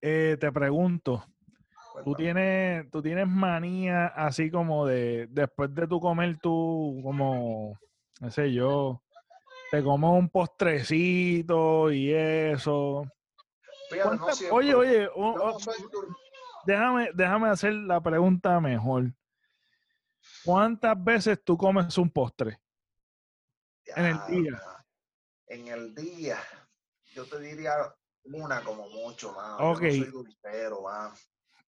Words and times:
Eh, 0.00 0.36
te 0.38 0.52
pregunto, 0.52 1.24
¿tú 2.04 2.14
tienes, 2.14 2.88
tú 2.90 3.02
tienes 3.02 3.26
manía 3.26 4.06
así 4.08 4.50
como 4.50 4.86
de, 4.86 5.26
después 5.30 5.74
de 5.74 5.86
tu 5.86 5.98
comer 6.00 6.38
tú, 6.40 7.00
como, 7.02 7.78
no 8.20 8.30
sé 8.30 8.52
yo, 8.52 9.02
te 9.70 9.82
comes 9.82 10.10
un 10.10 10.28
postrecito 10.28 11.90
y 11.90 12.12
eso? 12.12 13.04
Fíjate, 13.90 14.10
no 14.10 14.16
¿Cuántas- 14.18 14.36
siempre. 14.38 14.56
oye, 14.58 14.74
oye, 14.74 15.06
o- 15.08 15.34
Yo 15.34 15.42
o- 15.44 15.52
no 15.52 15.58
soy 15.58 15.74
dul- 15.90 16.16
déjame, 16.66 17.10
déjame 17.14 17.48
hacer 17.48 17.72
la 17.72 18.00
pregunta 18.00 18.60
mejor. 18.60 19.12
¿Cuántas 20.44 21.02
veces 21.02 21.42
tú 21.42 21.56
comes 21.56 21.96
un 21.98 22.10
postre? 22.10 22.58
En 23.96 24.04
el 24.06 24.18
día. 24.28 24.62
En 25.48 25.68
el 25.68 25.94
día, 25.94 26.38
yo 27.14 27.24
te 27.24 27.38
diría 27.40 27.72
una 28.32 28.62
como 28.62 28.88
mucho. 28.88 29.34
Yo 29.58 29.72
Ok. 29.72 29.82
no 29.82 29.90
soy 29.90 30.10
dulcero, 30.10 30.82
mano. 30.82 31.14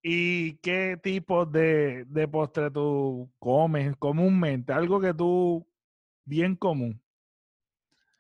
¿Y 0.03 0.57
qué 0.59 0.99
tipo 1.03 1.45
de, 1.45 2.05
de 2.07 2.29
postre 2.29 2.71
tú 2.71 3.31
comes 3.39 3.97
comúnmente? 3.97 4.73
Algo 4.73 5.01
que 5.01 5.13
tú, 5.13 5.67
bien 6.25 6.55
común. 6.57 7.03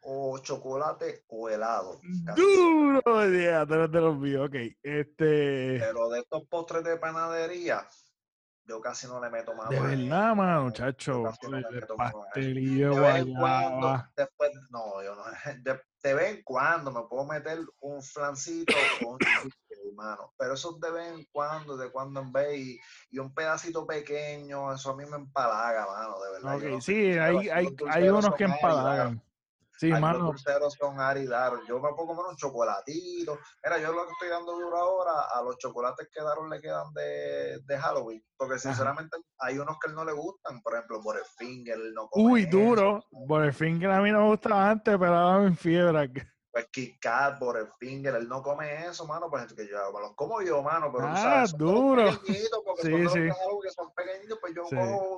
O 0.02 0.38
chocolate 0.38 1.24
o 1.28 1.48
helado. 1.48 2.00
Duro, 2.36 3.00
ya, 3.30 3.66
te 3.66 3.88
te 3.88 4.00
lo 4.00 4.10
olvido. 4.10 4.44
Ok, 4.44 4.54
este. 4.82 5.78
Pero 5.78 6.08
de 6.08 6.20
estos 6.20 6.46
postres 6.48 6.84
de 6.84 6.96
panadería, 6.96 7.86
yo 8.64 8.80
casi 8.80 9.06
no 9.06 9.20
le 9.20 9.30
meto 9.30 9.54
mano. 9.54 9.70
De 9.70 9.80
verdad, 9.80 10.34
mano, 10.34 10.60
Yo 10.60 10.64
muchacho. 10.66 11.22
casi 11.24 11.46
no 11.46 11.58
le 11.58 11.68
el 11.68 11.74
meto 11.74 11.96
mano 11.96 12.22
a 12.22 12.26
eso. 12.26 12.34
Pastelillo 12.34 12.94
de 12.94 13.00
De 13.00 13.12
vez 13.12 13.26
en 13.26 13.34
cuando, 13.34 14.04
después, 14.16 14.50
no, 14.70 15.02
yo 15.02 15.14
no, 15.14 15.24
de, 15.62 15.80
de 16.02 16.14
vez 16.14 16.36
en 16.36 16.42
cuando 16.42 16.90
me 16.92 17.02
puedo 17.08 17.24
meter 17.24 17.58
un 17.80 18.02
flancito 18.02 18.72
cheesecake, 18.72 19.88
hermano, 19.88 20.32
pero 20.38 20.54
eso 20.54 20.74
es 20.74 20.80
de 20.80 20.90
vez 20.90 21.12
en 21.12 21.24
cuando, 21.32 21.76
de 21.76 21.90
cuando 21.90 22.20
en 22.20 22.32
vez, 22.32 22.58
y, 22.58 22.80
y 23.10 23.18
un 23.18 23.34
pedacito 23.34 23.86
pequeño, 23.86 24.72
eso 24.72 24.90
a 24.90 24.96
mí 24.96 25.04
me 25.06 25.16
empalaga, 25.16 25.86
mano, 25.86 26.20
de 26.20 26.32
verdad. 26.32 26.58
yo 26.58 26.66
Ok, 26.66 26.72
no 26.74 26.80
soy 26.80 26.94
sí, 26.94 27.18
hay, 27.18 27.48
hay, 27.48 27.76
hay 27.90 28.08
unos 28.08 28.34
que 28.34 28.44
empalagan. 28.44 29.22
Sí, 29.78 29.88
los 29.90 30.00
mano. 30.00 30.18
dulceros 30.24 30.74
son 30.74 30.98
Ari 30.98 31.26
Dar. 31.26 31.52
Yo 31.68 31.76
me 31.78 31.90
puedo 31.94 32.08
comer 32.08 32.24
un 32.30 32.36
chocolatito. 32.36 33.38
Mira, 33.62 33.78
yo 33.78 33.92
lo 33.92 34.06
que 34.06 34.12
estoy 34.12 34.28
dando 34.28 34.52
duro 34.52 34.76
ahora 34.76 35.12
a 35.32 35.40
los 35.42 35.56
chocolates 35.58 36.08
que 36.12 36.20
Daron 36.20 36.50
le 36.50 36.60
quedan 36.60 36.92
de, 36.94 37.60
de 37.64 37.78
Halloween. 37.78 38.24
Porque 38.36 38.58
sinceramente 38.58 39.16
hay 39.38 39.58
unos 39.58 39.78
que 39.78 39.88
él 39.90 39.94
no 39.94 40.04
le 40.04 40.12
gustan. 40.12 40.60
Por 40.62 40.74
ejemplo, 40.74 41.00
Butterfinger, 41.00 41.78
no 41.94 42.08
come 42.08 42.32
Uy, 42.32 42.42
eso. 42.42 42.50
duro. 42.50 43.04
Fin 43.52 43.78
que 43.78 43.86
a 43.86 44.00
mí 44.00 44.10
no 44.10 44.22
me 44.22 44.28
gustaba 44.30 44.70
antes, 44.70 44.96
pero 44.98 45.14
ahora 45.14 45.38
me 45.40 45.46
enfiebra. 45.46 46.06
Pues 46.50 46.66
Kit 46.72 46.98
Kat, 46.98 47.38
Butterfinger, 47.38 48.14
él 48.16 48.26
no 48.26 48.42
come 48.42 48.86
eso, 48.86 49.06
mano. 49.06 49.28
Pues 49.30 49.52
que 49.52 49.68
yo 49.68 49.76
me 49.92 50.00
los 50.00 50.14
como 50.16 50.40
yo, 50.40 50.62
mano. 50.62 50.90
Pero 50.90 51.04
tú 51.08 51.12
Ah, 51.14 51.22
sabes, 51.46 51.50
son 51.50 51.58
de 51.58 51.64
los 51.66 51.74
duro. 51.74 52.04
pequeñitos, 52.04 52.62
porque 52.64 52.82
Sí, 52.82 52.90
son 52.90 53.04
los 53.04 53.12
sí. 53.12 53.18
Halloween 53.20 53.60
que 53.62 53.70
son 53.70 53.94
pequeñitos. 53.94 54.38
Pues 54.40 54.54
yo 54.56 54.64
Sí. 54.64 54.74
cojo 54.74 54.86
dos 54.88 55.02
o 55.02 55.17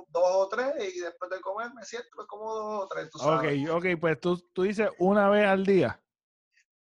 y 0.89 0.99
después 0.99 1.29
de 1.31 1.39
comer 1.41 1.73
me 1.73 1.83
siento, 1.83 2.09
pues 2.15 2.27
como 2.27 2.53
dos 2.53 2.83
o 2.83 2.87
tres, 2.87 3.09
tú 3.09 3.17
Ok, 3.19 3.25
sabes. 3.25 3.69
ok, 3.69 3.85
pues 3.99 4.19
tú, 4.19 4.37
tú 4.53 4.63
dices 4.63 4.89
una 4.99 5.29
vez 5.29 5.45
al 5.47 5.65
día. 5.65 6.01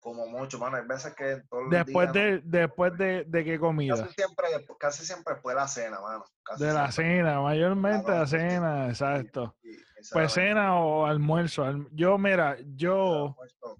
Como 0.00 0.26
mucho, 0.26 0.58
mano. 0.58 0.76
Hay 0.76 0.86
veces 0.86 1.14
que 1.14 1.42
todo 1.50 1.60
el 1.62 1.70
Después 1.70 2.12
de, 2.12 2.40
después 2.44 2.96
de, 2.96 3.24
de 3.24 3.44
qué 3.44 3.58
comida. 3.58 3.96
Casi 3.96 4.14
siempre, 4.14 4.46
casi 4.78 5.04
siempre 5.06 5.34
después 5.34 5.54
de 5.54 5.60
la 5.60 5.68
cena, 5.68 6.00
mano. 6.00 6.24
Casi 6.44 6.64
De 6.64 6.72
la 6.72 6.90
siempre. 6.92 7.16
cena, 7.16 7.40
mayormente 7.40 8.10
la 8.12 8.26
cena, 8.26 8.84
Sí, 8.84 8.90
exacto. 8.90 9.56
sí, 9.60 9.76
Pues 10.12 10.32
cena 10.32 10.80
o 10.80 11.04
almuerzo. 11.04 11.64
alm- 11.64 11.88
Yo, 11.92 12.16
mira, 12.16 12.56
yo, 12.74 13.36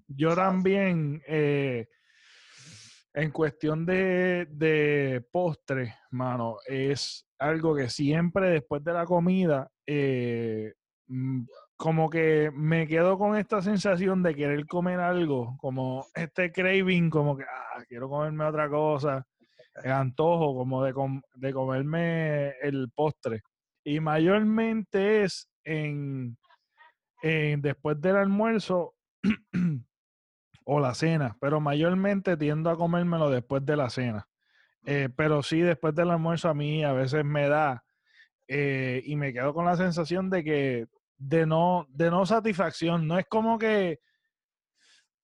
yo 0.07 0.35
también, 0.35 1.23
eh, 1.25 1.87
en 3.13 3.31
cuestión 3.31 3.85
de, 3.85 4.45
de 4.51 5.25
postre, 5.31 5.95
mano, 6.11 6.57
es 6.67 7.25
algo 7.39 7.75
que 7.75 7.89
siempre 7.89 8.49
después 8.49 8.83
de 8.83 8.93
la 8.93 9.05
comida, 9.05 9.71
eh, 9.91 10.73
mm, 11.07 11.41
como 11.75 12.09
que 12.11 12.51
me 12.53 12.87
quedo 12.87 13.17
con 13.17 13.35
esta 13.37 13.61
sensación 13.61 14.21
de 14.21 14.35
querer 14.35 14.67
comer 14.67 14.99
algo, 14.99 15.57
como 15.59 16.05
este 16.13 16.51
craving, 16.51 17.09
como 17.09 17.35
que, 17.37 17.43
ah, 17.45 17.83
quiero 17.87 18.07
comerme 18.09 18.45
otra 18.45 18.69
cosa, 18.69 19.25
el 19.83 19.91
antojo, 19.91 20.55
como 20.55 20.83
de, 20.83 20.93
com- 20.93 21.21
de 21.35 21.53
comerme 21.53 22.49
el 22.61 22.89
postre. 22.93 23.41
Y 23.83 23.99
mayormente 23.99 25.23
es 25.23 25.49
en, 25.63 26.37
en 27.23 27.61
después 27.61 27.99
del 28.01 28.17
almuerzo 28.17 28.95
o 30.65 30.79
la 30.79 30.93
cena, 30.93 31.35
pero 31.41 31.59
mayormente 31.59 32.37
tiendo 32.37 32.69
a 32.69 32.77
comérmelo 32.77 33.29
después 33.29 33.65
de 33.65 33.75
la 33.77 33.89
cena. 33.89 34.27
Eh, 34.85 35.09
pero 35.15 35.43
sí, 35.43 35.61
después 35.61 35.95
del 35.95 36.11
almuerzo 36.11 36.49
a 36.49 36.53
mí 36.53 36.83
a 36.83 36.93
veces 36.93 37.25
me 37.25 37.49
da 37.49 37.83
eh, 38.51 39.03
y 39.05 39.15
me 39.15 39.31
quedo 39.31 39.53
con 39.53 39.65
la 39.65 39.77
sensación 39.77 40.29
de 40.31 40.43
que 40.43 40.87
de 41.19 41.45
no, 41.45 41.85
de 41.89 42.09
no 42.09 42.25
satisfacción. 42.25 43.07
No 43.07 43.19
es 43.19 43.27
como 43.27 43.59
que 43.59 43.99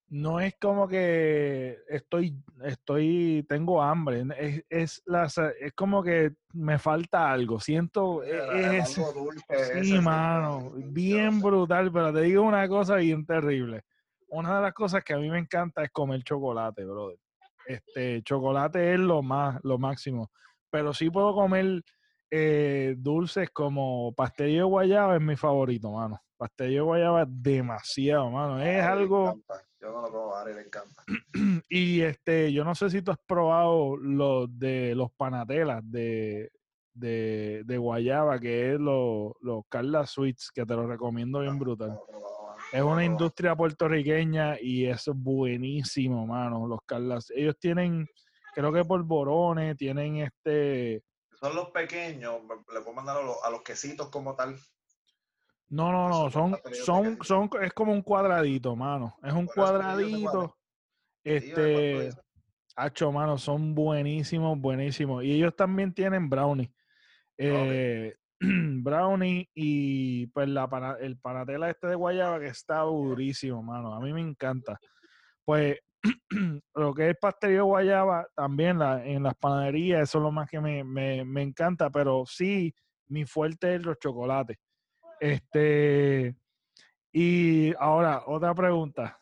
no 0.07 0.39
es 0.39 0.55
como 0.61 0.87
que 0.87 1.79
estoy, 1.89 2.37
estoy, 2.63 3.43
tengo 3.49 3.81
hambre. 3.81 4.23
Es, 4.37 4.63
es, 4.69 5.03
la, 5.07 5.27
es 5.59 5.73
como 5.73 6.03
que 6.03 6.33
me 6.53 6.77
falta 6.77 7.31
algo. 7.31 7.59
Siento, 7.59 8.23
e- 8.23 8.77
es, 8.77 8.97
algo 8.97 9.11
dulce 9.11 9.83
sí, 9.83 9.99
mano, 9.99 10.71
bien 10.75 11.41
brutal, 11.41 11.91
pero 11.91 12.13
te 12.13 12.21
digo 12.21 12.43
una 12.43 12.67
cosa 12.67 12.97
bien 12.97 13.25
terrible. 13.25 13.81
Una 14.27 14.57
de 14.57 14.61
las 14.61 14.73
cosas 14.73 15.03
que 15.03 15.13
a 15.13 15.17
mí 15.17 15.29
me 15.29 15.39
encanta 15.39 15.83
es 15.83 15.89
comer 15.89 16.23
chocolate, 16.23 16.85
brother. 16.85 17.17
Este, 17.65 18.21
chocolate 18.21 18.93
es 18.93 18.99
lo 18.99 19.23
más, 19.23 19.59
lo 19.63 19.79
máximo. 19.79 20.29
Pero 20.69 20.93
sí 20.93 21.09
puedo 21.09 21.33
comer 21.33 21.83
eh, 22.31 22.95
dulces 22.97 23.49
como 23.51 24.13
pastelillo 24.13 24.63
de 24.63 24.69
guayaba 24.69 25.15
es 25.15 25.21
mi 25.21 25.35
favorito, 25.35 25.91
mano. 25.91 26.19
Pastelillo 26.37 26.81
de 26.81 26.85
guayaba 26.85 27.21
es 27.23 27.27
demasiado, 27.29 28.29
mano. 28.29 28.61
Es 28.61 28.83
Ari 28.83 29.01
algo. 29.01 29.41
Yo 29.79 29.91
no 29.91 30.01
lo 30.07 30.35
a 30.35 30.41
Ari 30.41 30.53
le 30.53 30.61
encanta. 30.61 31.03
Y 31.69 32.01
este, 32.01 32.51
yo 32.51 32.63
no 32.63 32.75
sé 32.75 32.89
si 32.89 33.01
tú 33.01 33.11
has 33.11 33.19
probado 33.25 33.97
los 33.97 34.47
de 34.57 34.95
los 34.95 35.11
panatelas 35.11 35.81
de, 35.83 36.51
de, 36.93 37.63
de 37.65 37.77
guayaba, 37.77 38.39
que 38.39 38.73
es 38.73 38.79
los, 38.79 39.33
los 39.41 39.63
Carla 39.69 40.05
Sweets, 40.05 40.51
que 40.51 40.65
te 40.65 40.73
lo 40.73 40.87
recomiendo 40.87 41.41
bien 41.41 41.59
brutal. 41.59 41.89
No. 41.89 42.35
Es 42.71 42.81
una 42.81 43.05
industria 43.05 43.55
puertorriqueña 43.55 44.57
y 44.59 44.85
es 44.85 45.05
buenísimo, 45.13 46.25
mano. 46.25 46.67
Los 46.67 46.79
Carlas, 46.85 47.31
ellos 47.33 47.55
tienen, 47.59 48.07
creo 48.53 48.73
que 48.73 48.83
polvorones, 48.83 49.77
tienen 49.77 50.17
este. 50.17 51.03
Son 51.45 51.55
los 51.55 51.69
pequeños, 51.69 52.41
le 52.73 52.81
puedo 52.81 52.93
mandar 52.93 53.17
a 53.17 53.21
los, 53.21 53.37
a 53.43 53.51
los 53.51 53.61
quesitos 53.61 54.09
como 54.09 54.35
tal. 54.35 54.57
No, 55.69 55.91
no, 55.91 56.09
no, 56.09 56.31
son 56.31 56.59
son, 56.71 57.17
son, 57.21 57.49
es 57.61 57.71
como 57.71 57.91
un 57.91 58.01
cuadradito, 58.01 58.75
mano. 58.75 59.15
Es 59.21 59.31
un 59.31 59.45
cuadradito. 59.45 60.57
Este, 61.23 62.09
hacho, 62.75 63.11
mano, 63.11 63.37
son 63.37 63.75
buenísimos, 63.75 64.59
buenísimos. 64.59 65.23
Y 65.23 65.33
ellos 65.33 65.55
también 65.55 65.93
tienen 65.93 66.29
brownie. 66.31 66.73
Eh, 67.37 68.15
brownie 68.39 69.47
y 69.53 70.25
pues 70.27 70.49
la 70.49 70.67
pana- 70.67 70.97
el 70.99 71.19
panatela 71.19 71.69
este 71.69 71.85
de 71.85 71.95
guayaba 71.95 72.39
que 72.39 72.47
está 72.47 72.79
durísimo, 72.79 73.61
mano. 73.61 73.93
A 73.93 73.99
mí 73.99 74.11
me 74.13 74.21
encanta. 74.21 74.79
Pues 75.43 75.77
lo 76.75 76.93
que 76.93 77.09
es 77.11 77.17
pastelillo 77.17 77.59
de 77.59 77.63
guayaba, 77.63 78.27
también 78.35 78.79
la, 78.79 79.05
en 79.05 79.23
las 79.23 79.35
panaderías, 79.35 80.01
eso 80.01 80.17
es 80.19 80.23
lo 80.23 80.31
más 80.31 80.49
que 80.49 80.59
me, 80.59 80.83
me, 80.83 81.25
me 81.25 81.41
encanta, 81.41 81.89
pero 81.89 82.23
sí, 82.25 82.73
mi 83.07 83.25
fuerte 83.25 83.75
es 83.75 83.83
los 83.83 83.97
chocolates. 83.99 84.57
Este, 85.19 86.35
y 87.11 87.73
ahora, 87.77 88.23
otra 88.25 88.53
pregunta. 88.53 89.21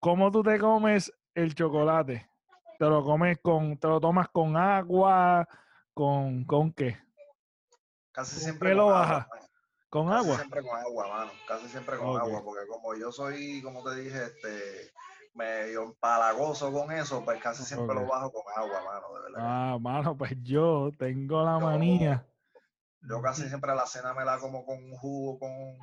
¿Cómo 0.00 0.30
tú 0.32 0.42
te 0.42 0.58
comes 0.58 1.12
el 1.34 1.54
chocolate? 1.54 2.28
¿Te 2.78 2.86
lo 2.86 3.04
comes 3.04 3.38
con, 3.40 3.78
te 3.78 3.86
lo 3.86 4.00
tomas 4.00 4.28
con 4.30 4.56
agua? 4.56 5.46
¿Con, 5.94 6.44
con 6.44 6.72
qué? 6.72 6.98
Casi 8.10 8.34
¿Con 8.34 8.42
siempre 8.44 8.70
qué 8.70 8.74
lo 8.74 8.84
con 8.84 8.92
bajas? 8.92 9.24
agua. 9.24 9.36
mano. 9.36 9.48
¿Con 9.90 10.08
Casi 10.08 10.24
agua? 10.24 10.36
siempre 10.38 10.62
con 10.62 10.78
agua, 10.80 11.08
mano. 11.08 11.30
Casi 11.46 11.68
siempre 11.68 11.96
con 11.98 12.16
agua, 12.18 12.42
porque 12.42 12.66
como 12.66 12.94
yo 12.96 13.12
soy, 13.12 13.60
como 13.62 13.84
te 13.84 13.94
dije, 14.00 14.24
este 14.24 14.92
medio 15.34 15.82
empalagoso 15.84 16.72
con 16.72 16.92
eso, 16.92 17.24
pues 17.24 17.40
casi 17.42 17.62
siempre 17.64 17.94
lo 17.94 18.06
bajo 18.06 18.30
con 18.32 18.42
agua, 18.54 18.82
mano, 18.84 19.14
de 19.14 19.22
verdad. 19.32 19.40
Ah, 19.74 19.78
mano, 19.80 20.16
pues 20.16 20.32
yo 20.42 20.90
tengo 20.98 21.42
la 21.44 21.58
Yo- 21.58 21.66
manía. 21.66 22.26
Yo 23.08 23.20
casi 23.20 23.48
siempre 23.48 23.74
la 23.74 23.84
cena 23.86 24.14
me 24.14 24.24
la 24.24 24.38
como 24.38 24.64
con 24.64 24.76
un 24.82 24.92
jugo, 24.96 25.38
con 25.38 25.50
un 25.50 25.78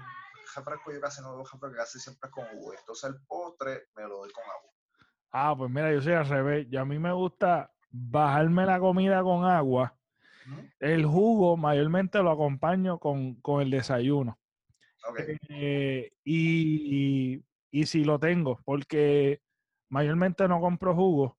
refresco. 0.55 0.91
Yo 0.93 1.01
casi 1.01 1.21
no 1.21 1.31
bebo 1.31 1.43
refresco, 1.43 1.75
casi 1.75 1.99
siempre 1.99 2.29
es 2.29 2.33
con 2.33 2.45
jugo. 2.47 2.73
Entonces 2.73 3.09
el 3.09 3.21
postre 3.27 3.87
me 3.95 4.03
lo 4.03 4.19
doy 4.19 4.31
con 4.31 4.43
agua. 4.45 4.71
Ah, 5.31 5.53
pues 5.57 5.69
mira, 5.69 5.91
yo 5.91 6.01
soy 6.01 6.13
al 6.13 6.27
revés. 6.29 6.67
Y 6.71 6.77
a 6.77 6.85
mí 6.85 6.97
me 6.97 7.11
gusta 7.11 7.71
bajarme 7.91 8.65
la 8.65 8.79
comida 8.79 9.21
con 9.21 9.43
agua. 9.45 9.95
El 10.79 11.05
jugo 11.05 11.57
mayormente 11.57 12.23
lo 12.23 12.31
acompaño 12.31 12.97
con, 12.99 13.35
con 13.41 13.61
el 13.61 13.69
desayuno. 13.69 14.39
Ok, 15.09 15.19
Eh, 15.49 16.13
y, 16.23 17.33
y, 17.35 17.45
y 17.71 17.85
si 17.85 18.03
lo 18.03 18.19
tengo, 18.19 18.59
porque 18.65 19.41
mayormente 19.89 20.47
no 20.47 20.59
compro 20.61 20.95
jugo. 20.95 21.37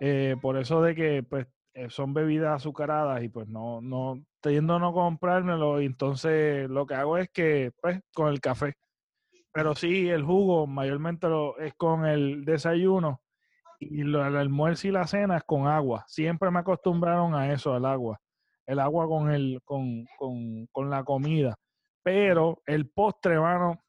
Eh, 0.00 0.36
por 0.40 0.56
eso 0.56 0.80
de 0.82 0.94
que 0.94 1.22
pues 1.22 1.46
eh, 1.74 1.90
son 1.90 2.14
bebidas 2.14 2.56
azucaradas 2.56 3.22
y 3.22 3.28
pues 3.28 3.48
no, 3.48 3.80
no, 3.82 4.24
teniendo 4.40 4.76
a 4.76 4.78
no 4.78 4.92
comprármelo 4.94 5.78
entonces 5.80 6.68
lo 6.70 6.86
que 6.86 6.94
hago 6.94 7.18
es 7.18 7.28
que 7.30 7.72
pues 7.80 8.00
con 8.14 8.28
el 8.28 8.40
café. 8.40 8.74
Pero 9.52 9.74
sí, 9.74 10.08
el 10.08 10.24
jugo 10.24 10.66
mayormente 10.66 11.28
lo, 11.28 11.58
es 11.58 11.74
con 11.74 12.06
el 12.06 12.44
desayuno 12.44 13.20
y 13.80 14.02
el 14.02 14.14
almuerzo 14.16 14.88
y 14.88 14.90
la 14.92 15.06
cena 15.06 15.38
es 15.38 15.44
con 15.44 15.66
agua. 15.66 16.04
Siempre 16.06 16.50
me 16.50 16.60
acostumbraron 16.60 17.34
a 17.34 17.52
eso, 17.52 17.74
al 17.74 17.84
agua. 17.86 18.20
El 18.66 18.78
agua 18.78 19.08
con, 19.08 19.30
el, 19.32 19.60
con, 19.64 20.06
con, 20.18 20.66
con 20.66 20.90
la 20.90 21.02
comida. 21.02 21.56
Pero 22.02 22.62
el 22.66 22.88
postre, 22.88 23.38
mano, 23.40 23.80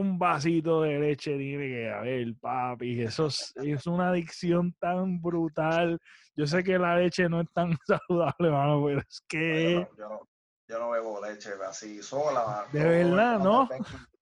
un 0.00 0.18
vasito 0.18 0.82
de 0.82 0.98
leche 0.98 1.36
tiene 1.36 1.68
que 1.68 1.90
haber, 1.90 2.34
papi. 2.40 3.02
Eso 3.02 3.26
es, 3.26 3.52
es, 3.56 3.86
una 3.86 4.10
adicción 4.10 4.74
tan 4.80 5.20
brutal. 5.20 5.98
Yo 6.34 6.46
sé 6.46 6.64
que 6.64 6.78
la 6.78 6.96
leche 6.96 7.28
no 7.28 7.40
es 7.40 7.52
tan 7.52 7.76
saludable, 7.86 8.50
mano, 8.50 8.84
pero 8.84 9.00
es 9.00 9.22
que... 9.28 9.86
Yo 9.96 10.08
no, 10.08 10.20
yo 10.68 10.78
no, 10.78 10.90
bebo 10.90 11.24
leche 11.24 11.50
así 11.66 12.02
sola. 12.02 12.66
De 12.72 12.84
verdad, 12.84 13.38
¿no? 13.38 13.68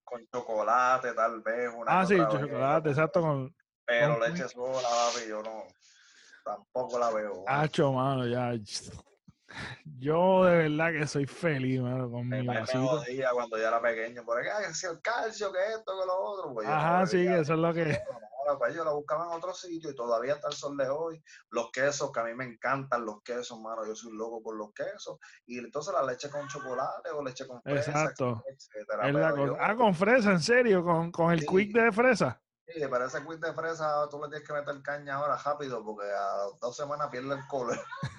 Con, 0.03 0.27
chocolate, 0.33 1.13
tal 1.13 1.41
vez. 1.41 1.71
Una 1.75 1.99
ah, 1.99 2.05
sí, 2.05 2.17
chocolate, 2.17 2.89
exacto. 2.89 3.21
Con, 3.21 3.55
pero 3.85 4.19
con 4.19 4.29
leche 4.29 4.47
sola, 4.49 4.87
papi, 4.87 5.29
yo 5.29 5.41
no... 5.41 5.63
Tampoco 6.43 6.97
la 6.97 7.11
veo. 7.11 7.43
Hacho, 7.47 7.91
mano, 7.91 8.25
ya 8.25 8.53
yo 9.97 10.45
de 10.45 10.69
verdad 10.69 10.91
que 10.91 11.07
soy 11.07 11.25
feliz, 11.25 11.81
mano, 11.81 12.09
con 12.09 12.27
mi 12.27 12.45
vasito. 12.45 13.01
Me 13.07 13.23
cuando 13.33 13.57
yo 13.57 13.67
era 13.67 13.81
pequeño, 13.81 14.23
por 14.23 14.41
que 14.41 14.73
si 14.73 14.85
el 14.85 15.01
calcio, 15.01 15.51
que 15.51 15.59
esto, 15.59 15.99
que 15.99 16.05
lo 16.05 16.15
otro. 16.17 16.53
Pues 16.53 16.67
Ajá, 16.67 17.05
sí, 17.05 17.25
eso 17.25 17.53
es 17.53 17.59
lo 17.59 17.73
que... 17.73 17.83
Ahora, 18.39 18.57
pues 18.57 18.73
ellos 18.73 18.85
lo 18.85 18.95
buscaban 18.95 19.27
en 19.27 19.33
otro 19.35 19.53
sitio 19.53 19.89
y 19.89 19.95
todavía 19.95 20.33
hasta 20.33 20.47
el 20.47 20.53
sol 20.53 20.77
de 20.77 20.87
hoy. 20.89 21.21
Los 21.49 21.71
quesos, 21.71 22.11
que 22.11 22.19
a 22.21 22.23
mí 22.23 22.33
me 22.33 22.45
encantan 22.45 23.05
los 23.05 23.21
quesos, 23.21 23.59
mano, 23.59 23.85
yo 23.85 23.93
soy 23.93 24.13
loco 24.13 24.41
por 24.41 24.55
los 24.55 24.73
quesos. 24.73 25.19
Y 25.45 25.59
entonces 25.59 25.93
la 25.93 26.03
leche 26.03 26.29
con 26.29 26.47
chocolate 26.47 27.09
o 27.09 27.21
leche 27.21 27.45
con 27.45 27.61
fresa, 27.61 27.91
Exacto. 27.91 28.41
Ah, 29.59 29.75
con 29.75 29.93
fresa, 29.93 30.31
en 30.31 30.39
serio, 30.39 30.83
con, 30.83 31.11
con 31.11 31.33
el 31.33 31.45
quick 31.45 31.73
de 31.73 31.91
fresa. 31.91 32.41
Sí, 32.65 32.79
para 32.87 33.05
ese 33.05 33.19
quick 33.25 33.39
de 33.39 33.53
fresa 33.53 34.07
tú 34.09 34.21
le 34.21 34.29
tienes 34.29 34.47
que 34.47 34.53
meter 34.53 34.81
caña 34.83 35.15
ahora 35.15 35.35
rápido 35.37 35.83
porque 35.83 36.05
a 36.05 36.45
dos 36.61 36.75
semanas 36.75 37.09
pierde 37.09 37.35
el 37.35 37.47
color. 37.47 37.77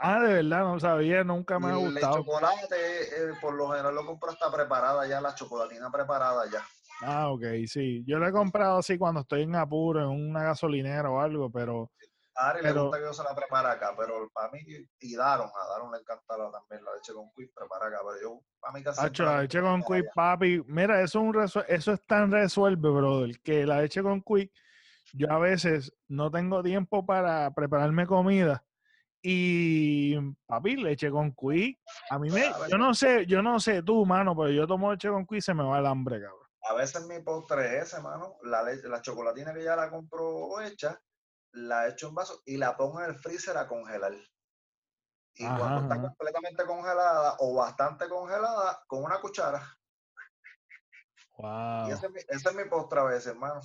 Ah, 0.00 0.20
de 0.20 0.34
verdad, 0.34 0.64
no 0.64 0.78
sabía, 0.78 1.24
nunca 1.24 1.58
me 1.58 1.70
ha 1.70 1.76
gustado. 1.76 2.18
El 2.18 2.24
chocolate, 2.24 3.02
eh, 3.02 3.32
por 3.40 3.54
lo 3.54 3.70
general 3.70 3.94
lo 3.94 4.04
compro 4.04 4.30
hasta 4.30 4.52
preparada 4.52 5.06
ya, 5.06 5.20
la 5.20 5.34
chocolatina 5.34 5.90
preparada 5.90 6.44
ya. 6.50 6.62
Ah, 7.00 7.30
ok, 7.30 7.42
sí. 7.66 8.04
Yo 8.06 8.18
lo 8.18 8.26
he 8.28 8.32
comprado 8.32 8.78
así 8.78 8.98
cuando 8.98 9.20
estoy 9.20 9.42
en 9.42 9.54
apuro, 9.54 10.02
en 10.02 10.30
una 10.30 10.42
gasolinera 10.42 11.10
o 11.10 11.20
algo, 11.20 11.50
pero... 11.50 11.90
A 12.34 12.50
Ari 12.50 12.62
le 12.62 12.72
gusta 12.72 12.98
que 12.98 13.04
yo 13.04 13.12
se 13.12 13.24
la 13.24 13.34
prepare 13.34 13.68
acá, 13.68 13.94
pero 13.98 14.30
para 14.32 14.52
mí, 14.52 14.60
y 15.00 15.16
Daron, 15.16 15.48
a 15.48 15.68
Daron 15.72 15.90
le 15.90 15.98
encanta 15.98 16.36
también 16.36 16.84
la 16.84 16.94
leche 16.94 17.12
con 17.12 17.30
quick 17.34 17.52
prepara 17.52 17.86
acá, 17.86 17.98
pero 18.06 18.20
yo, 18.22 18.40
para 18.60 18.72
mí 18.74 18.82
casi... 18.84 19.04
Hacho, 19.04 19.24
la 19.24 19.42
leche 19.42 19.60
con 19.60 19.82
quick, 19.82 20.06
papi, 20.14 20.62
mira, 20.66 21.00
eso 21.00 21.18
es, 21.18 21.56
un 21.56 21.64
eso 21.66 21.92
es 21.92 22.06
tan 22.06 22.30
resuelve, 22.30 22.90
brother, 22.90 23.40
que 23.40 23.66
la 23.66 23.80
leche 23.80 24.02
con 24.02 24.22
quick, 24.22 24.52
yo 25.14 25.32
a 25.32 25.38
veces 25.38 25.92
no 26.06 26.30
tengo 26.30 26.62
tiempo 26.62 27.04
para 27.04 27.50
prepararme 27.52 28.06
comida 28.06 28.64
y 29.22 30.16
papi, 30.46 30.76
leche 30.76 31.10
con 31.10 31.32
quick. 31.32 31.78
A 32.10 32.18
mí 32.18 32.30
me, 32.30 32.44
yo 32.68 32.78
no 32.78 32.94
sé, 32.94 33.26
yo 33.26 33.42
no 33.42 33.58
sé 33.58 33.82
tú, 33.82 34.06
mano, 34.06 34.36
pero 34.36 34.50
yo 34.50 34.66
tomo 34.66 34.92
leche 34.92 35.08
con 35.08 35.26
quick 35.26 35.38
y 35.38 35.42
se 35.42 35.54
me 35.54 35.64
va 35.64 35.78
el 35.78 35.86
hambre, 35.86 36.20
cabrón. 36.20 36.46
A 36.62 36.74
veces 36.74 37.06
mi 37.06 37.20
postre 37.20 37.78
es 37.78 38.00
mano. 38.02 38.36
La, 38.42 38.62
leche, 38.62 38.88
la 38.88 39.00
chocolatina 39.00 39.54
que 39.54 39.64
ya 39.64 39.74
la 39.74 39.90
compro 39.90 40.60
hecha, 40.60 41.00
la 41.52 41.88
echo 41.88 42.08
en 42.08 42.14
vaso 42.14 42.42
y 42.44 42.56
la 42.56 42.76
pongo 42.76 43.00
en 43.00 43.10
el 43.10 43.16
freezer 43.16 43.56
a 43.56 43.66
congelar. 43.66 44.12
Y 45.34 45.46
cuando 45.46 45.82
está 45.82 46.00
completamente 46.00 46.64
congelada 46.64 47.36
o 47.38 47.54
bastante 47.54 48.08
congelada, 48.08 48.82
con 48.88 49.04
una 49.04 49.20
cuchara. 49.20 49.62
Wow. 51.36 51.88
Y 51.88 51.92
ese, 51.92 52.08
ese 52.28 52.48
es 52.48 52.54
mi 52.54 52.64
postre 52.64 52.98
a 52.98 53.04
veces, 53.04 53.28
hermano. 53.28 53.60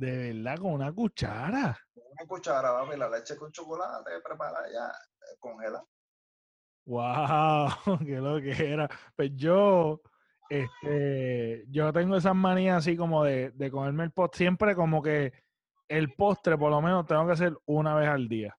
De 0.00 0.32
verdad, 0.32 0.56
con 0.56 0.72
una 0.72 0.90
cuchara. 0.92 1.78
Con 1.92 2.04
una 2.10 2.26
cuchara, 2.26 2.72
papi, 2.72 2.96
la 2.96 3.10
leche 3.10 3.36
con 3.36 3.52
chocolate 3.52 4.10
preparada 4.24 4.66
ya, 4.72 4.86
eh, 4.88 5.36
congela. 5.38 5.84
Wow, 6.86 7.68
qué 8.06 8.16
lo 8.16 8.40
que 8.40 8.72
era. 8.72 8.88
Pues 9.14 9.32
yo, 9.34 10.00
este, 10.48 11.66
yo 11.68 11.92
tengo 11.92 12.16
esas 12.16 12.34
manías 12.34 12.78
así 12.78 12.96
como 12.96 13.24
de, 13.24 13.50
de 13.50 13.70
comerme 13.70 14.04
el 14.04 14.10
postre, 14.10 14.38
siempre 14.38 14.74
como 14.74 15.02
que 15.02 15.34
el 15.86 16.14
postre 16.14 16.56
por 16.56 16.70
lo 16.70 16.80
menos 16.80 17.04
tengo 17.04 17.26
que 17.26 17.32
hacer 17.32 17.54
una 17.66 17.94
vez 17.94 18.08
al 18.08 18.26
día. 18.26 18.56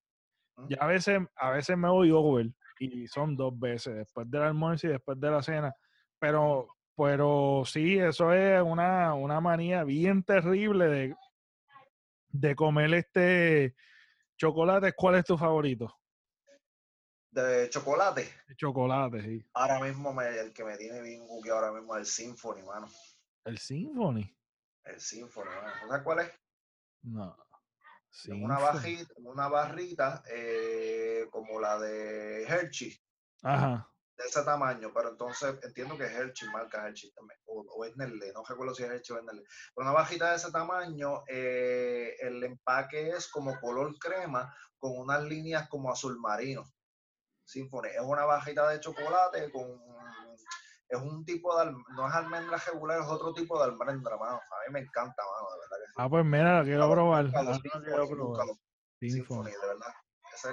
Y 0.69 0.75
a 0.79 0.85
veces, 0.85 1.21
a 1.38 1.49
veces 1.49 1.75
me 1.75 1.89
voy 1.89 2.11
over 2.11 2.51
y 2.77 3.07
son 3.07 3.35
dos 3.35 3.57
veces, 3.57 3.95
después 3.95 4.29
del 4.29 4.43
almuerzo 4.43 4.85
y 4.85 4.91
después 4.91 5.19
de 5.19 5.31
la 5.31 5.41
cena. 5.41 5.73
Pero, 6.19 6.67
pero 6.95 7.63
sí, 7.65 7.97
eso 7.97 8.31
es 8.31 8.61
una, 8.61 9.15
una 9.15 9.41
manía 9.41 9.83
bien 9.83 10.21
terrible 10.21 10.85
de 10.85 11.15
de 12.31 12.55
comer 12.55 12.93
este 12.93 13.75
chocolate, 14.37 14.93
¿cuál 14.93 15.15
es 15.15 15.25
tu 15.25 15.37
favorito? 15.37 15.99
De 17.31 17.69
chocolate. 17.69 18.29
De 18.47 18.55
chocolate, 18.55 19.21
sí. 19.21 19.45
Ahora 19.53 19.79
mismo 19.79 20.13
me, 20.13 20.27
el 20.27 20.51
que 20.51 20.63
me 20.63 20.77
tiene 20.77 21.01
bien 21.01 21.23
que 21.43 21.49
ahora 21.49 21.71
mismo 21.71 21.95
es 21.95 22.01
el 22.01 22.05
Symphony, 22.05 22.63
mano. 22.63 22.87
¿El 23.45 23.57
Symphony? 23.57 24.35
El 24.83 24.99
Symphony, 24.99 25.49
mano. 25.49 25.71
¿Sabes 25.87 26.03
cuál 26.03 26.19
es? 26.19 26.31
No. 27.03 27.37
Una, 28.27 28.59
bajita, 28.59 29.13
una 29.17 29.47
barrita 29.47 30.21
eh, 30.29 31.27
como 31.31 31.61
la 31.61 31.79
de 31.79 32.43
Hershey. 32.43 32.99
Ajá 33.43 33.90
de 34.21 34.27
ese 34.27 34.44
tamaño, 34.44 34.91
pero 34.94 35.09
entonces 35.09 35.56
entiendo 35.63 35.97
que 35.97 36.06
es 36.06 36.12
Hershey, 36.12 36.50
marca 36.50 36.88
Hershey 36.88 37.12
también, 37.12 37.39
o, 37.45 37.62
o 37.62 37.85
es 37.85 37.95
Nestlé, 37.97 38.31
no 38.33 38.44
recuerdo 38.47 38.75
si 38.75 38.83
es 38.83 38.89
Hershey 38.89 39.15
o 39.15 39.19
es 39.19 39.25
Nestlé. 39.25 39.44
Pero 39.75 39.89
una 39.89 39.97
bajita 39.97 40.29
de 40.29 40.35
ese 40.38 40.51
tamaño, 40.51 41.23
eh, 41.27 42.15
el 42.19 42.44
empaque 42.44 43.09
es 43.09 43.29
como 43.29 43.59
color 43.59 43.97
crema 44.00 44.53
con 44.77 44.97
unas 44.97 45.23
líneas 45.23 45.68
como 45.69 45.91
azul 45.91 46.19
marino. 46.19 46.63
Symphony. 47.44 47.89
Es 47.89 48.01
una 48.01 48.25
bajita 48.25 48.69
de 48.69 48.79
chocolate 48.79 49.51
con 49.51 49.79
es 50.91 51.00
un 51.00 51.24
tipo 51.24 51.57
de 51.57 51.71
no 51.71 52.07
es 52.07 52.13
almendra 52.13 52.57
regular, 52.57 53.00
es 53.00 53.07
otro 53.07 53.33
tipo 53.33 53.57
de 53.57 53.63
almendra, 53.63 54.17
mano. 54.17 54.35
A 54.35 54.67
mí 54.67 54.74
me 54.74 54.79
encanta, 54.81 55.24
mano, 55.24 55.53
de 55.53 55.59
verdad 55.62 55.77
que 55.77 55.94
Ah, 55.95 56.09
pues 56.09 56.25
mira, 56.25 56.59
lo 56.59 56.65
quiero 56.65 56.91
probar. 56.91 57.31
Symphony, 59.00 59.51
de 59.51 59.57
verdad. 59.67 59.94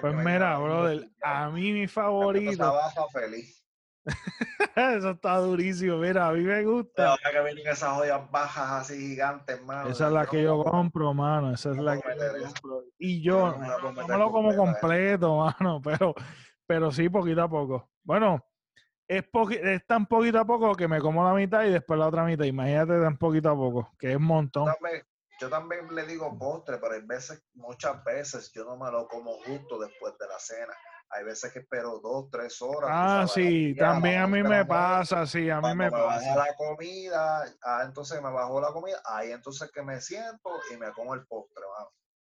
Pues 0.01 0.15
mira, 0.15 0.59
brother, 0.59 1.11
a 1.23 1.51
mí 1.51 1.73
mi 1.73 1.89
favorito. 1.89 2.73
baja 2.73 3.07
feliz. 3.13 3.58
Eso 4.77 5.11
está 5.11 5.37
durísimo, 5.39 5.99
mira, 5.99 6.29
a 6.29 6.33
mí 6.33 6.43
me 6.43 6.65
gusta. 6.65 7.11
Ahora 7.11 7.31
que 7.33 7.43
vienen 7.43 7.67
esas 7.67 7.97
joyas 7.97 8.31
bajas 8.31 8.83
así 8.83 8.99
gigantes, 8.99 9.63
mano. 9.63 9.91
Esa 9.91 10.07
es 10.07 10.13
la 10.13 10.27
que 10.27 10.43
yo 10.43 10.63
compro, 10.63 11.13
mano. 11.15 11.53
Esa 11.53 11.71
es 11.71 11.79
la 11.79 12.01
que 12.01 12.09
yo 12.09 12.45
compro. 12.45 12.85
Y 12.99 13.23
yo 13.23 13.57
no, 14.09 14.19
lo 14.19 14.31
como 14.31 14.55
completo, 14.57 15.37
mano, 15.61 15.81
pero, 15.83 16.15
pero 16.67 16.91
sí, 16.91 17.09
poquito 17.09 17.43
a 17.43 17.49
poco. 17.49 17.91
Bueno, 18.03 18.45
es, 19.07 19.25
es 19.63 19.87
tan 19.87 20.07
poquito 20.07 20.39
a 20.39 20.45
poco 20.45 20.75
que 20.75 20.89
me 20.89 21.01
como 21.01 21.25
la 21.25 21.35
mitad 21.35 21.65
y 21.65 21.71
después 21.71 21.99
la 21.99 22.09
otra 22.09 22.25
mitad. 22.25 22.45
Imagínate 22.45 23.01
tan 23.01 23.17
poquito 23.17 23.51
a 23.51 23.57
poco, 23.57 23.93
que 23.99 24.11
es 24.11 24.17
un 24.17 24.25
montón. 24.25 24.73
Yo 25.41 25.49
también, 25.49 25.95
le 25.95 26.05
digo 26.05 26.37
postre, 26.37 26.79
pero 26.79 26.95
hay 26.95 27.03
veces, 27.03 27.45
muchas 27.55 28.03
veces 28.03 28.51
yo 28.53 28.65
no 28.65 28.77
me 28.77 28.91
lo 28.91 29.07
como 29.07 29.35
justo 29.45 29.79
después 29.79 30.19
de 30.19 30.27
la 30.27 30.39
cena 30.39 30.75
hay 31.11 31.25
veces 31.25 31.53
que 31.53 31.61
espero 31.61 32.01
dos, 32.01 32.29
tres 32.31 32.61
horas. 32.61 32.91
Ah, 32.93 33.27
sí, 33.27 33.75
también 33.77 34.21
a 34.21 34.27
mí 34.27 34.43
me 34.43 34.65
pasa, 34.65 35.27
sí, 35.27 35.49
a 35.51 35.61
mí 35.61 35.75
me, 35.75 35.91
pasa. 35.91 36.37
la 36.37 36.55
comida, 36.57 37.45
ah, 37.63 37.83
entonces 37.85 38.21
me 38.23 38.31
bajó 38.31 38.61
la 38.61 38.73
comida, 38.73 39.01
ahí 39.05 39.33
entonces 39.33 39.71
que 39.73 39.83
me 39.83 40.01
siento 40.01 40.51
y 40.73 40.77
me 40.77 40.93
como 40.93 41.15
el 41.15 41.27
postre, 41.27 41.65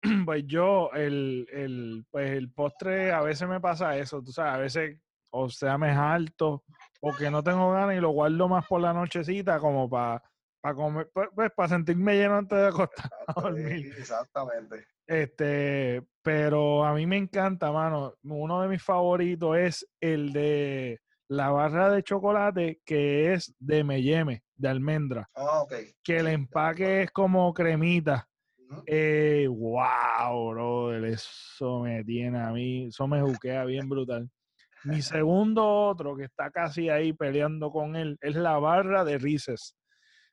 Pues 0.26 0.44
yo, 0.46 0.90
el, 0.92 1.46
el, 1.52 2.06
pues 2.10 2.30
el 2.30 2.52
postre, 2.52 3.12
a 3.12 3.20
veces 3.20 3.48
me 3.48 3.60
pasa 3.60 3.96
eso, 3.96 4.22
tú 4.22 4.32
sabes, 4.32 4.54
a 4.54 4.58
veces 4.58 5.00
o 5.30 5.50
sea 5.50 5.76
me 5.76 5.90
alto 5.90 6.64
o 7.02 7.14
que 7.14 7.30
no 7.30 7.42
tengo 7.42 7.70
ganas 7.70 7.94
y 7.96 8.00
lo 8.00 8.10
guardo 8.10 8.48
más 8.48 8.66
por 8.66 8.80
la 8.80 8.94
nochecita 8.94 9.58
como 9.58 9.90
para 9.90 10.22
para 10.60 10.74
comer, 10.74 11.10
pues, 11.12 11.28
pues, 11.34 11.50
para 11.52 11.68
sentirme 11.68 12.16
lleno 12.16 12.36
antes 12.36 12.58
de 12.58 12.66
acostar 12.68 13.10
a 13.26 13.40
dormir. 13.40 13.94
Exactamente. 13.98 14.86
Este, 15.08 16.02
pero 16.22 16.84
a 16.84 16.92
mí 16.92 17.06
me 17.06 17.16
encanta, 17.16 17.72
mano. 17.72 18.14
Uno 18.22 18.60
de 18.60 18.68
mis 18.68 18.82
favoritos 18.82 19.56
es 19.56 19.88
el 20.00 20.34
de 20.34 21.00
la 21.28 21.50
barra 21.50 21.90
de 21.90 22.02
chocolate 22.02 22.80
que 22.84 23.32
es 23.32 23.54
de 23.58 23.84
meyeme, 23.84 24.42
de 24.54 24.68
almendra. 24.68 25.28
Ah, 25.34 25.64
Que 26.04 26.18
el 26.18 26.28
empaque 26.28 27.02
es 27.02 27.10
como 27.10 27.52
cremita. 27.54 28.28
eh, 28.86 29.46
wow, 29.48 30.50
brother, 30.50 31.04
eso 31.04 31.80
me 31.80 32.04
tiene 32.04 32.38
a 32.38 32.50
mí, 32.50 32.88
eso 32.88 33.08
me 33.08 33.22
juquea 33.22 33.64
bien 33.64 33.88
brutal. 33.88 34.28
Mi 34.84 35.00
segundo 35.02 35.66
otro 35.66 36.14
que 36.16 36.24
está 36.24 36.50
casi 36.50 36.90
ahí 36.90 37.14
peleando 37.14 37.70
con 37.70 37.96
él 37.96 38.18
es 38.20 38.36
la 38.36 38.58
barra 38.58 39.04
de 39.04 39.16
Rices 39.16 39.74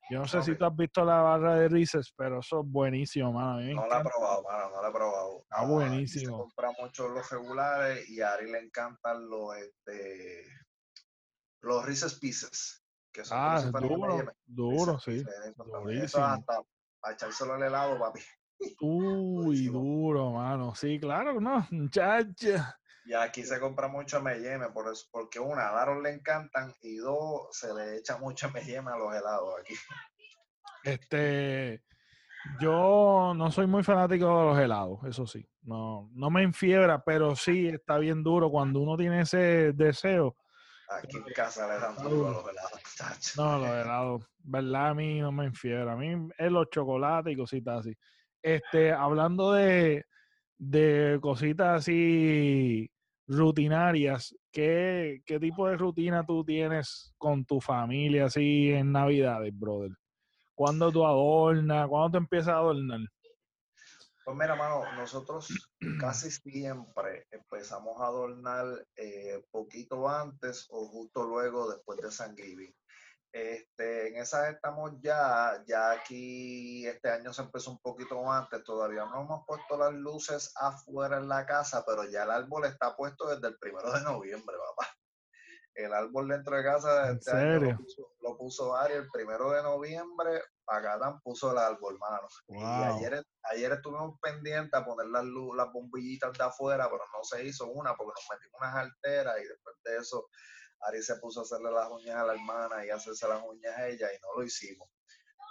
Yo 0.09 0.19
no 0.19 0.27
sé 0.27 0.41
si 0.43 0.55
tú 0.55 0.65
has 0.65 0.75
visto 0.75 1.03
la 1.03 1.21
barra 1.21 1.55
de 1.55 1.67
Reese's, 1.67 2.13
pero 2.15 2.39
eso 2.39 2.61
es 2.61 2.67
buenísimo, 2.67 3.31
mano. 3.33 3.57
A 3.57 3.61
No 3.61 3.87
la 3.87 3.99
he 3.99 4.03
probado, 4.03 4.43
mano, 4.43 4.69
no 4.75 4.81
la 4.81 4.89
he 4.89 4.91
probado. 4.91 5.39
Está 5.41 5.55
Ah, 5.61 5.65
buenísimo. 5.65 6.37
Se 6.37 6.41
compra 6.43 6.71
mucho 6.79 7.09
los 7.09 7.29
regulares 7.29 8.07
y 8.09 8.21
a 8.21 8.33
Ari 8.33 8.51
le 8.51 8.59
encantan 8.59 9.27
los, 9.27 9.57
este, 9.57 10.43
los 11.61 11.83
Reese's 11.85 12.19
Pieces, 12.19 12.83
que 13.11 13.25
son 13.25 13.37
Ah, 13.41 13.61
duro, 13.81 14.19
M&M. 14.19 14.31
duro, 14.45 14.99
sí. 14.99 15.11
Pieces. 15.11 15.37
Eso 15.47 15.63
Durísimo. 15.63 16.23
hasta 16.25 16.61
para 16.99 17.13
echárselo 17.15 17.53
al 17.55 17.63
helado, 17.63 17.97
papi. 17.99 18.21
Uy, 18.81 19.65
duro, 19.67 20.31
mano. 20.31 20.75
Sí, 20.75 20.99
claro, 20.99 21.41
no, 21.41 21.65
muchacha. 21.71 22.79
Y 23.05 23.13
aquí 23.13 23.43
se 23.43 23.59
compra 23.59 23.87
mucho 23.87 24.17
M&M, 24.17 24.67
por 24.69 24.91
eso, 24.91 25.07
porque 25.11 25.39
una, 25.39 25.69
a 25.69 25.73
Daron 25.73 26.01
le 26.01 26.09
encantan 26.09 26.73
y 26.81 26.95
dos, 26.95 27.47
se 27.51 27.71
le 27.73 27.97
echa 27.97 28.17
mucho 28.17 28.47
M&M 28.47 28.89
a 28.89 28.97
los 28.97 29.13
helados 29.13 29.53
aquí. 29.59 29.75
Este, 30.83 31.83
yo 32.59 33.33
no 33.35 33.51
soy 33.51 33.67
muy 33.67 33.83
fanático 33.83 34.25
de 34.25 34.45
los 34.45 34.59
helados, 34.59 34.99
eso 35.05 35.27
sí. 35.27 35.47
No, 35.61 36.09
no 36.13 36.31
me 36.31 36.41
enfiebra, 36.41 37.03
pero 37.03 37.35
sí 37.35 37.67
está 37.67 37.99
bien 37.99 38.23
duro 38.23 38.49
cuando 38.49 38.79
uno 38.79 38.97
tiene 38.97 39.21
ese 39.21 39.73
deseo. 39.73 40.35
Aquí 40.89 41.17
en 41.17 41.23
casa 41.33 41.67
le 41.67 41.79
dan 41.79 41.95
duro 41.95 42.07
a 42.07 42.09
duro. 42.09 42.31
los 42.31 42.49
helados, 42.49 42.81
chacho. 42.95 43.43
No, 43.43 43.59
los 43.59 43.69
helados, 43.69 44.23
¿verdad? 44.39 44.89
A 44.89 44.93
mí 44.93 45.19
no 45.19 45.31
me 45.31 45.45
enfiebra. 45.45 45.93
A 45.93 45.95
mí 45.95 46.29
es 46.37 46.51
los 46.51 46.69
chocolates 46.69 47.33
y 47.33 47.37
cositas 47.37 47.79
así. 47.79 47.97
Este, 48.41 48.91
hablando 48.91 49.53
de, 49.53 50.05
de 50.57 51.17
cositas 51.21 51.81
así 51.81 52.91
rutinarias, 53.27 54.35
¿qué, 54.51 55.21
¿qué 55.25 55.39
tipo 55.39 55.67
de 55.67 55.77
rutina 55.77 56.25
tú 56.25 56.43
tienes 56.43 57.13
con 57.17 57.45
tu 57.45 57.59
familia 57.59 58.25
así 58.25 58.71
en 58.71 58.91
Navidades, 58.91 59.57
brother? 59.57 59.91
¿Cuándo 60.53 60.91
tú 60.91 61.05
adornas? 61.05 61.87
¿Cuándo 61.87 62.11
tú 62.11 62.17
empiezas 62.17 62.49
a 62.49 62.57
adornar? 62.57 63.01
Pues 64.23 64.37
mira, 64.37 64.55
mano, 64.55 64.91
nosotros 64.93 65.69
casi 65.99 66.31
siempre 66.31 67.27
empezamos 67.29 68.01
a 68.01 68.07
adornar 68.07 68.65
eh, 68.95 69.43
poquito 69.51 70.09
antes 70.09 70.65
o 70.71 70.87
justo 70.87 71.27
luego 71.27 71.69
después 71.69 71.99
de 71.99 72.11
San. 72.11 72.35
Este, 73.35 74.07
en 74.07 74.15
esas 74.15 74.53
estamos 74.53 74.93
ya, 75.01 75.61
ya 75.67 75.91
aquí 75.91 76.87
este 76.87 77.09
año 77.09 77.33
se 77.33 77.41
empezó 77.41 77.71
un 77.71 77.79
poquito 77.79 78.31
antes, 78.31 78.63
todavía 78.63 79.03
no 79.03 79.23
hemos 79.23 79.45
puesto 79.45 79.77
las 79.77 79.91
luces 79.91 80.53
afuera 80.55 81.17
en 81.17 81.27
la 81.27 81.45
casa, 81.45 81.83
pero 81.85 82.05
ya 82.05 82.23
el 82.23 82.31
árbol 82.31 82.63
está 82.63 82.95
puesto 82.95 83.27
desde 83.27 83.49
el 83.49 83.57
primero 83.57 83.91
de 83.91 84.03
noviembre, 84.03 84.55
papá. 84.55 84.89
El 85.73 85.93
árbol 85.93 86.29
dentro 86.29 86.55
de 86.55 86.63
casa 86.63 87.09
¿En 87.09 87.17
este 87.17 87.31
año 87.31 87.59
lo 87.59 87.77
puso, 87.77 88.11
lo 88.21 88.37
puso 88.37 88.73
Ari 88.73 88.93
el 88.93 89.09
primero 89.11 89.51
de 89.51 89.63
noviembre, 89.63 90.41
Pagatán 90.63 91.19
puso 91.19 91.51
el 91.51 91.57
árbol, 91.57 91.99
mano. 91.99 92.29
Y 92.47 92.63
ayer, 92.63 93.21
ayer 93.51 93.73
estuvimos 93.73 94.17
pendientes 94.21 94.73
a 94.79 94.85
poner 94.85 95.07
las, 95.07 95.25
las 95.25 95.73
bombillitas 95.73 96.31
de 96.37 96.43
afuera, 96.45 96.85
pero 96.89 97.03
no 97.11 97.21
se 97.25 97.43
hizo 97.43 97.67
una 97.67 97.93
porque 97.95 98.13
nos 98.15 98.27
metimos 98.31 98.61
unas 98.61 98.75
alteras 98.75 99.35
y 99.41 99.45
después 99.45 99.75
de 99.83 99.97
eso 99.97 100.29
Ari 100.87 101.01
se 101.01 101.15
puso 101.17 101.41
a 101.41 101.43
hacerle 101.43 101.71
las 101.71 101.89
uñas 101.89 102.15
a 102.15 102.25
la 102.25 102.33
hermana 102.33 102.85
y 102.85 102.89
a 102.89 102.95
hacerse 102.95 103.27
las 103.27 103.43
uñas 103.43 103.75
a 103.77 103.87
ella 103.87 104.07
y 104.13 104.21
no 104.21 104.39
lo 104.39 104.43
hicimos. 104.43 104.87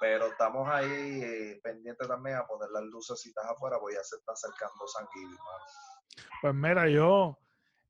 Pero 0.00 0.26
estamos 0.26 0.68
ahí 0.68 1.22
eh, 1.22 1.60
pendientes 1.62 2.06
también 2.06 2.36
a 2.36 2.46
poner 2.46 2.68
las 2.70 2.82
lucecitas 2.84 3.44
afuera 3.44 3.78
porque 3.80 3.96
ya 3.96 4.02
se 4.02 4.16
está 4.16 4.32
acercando 4.32 4.86
San. 4.86 5.06
Pues 6.42 6.54
mira, 6.54 6.88
yo, 6.88 7.38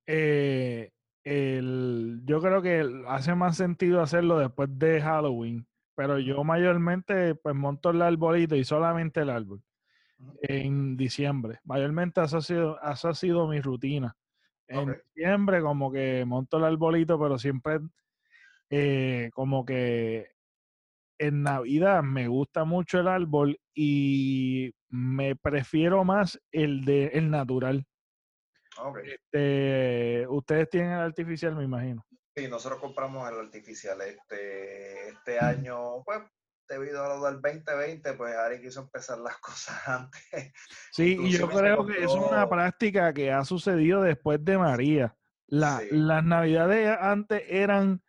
eh, 0.06 0.92
el, 1.24 2.20
yo 2.24 2.40
creo 2.40 2.62
que 2.62 3.04
hace 3.08 3.34
más 3.34 3.56
sentido 3.56 4.02
hacerlo 4.02 4.38
después 4.38 4.68
de 4.72 5.00
Halloween, 5.00 5.66
pero 5.94 6.18
yo 6.18 6.44
mayormente 6.44 7.34
pues 7.34 7.54
monto 7.54 7.90
el 7.90 8.02
arbolito 8.02 8.54
y 8.54 8.64
solamente 8.64 9.20
el 9.20 9.30
árbol 9.30 9.62
en 10.42 10.96
diciembre. 10.96 11.60
Mayormente 11.64 12.22
esa 12.22 12.38
ha 12.38 12.42
sido, 12.42 12.78
esa 12.80 13.10
ha 13.10 13.14
sido 13.14 13.46
mi 13.48 13.60
rutina. 13.60 14.16
En 14.68 15.00
diciembre 15.14 15.60
como 15.60 15.92
que 15.92 16.24
monto 16.24 16.56
el 16.56 16.64
arbolito, 16.64 17.18
pero 17.18 17.38
siempre 17.38 17.80
eh, 18.70 19.30
como 19.34 19.64
que 19.64 20.32
en 21.18 21.42
Navidad 21.42 22.02
me 22.02 22.28
gusta 22.28 22.64
mucho 22.64 23.00
el 23.00 23.08
árbol 23.08 23.58
y 23.74 24.72
me 24.88 25.36
prefiero 25.36 26.04
más 26.04 26.40
el 26.50 26.84
de 26.84 27.06
el 27.08 27.30
natural. 27.30 27.86
Ok. 28.78 28.98
Este, 29.04 30.26
ustedes 30.28 30.68
tienen 30.70 30.92
el 30.92 31.00
artificial, 31.00 31.54
me 31.54 31.64
imagino. 31.64 32.04
Sí, 32.36 32.48
nosotros 32.48 32.80
compramos 32.80 33.30
el 33.30 33.38
artificial 33.38 34.00
este, 34.00 35.10
este 35.10 35.38
año, 35.38 36.02
pues 36.04 36.20
debido 36.68 37.04
a 37.04 37.08
lo 37.16 37.24
del 37.24 37.40
2020, 37.40 38.12
pues 38.14 38.34
Ari 38.34 38.60
quiso 38.60 38.80
empezar 38.80 39.18
las 39.18 39.36
cosas 39.40 39.86
antes. 39.88 40.52
Sí, 40.92 41.16
y 41.20 41.30
yo 41.30 41.48
creo 41.48 41.86
que 41.86 42.04
es 42.04 42.10
una 42.12 42.48
práctica 42.48 43.12
que 43.12 43.32
ha 43.32 43.44
sucedido 43.44 44.02
después 44.02 44.44
de 44.44 44.58
María. 44.58 45.16
La- 45.46 45.78
Sí. 45.80 45.88
Las 45.90 46.24
navidades 46.24 46.96
antes 47.00 47.42
eran 47.48 48.02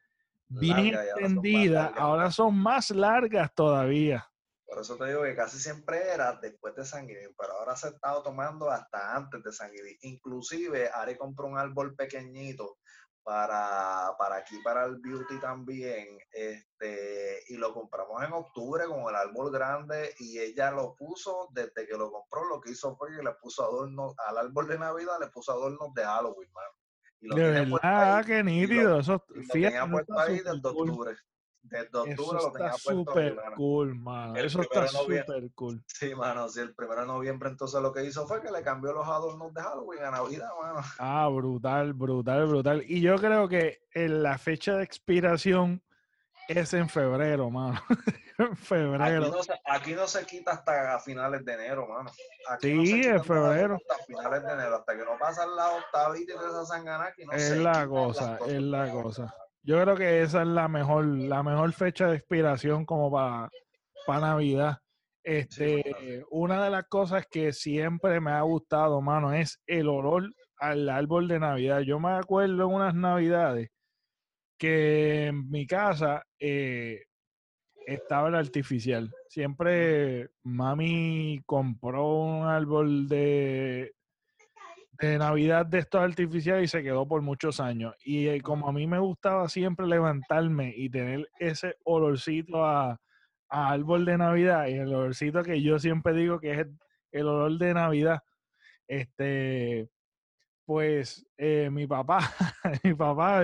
bien 0.48 0.94
Largas 0.94 1.06
y 1.06 1.10
ahora 1.10 1.20
son 1.20 1.22
más 1.22 1.32
extendidas, 1.34 1.84
largas. 1.84 2.00
ahora 2.02 2.32
son 2.32 2.56
más 2.58 2.90
largas 2.92 3.56
todavía. 3.56 4.32
Por 4.68 4.82
eso 4.82 4.98
te 4.98 5.06
digo 5.06 5.22
que 5.24 5.36
casi 5.36 5.60
siempre 5.60 6.02
era 6.14 6.34
después 6.42 6.76
de 6.76 6.84
San 6.86 7.08
Giving, 7.08 7.36
pero 7.38 7.54
ahora 7.54 7.76
se 7.76 7.88
ha 7.88 7.90
estado 7.92 8.24
tomando 8.24 8.70
hasta 8.70 9.16
antes 9.16 9.44
de 9.44 9.52
San 9.52 9.72
Giving. 9.72 9.98
Inclusive 10.02 10.90
Ari 10.94 11.16
compró 11.18 11.48
un 11.48 11.58
árbol 11.58 11.96
pequeñito 11.96 12.78
para, 13.26 14.16
para 14.20 14.36
aquí, 14.36 14.60
para 14.64 14.86
el 14.86 14.98
beauty 14.98 15.40
también, 15.40 16.20
este, 16.32 17.40
y 17.50 17.58
lo 17.58 17.74
compramos 17.74 18.24
en 18.24 18.32
octubre 18.32 18.86
con 18.86 19.10
el 19.10 19.16
árbol 19.16 19.52
grande 19.52 20.14
y 20.20 20.38
ella 20.38 20.70
lo 20.70 20.94
puso 20.94 21.50
desde 21.52 21.88
que 21.88 21.98
lo 21.98 22.12
compró, 22.12 22.48
lo 22.48 22.62
que 22.62 22.72
hizo 22.72 22.96
fue 22.96 23.10
que 23.18 23.24
le 23.24 23.32
puso 23.42 23.64
adornos, 23.64 24.14
al 24.28 24.38
árbol 24.38 24.68
de 24.68 24.78
Navidad 24.78 25.16
le 25.20 25.28
puso 25.30 25.54
adornos 25.54 25.92
de 25.96 26.04
Halloween, 26.04 26.52
mano. 26.54 26.70
Y 27.20 27.28
lo 27.28 27.36
De 27.36 27.52
verdad, 27.52 28.18
ahí, 28.18 28.26
qué 28.26 28.44
nítido. 28.44 29.00
Eso, 29.00 29.24
lo 29.28 29.48
tenía 29.52 29.90
puesto 29.90 30.20
ahí 30.20 30.38
desde 30.38 30.52
octubre. 30.52 31.16
Desde 31.68 31.88
Eso 31.88 32.02
octubre 32.04 32.40
lo 32.44 32.52
tenía 32.52 32.70
está 32.70 32.94
puesto 32.94 33.36
mano. 33.36 33.56
cool, 33.56 33.96
mano. 33.96 34.36
El 34.36 34.46
Eso 34.46 34.62
está 34.62 34.88
súper 34.88 35.52
cool. 35.56 35.84
Sí, 35.88 36.14
mano, 36.14 36.48
sí, 36.48 36.60
el 36.60 36.76
primero 36.76 37.02
de 37.02 37.08
noviembre 37.08 37.50
entonces 37.50 37.82
lo 37.82 37.92
que 37.92 38.04
hizo 38.06 38.28
fue 38.28 38.42
que 38.42 38.52
le 38.52 38.62
cambió 38.62 38.94
los 38.94 39.08
adornos 39.08 39.54
de 39.54 39.62
Halloween 39.62 40.04
a 40.04 40.12
Navidad, 40.12 40.50
mano. 40.62 40.82
Ah, 41.00 41.28
brutal, 41.34 41.94
brutal, 41.94 42.46
brutal. 42.46 42.84
Y 42.88 43.02
yo 43.02 43.16
creo 43.16 43.48
que 43.48 43.80
en 43.94 44.22
la 44.22 44.38
fecha 44.38 44.76
de 44.78 44.84
expiración 44.84 45.82
es 46.48 46.74
en 46.76 46.88
febrero, 46.88 47.50
mano. 47.50 47.82
en 48.38 48.46
Aquí 48.52 48.56
febrero. 48.58 49.30
no, 49.30 49.42
se, 49.42 49.54
aquí 49.66 49.94
no 49.96 50.08
se 50.08 50.24
quita 50.28 50.52
hasta 50.52 51.00
finales 51.00 51.44
de 51.44 51.54
enero, 51.54 51.88
mano. 51.88 52.12
Aquí 52.50 52.74
no 52.76 52.84
Sí, 52.84 52.88
se 52.88 52.94
en 52.96 53.02
quita 53.02 53.24
febrero. 53.24 53.78
Hasta 53.90 54.04
finales 54.06 54.44
de 54.44 54.52
enero, 54.54 54.76
hasta 54.76 54.96
que 54.98 55.04
no 55.04 55.18
pasan 55.18 55.56
la 55.56 55.72
octavita 55.72 56.34
y 56.34 56.38
de 56.38 56.46
esa 56.46 56.66
sangana, 56.66 57.06
aquí 57.06 57.26
no 57.26 57.32
Es 57.32 57.58
la 57.58 57.88
cosa, 57.88 58.38
es 58.46 58.62
la 58.62 58.92
cosa. 58.92 59.36
Yo 59.66 59.82
creo 59.82 59.96
que 59.96 60.22
esa 60.22 60.44
es 60.44 60.48
la 60.48 60.68
mejor, 60.68 61.06
la 61.06 61.42
mejor 61.42 61.74
fecha 61.74 62.08
de 62.08 62.18
expiración 62.18 62.86
como 62.86 63.12
para 63.12 63.50
Navidad. 64.08 64.78
Este, 65.24 66.24
una 66.30 66.64
de 66.64 66.70
las 66.70 66.86
cosas 66.88 67.26
que 67.32 67.52
siempre 67.52 68.22
me 68.22 68.30
ha 68.30 68.42
gustado, 68.42 69.02
mano, 69.02 69.34
es 69.34 69.60
el 69.66 69.90
olor 69.90 70.32
al 70.58 70.88
árbol 70.88 71.28
de 71.28 71.40
Navidad. 71.40 71.80
Yo 71.80 72.00
me 72.00 72.12
acuerdo 72.12 72.68
en 72.68 72.76
unas 72.76 72.94
Navidades 72.94 73.70
que 74.60 75.28
en 75.28 75.50
mi 75.50 75.66
casa 75.66 76.24
eh, 76.40 77.02
estaba 77.88 78.30
el 78.30 78.36
artificial. 78.36 79.12
Siempre 79.30 80.30
mami 80.44 81.42
compró 81.48 82.08
un 82.08 82.46
árbol 82.46 83.08
de, 83.08 83.94
de 85.00 85.18
Navidad 85.18 85.66
de 85.66 85.80
estos 85.80 86.02
artificiales 86.02 86.66
y 86.66 86.68
se 86.68 86.84
quedó 86.84 87.08
por 87.08 87.22
muchos 87.22 87.60
años. 87.60 87.94
Y 88.04 88.28
eh, 88.28 88.42
como 88.42 88.68
a 88.68 88.72
mí 88.72 88.88
me 88.88 89.00
gustaba 89.00 89.48
siempre 89.50 89.88
levantarme 89.88 90.74
y 90.76 90.90
tener 90.90 91.30
ese 91.40 91.76
olorcito 91.84 92.66
a, 92.66 93.00
a 93.50 93.70
árbol 93.70 94.06
de 94.06 94.18
Navidad 94.18 94.68
y 94.68 94.74
el 94.74 94.94
olorcito 94.94 95.44
que 95.44 95.62
yo 95.62 95.80
siempre 95.80 96.14
digo 96.14 96.40
que 96.40 96.52
es 96.54 96.68
el, 97.12 97.28
olor 97.28 97.58
de 97.58 97.74
Navidad, 97.74 98.20
este, 98.88 99.90
pues 100.66 101.26
eh, 101.38 101.70
mi 101.72 101.88
papá, 101.88 102.20
mi 102.84 102.94
papá 102.94 103.44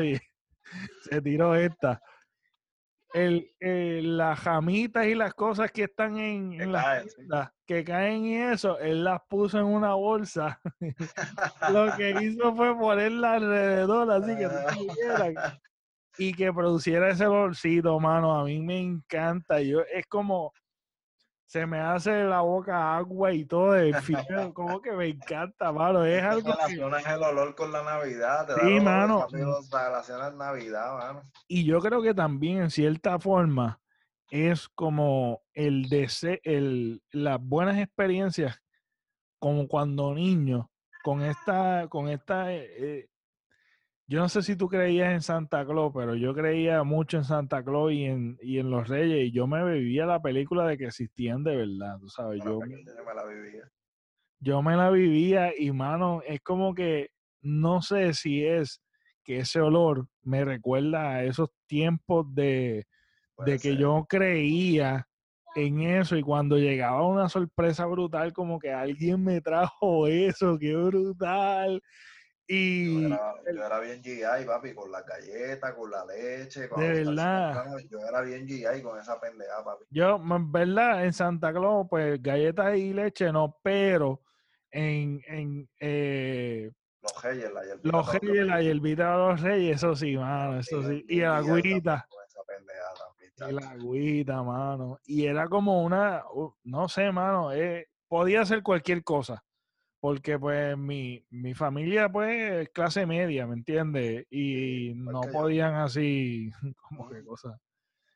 se 1.02 1.22
tiró 1.22 1.56
esta. 1.56 2.02
El, 3.14 3.52
eh, 3.60 4.02
las 4.04 4.40
jamitas 4.40 5.06
y 5.06 5.16
las 5.16 5.34
cosas 5.34 5.72
que 5.72 5.84
están 5.84 6.18
en, 6.18 6.52
Que 6.52 6.64
en 6.64 6.72
las 6.72 7.12
sí. 7.12 7.22
que 7.66 7.84
caen 7.84 8.26
y 8.26 8.38
eso, 8.38 8.80
él 8.80 9.04
las 9.04 9.22
puso 9.28 9.60
en 9.60 9.66
una 9.66 9.96
bolsa. 9.96 10.62
Lo 11.74 11.96
que 11.98 12.12
hizo 12.22 12.56
fue 12.56 12.78
ponerla 12.78 13.34
alrededor, 13.34 14.12
así 14.12 14.36
que 14.36 14.44
no 14.44 14.94
vieran, 14.96 15.34
y 16.18 16.34
que 16.34 16.54
produciera 16.54 17.10
ese 17.10 17.26
olorcito, 17.26 18.00
mano. 18.00 18.40
A 18.40 18.44
mí 18.46 18.62
me 18.62 18.80
encanta. 18.80 19.62
Yo, 19.62 19.82
es 19.82 20.06
como, 20.08 20.54
se 21.52 21.66
me 21.66 21.82
hace 21.82 22.24
la 22.24 22.40
boca 22.40 22.96
agua 22.96 23.34
y 23.34 23.44
todo. 23.44 23.76
El 23.76 23.94
fideo, 24.02 24.54
como 24.54 24.82
que 24.82 24.94
me 24.94 25.10
encanta, 25.10 25.70
mano. 25.74 26.06
Es 26.06 26.24
algo 26.24 26.50
que, 26.50 26.52
relacionas 26.54 27.06
el 27.06 27.22
olor 27.22 27.56
con 27.56 27.74
la 27.74 27.84
Navidad, 27.84 28.48
te 28.48 28.54
Sí, 28.54 28.80
relacionas 28.80 30.34
Navidad, 30.34 30.98
mano. 30.98 31.24
y 31.50 31.66
yo 31.66 31.82
creo 31.82 32.02
que 32.02 32.14
también 32.14 32.60
en 32.60 32.72
cierta 32.72 33.20
forma 33.20 33.82
es 34.30 34.70
como 34.70 35.42
el 35.54 35.90
deseo, 35.90 36.38
el, 36.44 37.04
las 37.12 37.38
buenas 37.42 37.78
experiencias 37.80 38.62
como 39.38 39.68
cuando 39.68 40.14
niño, 40.14 40.72
con 41.04 41.22
esta, 41.22 41.88
con 41.90 42.08
esta, 42.08 42.54
eh, 42.54 42.70
eh, 42.78 43.10
yo 44.12 44.20
no 44.20 44.28
sé 44.28 44.42
si 44.42 44.58
tú 44.58 44.68
creías 44.68 45.14
en 45.14 45.22
Santa 45.22 45.66
Claus, 45.66 45.94
pero 45.96 46.16
yo 46.16 46.34
creía 46.34 46.84
mucho 46.84 47.16
en 47.16 47.24
Santa 47.24 47.64
Claus 47.64 47.94
y 47.94 48.04
en, 48.04 48.38
y 48.42 48.60
en 48.60 48.70
los 48.70 48.90
Reyes, 48.90 49.30
y 49.30 49.32
yo 49.32 49.48
me 49.48 49.64
vivía 49.64 50.06
la 50.06 50.22
película 50.22 50.68
de 50.68 50.78
que 50.78 50.88
existían 50.88 51.46
de 51.46 51.56
verdad, 51.56 51.98
tú 51.98 52.10
sabes, 52.10 52.44
yo, 52.44 52.60
me 52.60 52.68
la 53.16 53.26
vivía. 53.26 53.72
Yo 54.42 54.62
me 54.62 54.76
la 54.76 54.90
vivía 54.90 55.54
y, 55.58 55.72
mano, 55.72 56.22
es 56.28 56.42
como 56.42 56.76
que 56.76 57.12
no 57.42 57.82
sé 57.82 58.14
si 58.14 58.46
es 58.46 58.82
que 59.24 59.38
ese 59.38 59.62
olor 59.62 60.10
me 60.24 60.44
recuerda 60.44 61.12
a 61.12 61.24
esos 61.24 61.48
tiempos 61.66 62.26
de, 62.36 62.88
de 63.46 63.60
que 63.60 63.78
yo 63.78 64.06
creía 64.10 65.08
en 65.56 65.84
eso 65.84 66.18
y 66.18 66.22
cuando 66.22 66.58
llegaba 66.58 67.08
una 67.08 67.30
sorpresa 67.30 67.86
brutal, 67.86 68.34
como 68.34 68.60
que 68.60 68.74
alguien 68.74 69.24
me 69.24 69.40
trajo 69.40 70.06
eso, 70.08 70.60
qué 70.60 70.76
brutal. 70.76 71.82
Y 72.54 73.10
yo 73.10 73.16
era, 73.46 73.80
bien 73.80 74.04
GI, 74.04 74.46
papi, 74.46 74.74
con 74.74 74.92
la 74.92 75.04
galleta, 75.04 75.74
con 75.74 75.90
la 75.90 76.04
leche. 76.06 76.68
Con 76.68 76.82
de 76.82 77.06
verdad. 77.06 77.64
Yo 77.90 78.00
era 78.00 78.20
bien 78.20 78.46
GI 78.46 78.82
con 78.84 79.00
esa 79.00 79.18
pendeja, 79.22 79.64
papi. 79.64 79.86
Yo, 79.90 80.18
en 80.18 80.52
verdad, 80.52 81.06
en 81.06 81.14
Santa 81.14 81.54
Claus, 81.54 81.88
pues 81.90 82.22
galletas 82.22 82.76
y 82.76 82.94
leche 82.94 83.32
no, 83.32 83.58
pero 83.64 84.22
en, 84.70 85.22
en 85.28 85.70
eh, 85.80 86.70
los 87.02 87.24
reyes, 87.24 87.54
la 87.54 87.64
hierbita. 87.64 87.98
Los 87.98 88.14
reyes, 88.20 88.48
la 88.48 88.62
hierbita 88.62 89.12
de 89.12 89.18
los 89.18 89.42
reyes, 89.42 89.76
eso 89.78 89.96
sí, 89.96 90.18
mano, 90.18 90.60
eso 90.60 90.84
sí. 90.84 91.06
Y 91.08 91.22
la 91.22 91.38
agüita. 91.38 92.06
Y 93.48 93.52
la 93.54 93.70
agüita, 93.70 94.44
mano. 94.44 95.00
Y 95.06 95.26
era 95.26 95.48
como 95.48 95.84
una, 95.84 96.26
no 96.66 96.90
sé, 96.90 97.14
mano, 97.14 97.54
eh, 97.54 97.88
podía 98.10 98.46
ser 98.46 98.62
cualquier 98.62 99.06
cosa. 99.06 99.42
Porque 100.02 100.38
pues 100.38 100.78
mi, 100.78 101.26
mi 101.30 101.54
familia 101.54 102.12
pues 102.12 102.68
clase 102.70 103.06
media, 103.06 103.48
¿me 103.48 103.54
entiendes? 103.54 104.26
Y 104.30 104.92
no 104.96 105.22
podían 105.22 105.76
así, 105.76 106.52
como 106.82 107.08
que 107.10 107.24
cosas. 107.24 107.58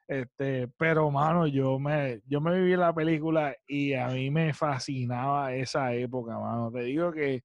Este, 0.08 0.68
pero 0.68 1.10
mano, 1.10 1.48
yo 1.48 1.80
me, 1.80 2.22
yo 2.26 2.42
me 2.42 2.60
viví 2.60 2.76
la 2.76 2.94
película 2.94 3.56
y 3.66 3.94
a 3.94 4.08
mí 4.10 4.30
me 4.30 4.54
fascinaba 4.54 5.54
esa 5.56 5.94
época, 5.94 6.38
mano. 6.38 6.70
Te 6.72 6.82
digo 6.82 7.12
que 7.14 7.44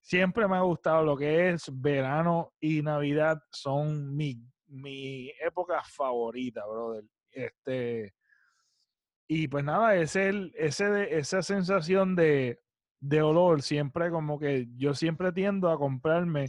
siempre 0.00 0.48
me 0.48 0.56
ha 0.56 0.62
gustado 0.62 1.04
lo 1.04 1.16
que 1.16 1.50
es 1.50 1.70
verano 1.70 2.54
y 2.58 2.80
Navidad 2.80 3.42
son 3.50 4.16
mi 4.16 4.40
mi 4.68 5.32
época 5.40 5.82
favorita, 5.82 6.64
brother. 6.66 7.04
Este, 7.30 8.14
y 9.26 9.48
pues 9.48 9.64
nada, 9.64 9.96
ese, 9.96 10.50
ese, 10.54 11.18
esa 11.18 11.42
sensación 11.42 12.14
de, 12.14 12.60
de 13.00 13.22
olor, 13.22 13.62
siempre 13.62 14.10
como 14.10 14.38
que 14.38 14.66
yo 14.76 14.94
siempre 14.94 15.32
tiendo 15.32 15.70
a 15.70 15.78
comprarme 15.78 16.48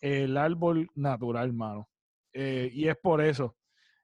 el 0.00 0.36
árbol 0.36 0.90
natural, 0.94 1.52
mano. 1.52 1.88
Eh, 2.32 2.70
y 2.72 2.88
es 2.88 2.96
por 2.96 3.20
eso. 3.20 3.56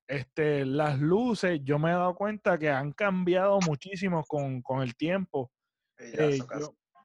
Este, 0.07 0.65
las 0.65 0.99
luces, 0.99 1.61
yo 1.63 1.79
me 1.79 1.91
he 1.91 1.95
dado 1.95 2.15
cuenta 2.15 2.59
que 2.59 2.71
han 2.71 2.93
cambiado 2.93 3.61
muchísimo 3.61 4.25
con, 4.25 4.63
el 4.83 4.97
tiempo. 4.97 5.51
Eh, 5.99 6.39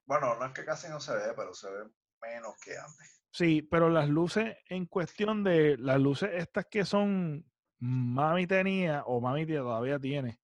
bueno, 0.05 0.35
no 0.35 0.45
es 0.45 0.53
que 0.53 0.65
casi 0.65 0.89
no 0.89 0.99
se 0.99 1.13
ve, 1.13 1.33
pero 1.35 1.53
se 1.53 1.69
ve 1.69 1.83
menos 2.21 2.55
que 2.63 2.77
antes. 2.77 3.17
Sí, 3.31 3.61
pero 3.61 3.89
las 3.89 4.09
luces 4.09 4.55
en 4.69 4.87
cuestión 4.87 5.43
de 5.43 5.77
las 5.77 5.99
luces 5.99 6.31
estas 6.33 6.65
que 6.65 6.85
son 6.85 7.45
mami 7.79 8.47
tenía 8.47 9.03
o 9.05 9.21
mami 9.21 9.45
todavía 9.45 9.99
tiene, 9.99 10.39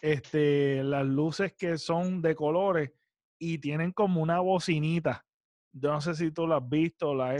este, 0.00 0.82
las 0.82 1.04
luces 1.04 1.52
que 1.54 1.76
son 1.76 2.22
de 2.22 2.34
colores 2.34 2.92
y 3.38 3.58
tienen 3.58 3.92
como 3.92 4.20
una 4.20 4.40
bocinita. 4.40 5.24
Yo 5.72 5.92
no 5.92 6.00
sé 6.00 6.14
si 6.14 6.30
tú 6.30 6.46
las 6.46 6.62
has 6.62 6.68
visto, 6.68 7.14
la 7.14 7.36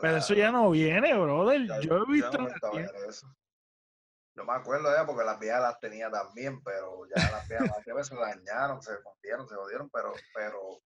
pero 0.00 0.16
eso 0.16 0.34
ya 0.34 0.50
no 0.50 0.70
viene, 0.70 1.16
brother. 1.16 1.66
yo 1.80 1.98
he 1.98 2.12
visto. 2.12 2.48
Yo, 4.36 4.44
me 4.44 4.52
acuerdo 4.52 4.90
de 4.90 5.04
porque 5.06 5.24
las 5.24 5.38
viejas 5.38 5.62
las 5.62 5.78
tenía 5.78 6.10
también, 6.10 6.60
pero 6.64 7.06
ya 7.14 7.30
las 7.30 7.46
viejas 7.84 8.08
se 8.08 8.16
dañaron, 8.16 8.82
se 8.82 8.96
rompieron, 8.96 9.48
se 9.48 9.54
jodieron, 9.54 9.88
pero, 9.90 10.12
pero 10.34 10.80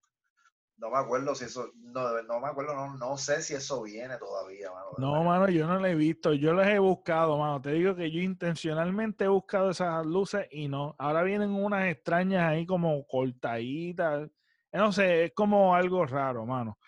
no 0.78 0.90
me 0.90 0.98
acuerdo 0.98 1.34
si 1.34 1.44
eso, 1.44 1.72
no, 1.74 2.22
no 2.22 2.40
me 2.40 2.48
acuerdo, 2.48 2.74
no, 2.74 2.96
no, 2.96 3.16
sé 3.16 3.42
si 3.42 3.54
eso 3.54 3.82
viene 3.82 4.16
todavía, 4.16 4.70
mano. 4.70 4.90
No, 4.98 5.24
mano, 5.24 5.48
yo 5.48 5.66
no 5.66 5.78
lo 5.80 5.86
he 5.86 5.94
visto, 5.96 6.32
yo 6.32 6.54
las 6.54 6.68
he 6.68 6.78
buscado, 6.78 7.36
mano. 7.36 7.60
Te 7.60 7.72
digo 7.72 7.96
que 7.96 8.10
yo 8.10 8.20
intencionalmente 8.20 9.24
he 9.24 9.28
buscado 9.28 9.70
esas 9.70 10.06
luces 10.06 10.46
y 10.52 10.68
no. 10.68 10.94
Ahora 10.98 11.22
vienen 11.24 11.50
unas 11.50 11.88
extrañas 11.88 12.44
ahí 12.44 12.64
como 12.64 13.04
cortaditas. 13.06 14.30
No 14.72 14.92
sé, 14.92 15.24
es 15.24 15.32
como 15.34 15.74
algo 15.74 16.06
raro, 16.06 16.46
mano. 16.46 16.78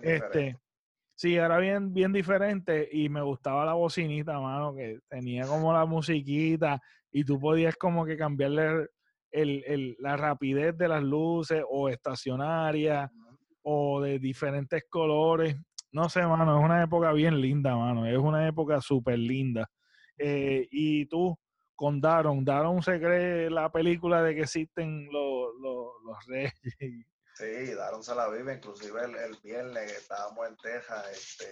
Este, 0.00 0.56
sí, 1.16 1.36
ahora 1.36 1.58
bien, 1.58 1.92
bien 1.92 2.12
diferente 2.12 2.88
y 2.92 3.08
me 3.08 3.22
gustaba 3.22 3.64
la 3.64 3.72
bocinita, 3.72 4.38
mano, 4.38 4.74
que 4.74 5.00
tenía 5.08 5.46
como 5.46 5.72
la 5.72 5.84
musiquita 5.86 6.80
y 7.10 7.24
tú 7.24 7.40
podías 7.40 7.74
como 7.76 8.04
que 8.04 8.16
cambiarle 8.16 8.86
el, 9.32 9.64
el, 9.66 9.96
la 9.98 10.16
rapidez 10.16 10.76
de 10.78 10.86
las 10.86 11.02
luces 11.02 11.64
o 11.68 11.88
estacionaria 11.88 13.10
o 13.62 14.00
de 14.00 14.18
diferentes 14.18 14.84
colores. 14.88 15.56
No 15.92 16.08
sé, 16.08 16.24
mano, 16.26 16.58
es 16.58 16.64
una 16.64 16.82
época 16.82 17.12
bien 17.12 17.40
linda, 17.40 17.74
mano. 17.76 18.06
Es 18.06 18.18
una 18.18 18.46
época 18.46 18.80
súper 18.80 19.18
linda. 19.18 19.68
Eh, 20.16 20.68
y 20.70 21.06
tú, 21.06 21.38
con 21.74 22.00
Daron, 22.00 22.44
Daron 22.44 22.82
se 22.82 23.00
cree 23.00 23.50
la 23.50 23.72
película 23.72 24.22
de 24.22 24.34
que 24.34 24.42
existen 24.42 25.10
los, 25.10 25.54
los, 25.60 26.26
reyes. 26.26 26.52
Sí, 27.34 27.72
Daron 27.72 28.02
se 28.02 28.14
la 28.14 28.28
vive, 28.28 28.56
inclusive 28.56 29.02
el, 29.02 29.14
el 29.16 29.34
viernes 29.42 29.90
estábamos 29.90 30.46
en 30.46 30.56
Texas, 30.58 31.06
este, 31.10 31.46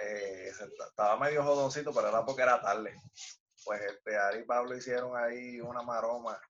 eh, 0.00 0.50
estaba 0.88 1.18
medio 1.18 1.42
jodoncito, 1.42 1.92
pero 1.92 2.08
era 2.08 2.24
porque 2.24 2.42
era 2.42 2.60
tarde. 2.60 2.94
Pues 3.64 3.82
este, 3.82 4.16
Ari 4.16 4.40
y 4.40 4.44
Pablo 4.44 4.74
hicieron 4.74 5.16
ahí 5.16 5.60
una 5.60 5.82
maroma 5.82 6.40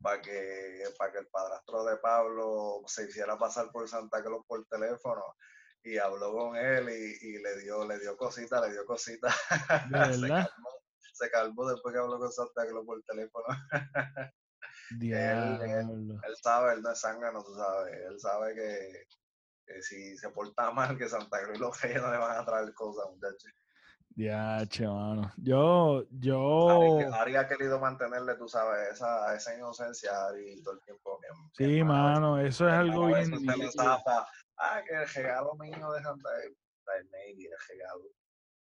para 0.00 0.20
que, 0.20 0.84
para 0.98 1.12
que 1.12 1.18
el 1.18 1.28
padrastro 1.28 1.84
de 1.84 1.96
Pablo 1.98 2.82
se 2.86 3.04
hiciera 3.04 3.36
pasar 3.36 3.70
por 3.70 3.88
Santa 3.88 4.22
Claus 4.22 4.44
por 4.46 4.64
teléfono 4.66 5.22
y 5.82 5.98
habló 5.98 6.32
con 6.32 6.56
él 6.56 6.88
y, 6.88 7.38
le 7.38 7.60
dio 7.60 7.86
le 7.86 7.98
dio 7.98 8.16
cosita, 8.16 8.60
le 8.60 8.72
dio 8.72 8.84
cosita. 8.84 9.28
se, 11.12 11.30
calmó, 11.30 11.68
después 11.68 11.92
que 11.92 12.00
habló 12.00 12.18
con 12.18 12.32
Santa 12.32 12.66
Claus 12.66 12.84
por 12.84 13.02
teléfono. 13.02 13.46
él, 15.00 16.36
sabe, 16.42 16.74
él 16.74 16.82
no 16.82 16.92
es 16.92 17.00
zángano, 17.00 17.42
tú 17.42 17.54
sabes. 17.54 17.94
Él 17.94 18.20
sabe 18.20 18.54
que, 18.54 19.82
si 19.82 20.16
se 20.16 20.30
porta 20.30 20.70
mal, 20.70 20.96
que 20.96 21.08
Santa 21.08 21.42
Claus 21.42 21.56
y 21.56 21.60
los 21.60 21.80
reyes 21.80 22.02
no 22.02 22.12
le 22.12 22.18
van 22.18 22.38
a 22.38 22.44
traer 22.44 22.72
cosas, 22.74 23.06
muchachos. 23.10 23.52
Ya, 24.16 24.66
che, 24.68 24.86
mano. 24.86 25.32
Yo, 25.36 26.04
yo. 26.10 26.80
Ari, 27.12 27.36
ha 27.36 27.46
querido 27.46 27.78
mantenerle, 27.78 28.34
tú 28.36 28.48
sabes, 28.48 28.92
esa, 28.92 29.34
esa 29.34 29.54
inocencia 29.54 30.12
y 30.36 30.60
todo 30.62 30.74
el 30.74 30.80
tiempo. 30.80 31.20
sí, 31.52 31.84
mano, 31.84 32.38
eso 32.38 32.66
es 32.66 32.74
algo 32.74 33.06
bien. 33.06 33.30
ah, 34.58 34.82
que 34.86 34.94
el 34.94 35.08
regalo 35.08 35.54
mío 35.54 35.92
de 35.92 36.02
Santa 36.02 36.28
Cruz, 36.42 36.58
el 36.96 37.50
regalo 37.68 38.04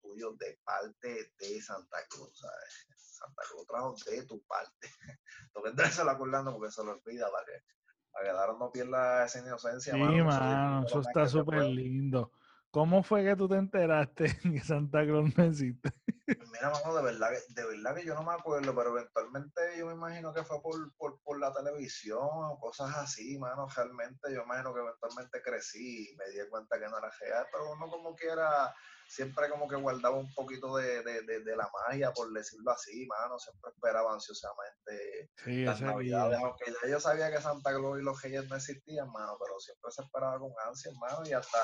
tuyo 0.02 0.32
de 0.40 0.58
parte 0.64 1.32
de 1.40 1.62
Santa 1.62 1.98
Cruz, 2.10 2.40
¿sabes? 2.40 2.88
Santa 2.98 3.42
Cruz 3.50 3.68
trajo 3.68 3.96
de 4.06 4.26
tu 4.26 4.42
parte. 4.44 4.88
Entonces, 5.56 5.98
que 5.98 6.04
lo 6.04 6.12
acordando 6.12 6.54
porque 6.54 6.72
se 6.72 6.84
lo 6.84 6.92
olvida 6.92 7.30
para 7.32 7.46
que, 7.46 7.64
para 8.12 8.26
que 8.26 8.34
Daron 8.34 8.60
no 8.60 8.72
pierda 8.72 9.26
esa 9.26 9.40
inocencia. 9.40 9.94
Sí, 9.94 10.00
mano, 10.00 10.86
eso 10.86 11.02
está 11.02 11.28
súper 11.28 11.64
lindo. 11.64 12.32
¿Cómo 12.72 13.04
fue 13.04 13.26
que 13.26 13.36
tú 13.36 13.50
te 13.50 13.56
enteraste 13.56 14.26
que 14.56 14.62
Santa 14.62 15.04
Claus 15.04 15.38
no 15.38 15.44
existe? 15.44 15.92
Pues 16.26 16.50
mira, 16.50 16.70
mano, 16.70 16.96
de 16.96 17.04
verdad, 17.04 17.30
que, 17.30 17.54
de 17.54 17.68
verdad 17.68 17.96
que 17.96 18.06
yo 18.06 18.16
no 18.16 18.24
me 18.24 18.32
acuerdo, 18.32 18.74
pero 18.74 18.98
eventualmente 18.98 19.62
yo 19.78 19.88
me 19.88 19.94
imagino 19.94 20.34
que 20.34 20.46
fue 20.46 20.62
por, 20.62 20.94
por, 20.96 21.20
por 21.22 21.38
la 21.38 21.54
televisión 21.54 22.22
o 22.22 22.58
cosas 22.62 22.96
así, 22.96 23.38
mano. 23.38 23.68
Realmente 23.76 24.34
yo 24.34 24.44
imagino 24.44 24.74
que 24.74 24.80
eventualmente 24.80 25.42
crecí 25.42 26.12
y 26.12 26.16
me 26.16 26.30
di 26.30 26.50
cuenta 26.50 26.80
que 26.80 26.88
no 26.88 26.98
era 26.98 27.12
real, 27.20 27.46
pero 27.52 27.74
uno 27.74 27.90
como 27.90 28.16
quiera, 28.16 28.74
siempre 29.06 29.50
como 29.50 29.68
que 29.68 29.76
guardaba 29.76 30.16
un 30.16 30.34
poquito 30.34 30.78
de, 30.78 31.04
de, 31.04 31.44
de, 31.44 31.56
la 31.58 31.70
magia, 31.74 32.14
por 32.14 32.32
decirlo 32.32 32.72
así, 32.72 33.06
mano. 33.06 33.38
Siempre 33.38 33.72
esperaba 33.72 34.14
ansiosamente 34.14 35.30
sí, 35.44 35.66
las 35.66 35.82
navidades, 35.82 36.40
aunque 36.40 36.72
ya 36.82 36.90
yo 36.90 37.00
sabía 37.02 37.30
que 37.30 37.42
Santa 37.42 37.72
Claus 37.72 38.00
y 38.00 38.04
los 38.04 38.22
Reyes 38.22 38.48
no 38.48 38.56
existían, 38.56 39.12
mano, 39.12 39.36
pero 39.38 39.60
siempre 39.60 39.92
se 39.92 40.04
esperaba 40.04 40.40
con 40.40 40.54
ansia, 40.66 40.94
mano, 40.98 41.24
y 41.26 41.34
hasta 41.34 41.60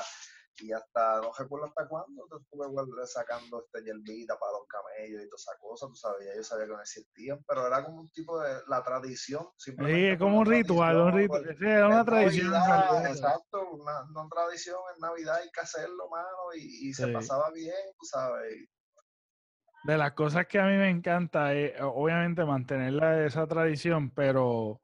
y 0.60 0.72
hasta, 0.72 1.20
no 1.20 1.30
recuerdo 1.36 1.66
hasta 1.66 1.86
cuándo, 1.86 2.26
estuve 2.40 3.06
sacando 3.06 3.64
este 3.64 3.84
yerbita 3.84 4.38
para 4.38 4.52
los 4.52 4.66
camellos 4.66 5.22
y 5.22 5.28
todas 5.28 5.42
esas 5.42 5.58
cosas, 5.60 5.88
tú 5.88 5.94
sabías, 5.94 6.36
yo 6.36 6.42
sabía 6.42 6.66
que 6.66 6.72
no 6.72 6.80
existían, 6.80 7.44
pero 7.46 7.66
era 7.66 7.84
como 7.84 8.00
un 8.00 8.10
tipo 8.10 8.40
de, 8.40 8.54
la 8.68 8.82
tradición. 8.82 9.46
Sí, 9.56 9.74
es 9.78 10.18
como 10.18 10.40
un 10.40 10.46
ritual, 10.46 10.96
un 10.96 11.12
ritual, 11.12 11.44
pues, 11.44 11.60
era 11.60 11.88
una 11.88 12.04
tradición. 12.04 12.54
exacto, 13.06 13.70
una, 13.72 14.02
una, 14.02 14.28
tradición 14.28 14.78
en 14.94 15.00
Navidad 15.00 15.36
hay 15.36 15.50
que 15.50 15.60
hacerlo, 15.60 16.08
mano, 16.10 16.54
y, 16.56 16.88
y 16.88 16.92
se 16.92 17.08
pasaba 17.08 17.50
bien, 17.52 17.74
tú 17.98 18.06
sabes. 18.06 18.68
de 19.84 19.96
las 19.96 20.12
cosas 20.12 20.46
que 20.46 20.58
a 20.58 20.64
mí 20.64 20.76
me 20.76 20.90
encanta 20.90 21.54
es, 21.54 21.80
obviamente, 21.80 22.44
mantener 22.44 23.24
esa 23.24 23.46
tradición, 23.46 24.10
pero 24.10 24.80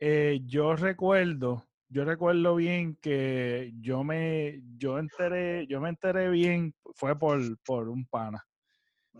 eh, 0.00 0.40
yo 0.44 0.74
recuerdo, 0.76 1.64
yo 1.94 2.04
recuerdo 2.04 2.56
bien 2.56 2.98
que 3.00 3.72
yo 3.80 4.02
me, 4.02 4.60
yo 4.76 4.98
enteré, 4.98 5.64
yo 5.68 5.80
me 5.80 5.90
enteré 5.90 6.28
bien, 6.28 6.74
fue 6.96 7.16
por, 7.16 7.40
por 7.64 7.88
un 7.88 8.04
pana, 8.06 8.44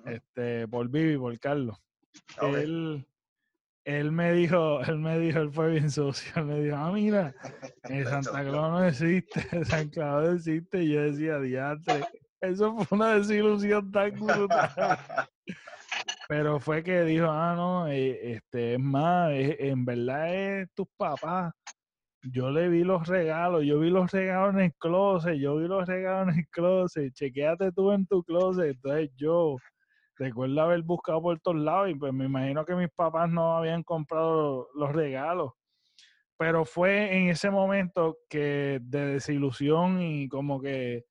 este, 0.06 0.66
por 0.66 0.88
Vivi, 0.88 1.16
por 1.16 1.38
Carlos. 1.38 1.78
Él, 2.42 3.06
él 3.84 4.10
me 4.10 4.32
dijo, 4.32 4.82
él 4.82 4.98
me 4.98 5.20
dijo, 5.20 5.38
él 5.38 5.52
fue 5.52 5.70
bien 5.70 5.88
sucio, 5.88 6.32
él 6.34 6.46
me 6.46 6.60
dijo, 6.64 6.76
ah, 6.76 6.90
mira, 6.90 7.32
en 7.84 8.06
Santa 8.06 8.42
Claus 8.42 8.70
no 8.72 8.84
existe, 8.84 9.64
San 9.66 9.88
Claus 9.90 10.24
no 10.24 10.32
existe, 10.32 10.82
y 10.82 10.94
yo 10.94 11.02
decía, 11.02 11.38
diante, 11.38 12.00
eso 12.40 12.76
fue 12.76 12.98
una 12.98 13.14
desilusión 13.14 13.92
tan 13.92 14.18
brutal. 14.18 14.98
Pero 16.28 16.58
fue 16.58 16.82
que 16.82 17.02
dijo, 17.02 17.26
ah, 17.30 17.54
no, 17.54 17.86
eh, 17.86 18.32
este, 18.32 18.74
es 18.74 18.80
más, 18.80 19.30
en 19.32 19.84
verdad 19.84 20.34
es 20.34 20.72
tus 20.74 20.88
papás. 20.96 21.54
Yo 22.32 22.50
le 22.50 22.68
vi 22.68 22.84
los 22.84 23.06
regalos, 23.06 23.64
yo 23.64 23.78
vi 23.80 23.90
los 23.90 24.10
regalos 24.10 24.54
en 24.54 24.60
el 24.60 24.74
closet, 24.74 25.34
yo 25.34 25.56
vi 25.56 25.68
los 25.68 25.86
regalos 25.86 26.32
en 26.32 26.40
el 26.40 26.48
closet, 26.48 27.12
chequéate 27.12 27.70
tú 27.72 27.92
en 27.92 28.06
tu 28.06 28.22
closet. 28.24 28.70
Entonces 28.76 29.10
yo 29.16 29.56
recuerdo 30.16 30.60
haber 30.62 30.82
buscado 30.82 31.20
por 31.20 31.38
todos 31.40 31.58
lados 31.58 31.90
y 31.90 31.94
pues 31.94 32.14
me 32.14 32.24
imagino 32.24 32.64
que 32.64 32.74
mis 32.74 32.88
papás 32.90 33.28
no 33.30 33.56
habían 33.58 33.82
comprado 33.82 34.68
los 34.74 34.92
regalos. 34.92 35.52
Pero 36.38 36.64
fue 36.64 37.14
en 37.16 37.28
ese 37.28 37.50
momento 37.50 38.16
que 38.28 38.80
de 38.82 39.06
desilusión 39.06 40.00
y 40.00 40.28
como 40.28 40.60
que 40.60 41.04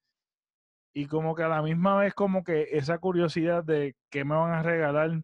y 0.95 1.07
como 1.07 1.35
que 1.35 1.43
a 1.43 1.47
la 1.47 1.61
misma 1.61 1.97
vez 1.97 2.13
como 2.13 2.43
que 2.43 2.69
esa 2.71 2.97
curiosidad 2.97 3.63
de 3.63 3.95
qué 4.09 4.25
me 4.25 4.35
van 4.35 4.51
a 4.51 4.63
regalar. 4.63 5.21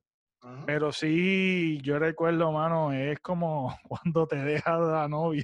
Pero 0.65 0.91
sí, 0.91 1.80
yo 1.82 1.99
recuerdo, 1.99 2.52
mano, 2.52 2.93
es 2.93 3.19
como 3.19 3.75
cuando 3.88 4.28
te 4.28 4.38
deja 4.38 4.78
la 4.78 5.08
novia. 5.08 5.43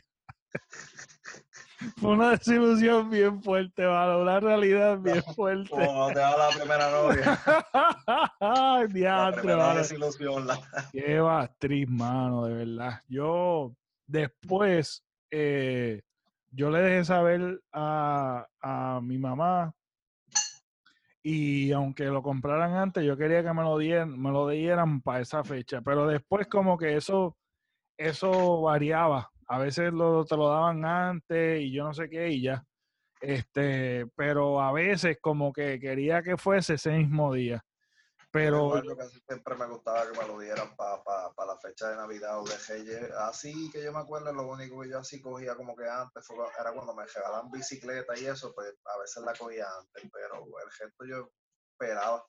Fue 1.98 2.12
una 2.12 2.32
desilusión 2.32 3.10
bien 3.10 3.42
fuerte, 3.42 3.86
mano, 3.86 4.22
una 4.22 4.40
realidad 4.40 4.98
bien 4.98 5.22
fuerte. 5.36 5.70
Como 5.70 6.08
te 6.08 6.20
da 6.20 6.38
la 6.38 6.50
primera 6.58 6.92
novia. 6.92 7.40
Ay, 8.40 8.88
diantre, 8.88 9.56
la 9.56 9.76
desilusión. 9.76 10.48
La... 10.48 10.58
Qué 10.92 11.20
bastriz, 11.20 11.90
mano, 11.90 12.46
de 12.46 12.54
verdad. 12.54 13.02
Yo 13.08 13.76
después, 14.08 15.04
eh, 15.32 16.02
yo 16.52 16.70
le 16.70 16.80
dejé 16.80 17.06
saber 17.06 17.62
a, 17.72 18.48
a 18.62 19.02
mi 19.02 19.18
mamá 19.18 19.74
y 21.28 21.72
aunque 21.72 22.04
lo 22.06 22.22
compraran 22.22 22.76
antes, 22.76 23.04
yo 23.04 23.18
quería 23.18 23.44
que 23.44 23.52
me 23.52 23.64
lo 23.64 23.80
dieran, 23.80 24.22
me 24.22 24.30
lo 24.30 24.48
dieran 24.48 25.02
para 25.02 25.22
esa 25.22 25.44
fecha. 25.44 25.82
Pero 25.82 26.06
después 26.06 26.46
como 26.46 26.78
que 26.78 26.98
eso, 26.98 27.36
eso 27.98 28.62
variaba. 28.62 29.32
A 29.48 29.60
veces 29.60 29.94
lo, 29.94 30.26
te 30.26 30.36
lo 30.36 30.50
daban 30.50 30.84
antes 30.86 31.62
y 31.62 31.72
yo 31.72 31.84
no 31.84 31.94
sé 31.94 32.10
qué 32.10 32.30
y 32.30 32.42
ya. 32.42 32.66
Este, 33.22 34.06
pero 34.16 34.62
a 34.62 34.72
veces 34.72 35.18
como 35.22 35.54
que 35.54 35.80
quería 35.80 36.22
que 36.22 36.38
fuese 36.38 36.76
ese 36.76 36.92
mismo 36.92 37.34
día. 37.34 37.64
Pero 38.36 38.82
siempre 39.26 39.56
me 39.56 39.66
gustaba 39.66 40.12
que 40.12 40.20
me 40.20 40.28
lo 40.28 40.38
dieran 40.38 40.76
para 40.76 41.02
la 41.48 41.58
fecha 41.58 41.90
de 41.90 41.96
Navidad 41.96 42.42
o 42.42 42.44
de 42.44 42.58
Reyes. 42.68 43.10
Así 43.12 43.72
que 43.72 43.82
yo 43.82 43.94
me 43.94 44.00
acuerdo, 44.00 44.34
lo 44.34 44.48
único 44.50 44.82
que 44.82 44.90
yo 44.90 45.00
así 45.00 45.22
cogía 45.22 45.56
como 45.56 45.74
que 45.74 45.88
antes 45.88 46.28
era 46.60 46.74
cuando 46.74 46.94
me 46.94 47.06
regalaban 47.06 47.50
bicicleta 47.50 48.20
y 48.20 48.26
eso, 48.26 48.54
pues 48.54 48.76
a 48.84 49.00
veces 49.00 49.24
la 49.24 49.34
cogía 49.34 49.66
antes, 49.80 50.12
pero 50.12 50.44
el 50.44 50.72
gesto 50.72 51.06
yo 51.06 51.32
esperaba. 51.72 52.26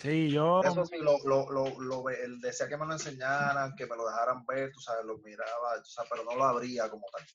Sí, 0.00 0.30
yo. 0.30 0.62
Eso 0.62 0.86
sí, 0.86 0.96
lo, 0.98 1.18
lo, 1.24 1.78
lo, 1.78 2.08
él 2.08 2.40
decía 2.40 2.66
que 2.68 2.76
me 2.76 2.86
lo 2.86 2.92
enseñaran, 2.94 3.74
que 3.76 3.86
me 3.86 3.96
lo 3.96 4.06
dejaran 4.06 4.46
ver, 4.46 4.72
tú 4.72 4.80
sabes, 4.80 5.04
lo 5.04 5.18
miraba, 5.18 5.74
pero 6.08 6.24
no 6.24 6.36
lo 6.36 6.44
abría 6.44 6.88
como 6.88 7.06
tal. 7.12 7.26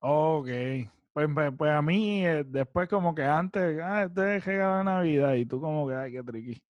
Ok. 0.00 0.48
Pues, 1.12 1.28
pues, 1.32 1.52
pues 1.56 1.70
a 1.70 1.80
mí, 1.80 2.26
eh, 2.26 2.42
después 2.44 2.88
como 2.88 3.14
que 3.14 3.22
antes, 3.22 3.78
ah, 3.80 4.04
este 4.04 4.36
es 4.36 4.44
regalo 4.44 4.82
Navidad 4.82 5.34
y 5.34 5.46
tú 5.46 5.60
como 5.60 5.86
que, 5.86 5.94
ay, 5.94 6.12
qué 6.12 6.22
triqui. 6.24 6.62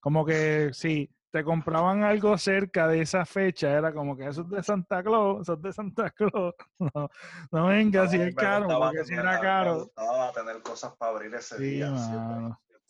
Como 0.00 0.26
que 0.26 0.70
si 0.72 1.08
te 1.30 1.44
compraban 1.44 2.02
algo 2.02 2.36
cerca 2.36 2.88
de 2.88 3.02
esa 3.02 3.24
fecha, 3.24 3.70
era 3.70 3.92
como 3.94 4.16
que 4.16 4.26
eso 4.26 4.42
es 4.42 4.48
de 4.48 4.62
Santa 4.64 5.00
Claus, 5.04 5.42
eso 5.42 5.52
es 5.52 5.62
de 5.62 5.72
Santa 5.72 6.10
Claus. 6.10 6.54
No, 6.94 7.08
no 7.52 7.66
venga, 7.68 8.08
si 8.08 8.20
es 8.20 8.34
caro, 8.34 8.66
porque 8.66 9.04
si 9.04 9.14
era 9.14 9.38
caro. 9.38 9.74
Me 9.74 9.80
gustaba 9.82 10.32
tener 10.32 10.60
cosas 10.62 10.96
para 10.96 11.12
abrir 11.12 11.32
ese 11.36 11.56
día. 11.58 11.94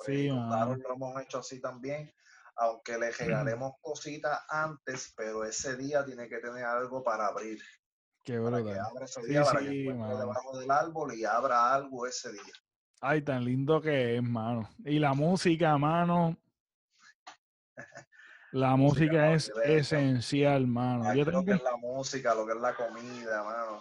Sí, 0.04 0.28
claro, 0.28 0.76
lo 0.76 0.94
hemos 0.94 1.22
hecho 1.22 1.38
así 1.38 1.60
también, 1.60 2.12
aunque 2.56 2.98
le 2.98 3.10
regalemos 3.10 3.74
cositas 3.80 4.40
antes, 4.48 5.12
pero 5.16 5.44
ese 5.44 5.76
día 5.76 6.04
tiene 6.04 6.28
que 6.28 6.38
tener 6.38 6.64
algo 6.64 7.02
para 7.02 7.26
abrir. 7.26 7.60
Qué 8.24 8.38
para 8.38 8.62
que 8.62 8.78
abra 8.78 9.04
ese 9.04 9.22
día, 9.26 9.44
para 9.44 9.60
que 9.60 9.68
debajo 9.68 10.58
del 10.58 10.70
árbol 10.70 11.14
y 11.14 11.24
abra 11.24 11.74
algo 11.74 12.06
ese 12.06 12.32
día. 12.32 12.52
Ay, 13.00 13.22
tan 13.22 13.44
lindo 13.44 13.80
que 13.80 14.16
es, 14.16 14.22
mano. 14.22 14.68
Y 14.84 15.00
la 15.00 15.12
música, 15.12 15.76
mano, 15.76 16.36
la 18.52 18.76
música 18.76 19.32
es 19.32 19.50
esencial, 19.64 20.66
mano. 20.66 21.14
Yo 21.14 21.24
Lo 21.24 21.42
que 21.42 21.52
es 21.52 21.62
la 21.62 21.76
música, 21.78 22.34
lo 22.34 22.46
que 22.46 22.52
es 22.52 22.60
la 22.60 22.74
comida, 22.74 23.42
mano. 23.42 23.78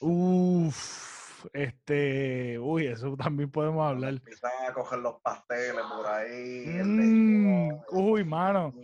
Uf, 0.00 1.11
este, 1.52 2.58
uy, 2.58 2.86
eso 2.86 3.16
también 3.16 3.50
podemos 3.50 3.88
hablar. 3.88 4.14
Empiezan 4.14 4.50
a 4.68 4.72
coger 4.72 4.98
los 5.00 5.20
pasteles 5.20 5.84
por 5.84 6.06
ahí. 6.06 6.66
Mm, 6.66 7.80
uy, 7.90 8.24
mano. 8.24 8.74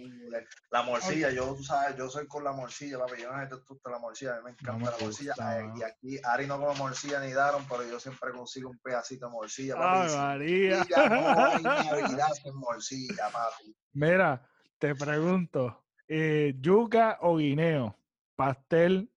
La 0.71 0.83
morcilla, 0.83 1.31
yo, 1.31 1.55
tú 1.55 1.63
sabes, 1.63 1.97
yo 1.97 2.09
soy 2.09 2.27
con 2.27 2.45
la 2.45 2.53
morcilla, 2.53 2.99
papi. 2.99 3.23
Yo 3.23 3.33
no 3.33 3.49
sé 3.49 3.91
la 3.91 3.99
morcilla, 3.99 4.35
a 4.35 4.37
mí 4.39 4.45
me 4.45 4.51
encanta 4.51 4.91
la 4.91 4.97
morcilla. 4.99 5.35
y 5.77 5.83
aquí 5.83 6.21
Ari 6.23 6.47
no 6.47 6.61
come 6.61 6.79
morcilla 6.79 7.21
ni 7.21 7.33
daron, 7.33 7.65
pero 7.69 7.89
yo 7.89 7.99
siempre 7.99 8.33
consigo 8.33 8.71
un 8.71 8.79
pedacito 8.79 9.27
de 9.27 9.33
morcilla, 9.33 9.75
papi. 9.75 10.11
Ay, 10.11 10.17
María. 10.17 10.87
No 10.89 11.45
hay 11.45 11.63
Navidad 11.63 12.29
sin 12.43 12.55
morcilla, 12.55 13.31
papi. 13.33 13.75
Mira, 13.95 14.47
te 14.79 14.95
pregunto, 14.95 15.85
eh, 16.07 16.55
¿yuca 16.61 17.19
o 17.23 17.37
guineo? 17.37 17.97
¿Pastel 18.37 19.11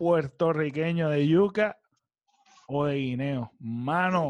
puertorriqueño 0.00 1.10
de 1.10 1.28
yuca 1.28 1.79
o 2.70 2.84
de 2.86 2.94
guineo? 2.94 3.50
Mano, 3.58 4.28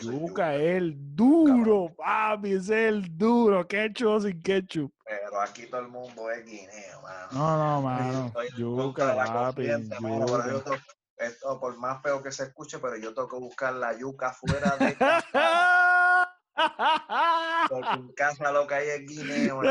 yuca 0.00 0.54
es 0.54 0.76
el 0.76 0.94
duro, 1.14 1.94
papi, 1.96 2.54
es 2.54 2.68
el 2.68 3.16
duro. 3.16 3.66
Ketchup 3.66 4.08
o 4.08 4.20
sin 4.20 4.42
ketchup. 4.42 4.92
Pero 5.04 5.40
aquí 5.40 5.66
todo 5.66 5.80
el 5.82 5.88
mundo 5.88 6.30
es 6.30 6.44
guineo, 6.44 7.02
mano. 7.02 7.28
No, 7.32 7.58
no, 7.58 7.82
mano. 7.82 8.32
Yuca, 8.56 9.14
papi. 9.14 9.66
Yuca. 9.66 10.82
esto, 11.18 11.60
por 11.60 11.78
más 11.78 12.02
feo 12.02 12.22
que 12.22 12.32
se 12.32 12.44
escuche, 12.44 12.78
pero 12.78 12.96
yo 12.96 13.14
tengo 13.14 13.28
que 13.28 13.36
buscar 13.36 13.74
la 13.74 13.96
yuca 13.96 14.32
fuera 14.32 14.76
de 14.76 14.96
Porque 17.68 17.92
en 17.94 18.12
casa 18.12 18.52
lo 18.52 18.66
que 18.66 18.74
hay 18.74 18.88
es 18.88 19.06
guineo. 19.06 19.60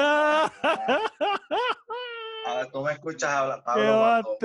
A 2.45 2.55
ver, 2.55 2.71
tú 2.71 2.81
me 2.81 2.91
escuchas 2.91 3.29
hablar, 3.29 3.63
Pablo, 3.63 3.99
cuando, 3.99 4.37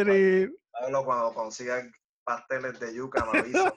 Pablo, 0.71 1.05
cuando 1.05 1.35
consigan 1.35 1.93
pasteles 2.29 2.79
de 2.79 2.95
yuca, 2.95 3.25
me 3.33 3.39
avisa. 3.39 3.75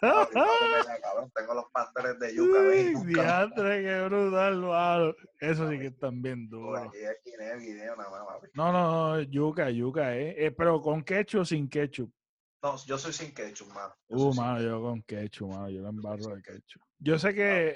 tengo 1.34 1.54
los 1.54 1.66
pasteles 1.72 2.20
de 2.20 2.36
yuca. 2.36 2.60
Diantre, 3.06 3.82
qué 3.82 4.06
brutal, 4.06 5.16
Eso 5.40 5.70
sí 5.70 5.80
que 5.80 5.88
están 5.88 6.22
bien 6.22 6.50
duros. 6.50 6.82
Aquí 6.82 7.32
nada 7.40 7.96
más, 7.96 8.08
No, 8.54 8.74
no, 8.74 9.16
no, 9.16 9.22
yuca, 9.22 9.70
yuca, 9.70 10.18
eh. 10.18 10.36
eh. 10.38 10.52
Pero 10.52 10.82
con 10.82 11.02
ketchup 11.02 11.42
o 11.42 11.46
sin 11.46 11.70
ketchup. 11.70 12.12
No, 12.62 12.76
yo 12.86 12.98
soy 12.98 13.14
sin 13.14 13.34
ketchup, 13.34 13.70
mano. 13.70 13.94
uh, 14.10 14.34
mano, 14.34 14.62
yo 14.62 14.82
con 14.82 15.02
ketchup, 15.04 15.50
mano. 15.50 15.70
Yo 15.70 15.82
lo 15.82 15.90
embarro 15.90 16.36
de 16.36 16.42
ketchup. 16.42 16.82
Yo 17.00 17.18
sé 17.18 17.34
que 17.34 17.76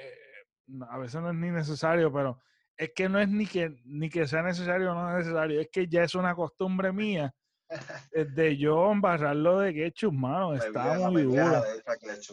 a 0.89 0.97
veces 0.97 1.21
no 1.21 1.29
es 1.29 1.35
ni 1.35 1.51
necesario, 1.51 2.11
pero 2.11 2.41
es 2.75 2.91
que 2.93 3.07
no 3.07 3.19
es 3.19 3.29
ni 3.29 3.47
que, 3.47 3.81
ni 3.85 4.09
que 4.09 4.27
sea 4.27 4.41
necesario 4.41 4.91
o 4.91 4.95
no 4.95 5.17
necesario, 5.17 5.61
es 5.61 5.69
que 5.71 5.87
ya 5.87 6.03
es 6.03 6.15
una 6.15 6.35
costumbre 6.35 6.91
mía 6.91 7.33
de 8.11 8.57
yo 8.57 8.91
embarrarlo 8.91 9.59
de 9.59 9.73
ketchup, 9.73 10.13
mano, 10.13 10.53
está 10.53 10.97
muy 11.09 11.23
duro. 11.23 11.63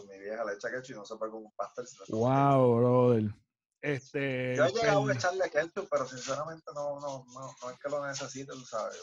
Mi 0.08 0.18
vieja 0.18 0.44
le 0.44 0.52
echa 0.54 0.70
ketchup 0.70 0.94
y 0.94 0.98
no 0.98 1.04
se 1.04 1.16
puede 1.16 1.32
con 1.32 1.44
un 1.44 1.52
pastel. 1.52 1.86
wow, 2.10 2.76
brother. 2.76 3.34
Este, 3.80 4.54
yo 4.54 4.64
he 4.64 4.72
llegado 4.72 5.08
a 5.08 5.12
echarle 5.12 5.50
ketchup, 5.50 5.88
pero 5.90 6.06
sinceramente 6.06 6.70
no, 6.72 7.00
no, 7.00 7.24
no, 7.34 7.54
no 7.62 7.70
es 7.70 7.78
que 7.80 7.88
lo 7.88 8.06
necesite, 8.06 8.52
tú 8.52 8.60
sabes. 8.60 8.96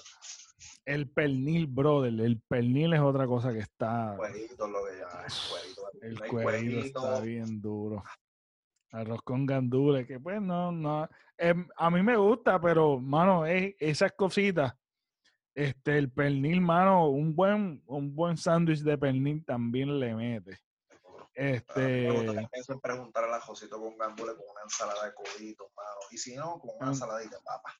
El 0.86 1.10
pernil, 1.10 1.68
brother, 1.68 2.13
el 2.22 2.42
pernil 2.48 2.94
es 2.94 3.02
otra 3.02 3.28
cosa 3.28 3.52
que 3.52 3.60
está... 3.60 4.13
Cuerito, 4.15 4.68
lo 4.68 4.80
que 4.86 4.98
ya 4.98 5.26
El 6.02 6.20
cuerito 6.20 6.80
está 6.80 7.20
bien 7.20 7.62
duro. 7.62 8.02
Arroz 8.92 9.22
con 9.24 9.46
gandules, 9.46 10.08
que 10.08 10.20
pues 10.20 10.42
no, 10.42 10.72
no. 10.72 11.08
Em, 11.38 11.68
a 11.76 11.89
mí 11.92 12.02
me 12.02 12.18
gusta, 12.18 12.60
pero, 12.60 13.00
mano, 13.00 13.46
es, 13.46 13.76
esas 13.80 14.13
cositas. 14.13 14.74
Este, 15.60 15.98
el 15.98 16.10
pernil, 16.10 16.62
mano, 16.62 17.10
un 17.10 17.36
buen, 17.36 17.84
un 17.86 18.15
buen 18.15 18.38
sándwich 18.38 18.80
de 18.80 18.98
pernil 18.98 19.43
también 19.43 20.00
le 20.00 20.15
mete. 20.15 20.58
Este. 21.34 22.10
Me 22.10 22.78
preguntar 22.82 23.26
a 23.26 23.28
la 23.28 23.41
Josito 23.41 23.78
con 23.78 23.98
gambule 23.98 24.36
con 24.36 24.45
una 24.50 24.62
ensalada 24.63 25.08
de 25.08 25.13
coditos, 25.13 25.67
mano. 25.76 26.00
Y 26.12 26.17
si 26.17 26.34
no, 26.38 26.60
con 26.60 26.69
una 26.78 26.86
mm. 26.86 26.89
ensaladita 26.93 27.36
de 27.36 27.43
papa. 27.43 27.78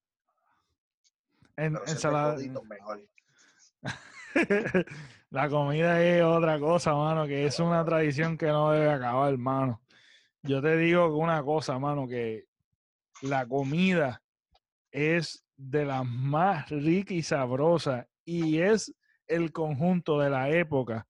En, 1.56 1.78
ensalada. 1.88 2.36
mejor. 2.68 3.02
la 5.30 5.50
comida 5.50 6.04
es 6.04 6.22
otra 6.22 6.60
cosa, 6.60 6.94
mano, 6.94 7.28
que 7.28 7.46
es 7.46 7.62
una 7.62 7.86
tradición 7.86 8.38
que 8.38 8.48
no 8.48 8.72
debe 8.72 8.92
acabar, 8.92 9.32
hermano. 9.32 9.82
Yo 10.44 10.62
te 10.62 10.76
digo 10.76 11.15
una 11.15 11.42
cosa, 11.44 11.80
mano, 11.80 12.10
que 12.10 12.46
la 13.22 13.48
comida 13.48 14.22
es 14.92 15.46
de 15.60 15.84
las 15.84 16.06
más 16.06 16.69
ricas 16.69 17.12
y 17.12 17.22
sabrosas 17.22 18.06
y 18.24 18.60
es 18.62 18.93
el 19.28 19.52
conjunto 19.52 20.17
de 20.19 20.30
la 20.30 20.50
época, 20.50 21.06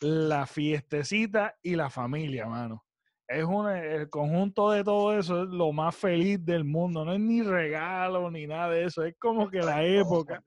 la 0.00 0.46
fiestecita 0.46 1.56
y 1.62 1.74
la 1.74 1.90
familia, 1.90 2.46
mano. 2.46 2.84
Es 3.26 3.44
un, 3.44 3.68
el 3.68 4.08
conjunto 4.08 4.70
de 4.70 4.84
todo 4.84 5.18
eso 5.18 5.42
es 5.42 5.48
lo 5.48 5.72
más 5.72 5.94
feliz 5.94 6.42
del 6.44 6.64
mundo. 6.64 7.04
No 7.04 7.12
es 7.12 7.20
ni 7.20 7.42
regalo 7.42 8.30
ni 8.30 8.46
nada 8.46 8.70
de 8.70 8.84
eso. 8.84 9.04
Es 9.04 9.16
como 9.18 9.50
que 9.50 9.58
la 9.58 9.84
época. 9.84 10.42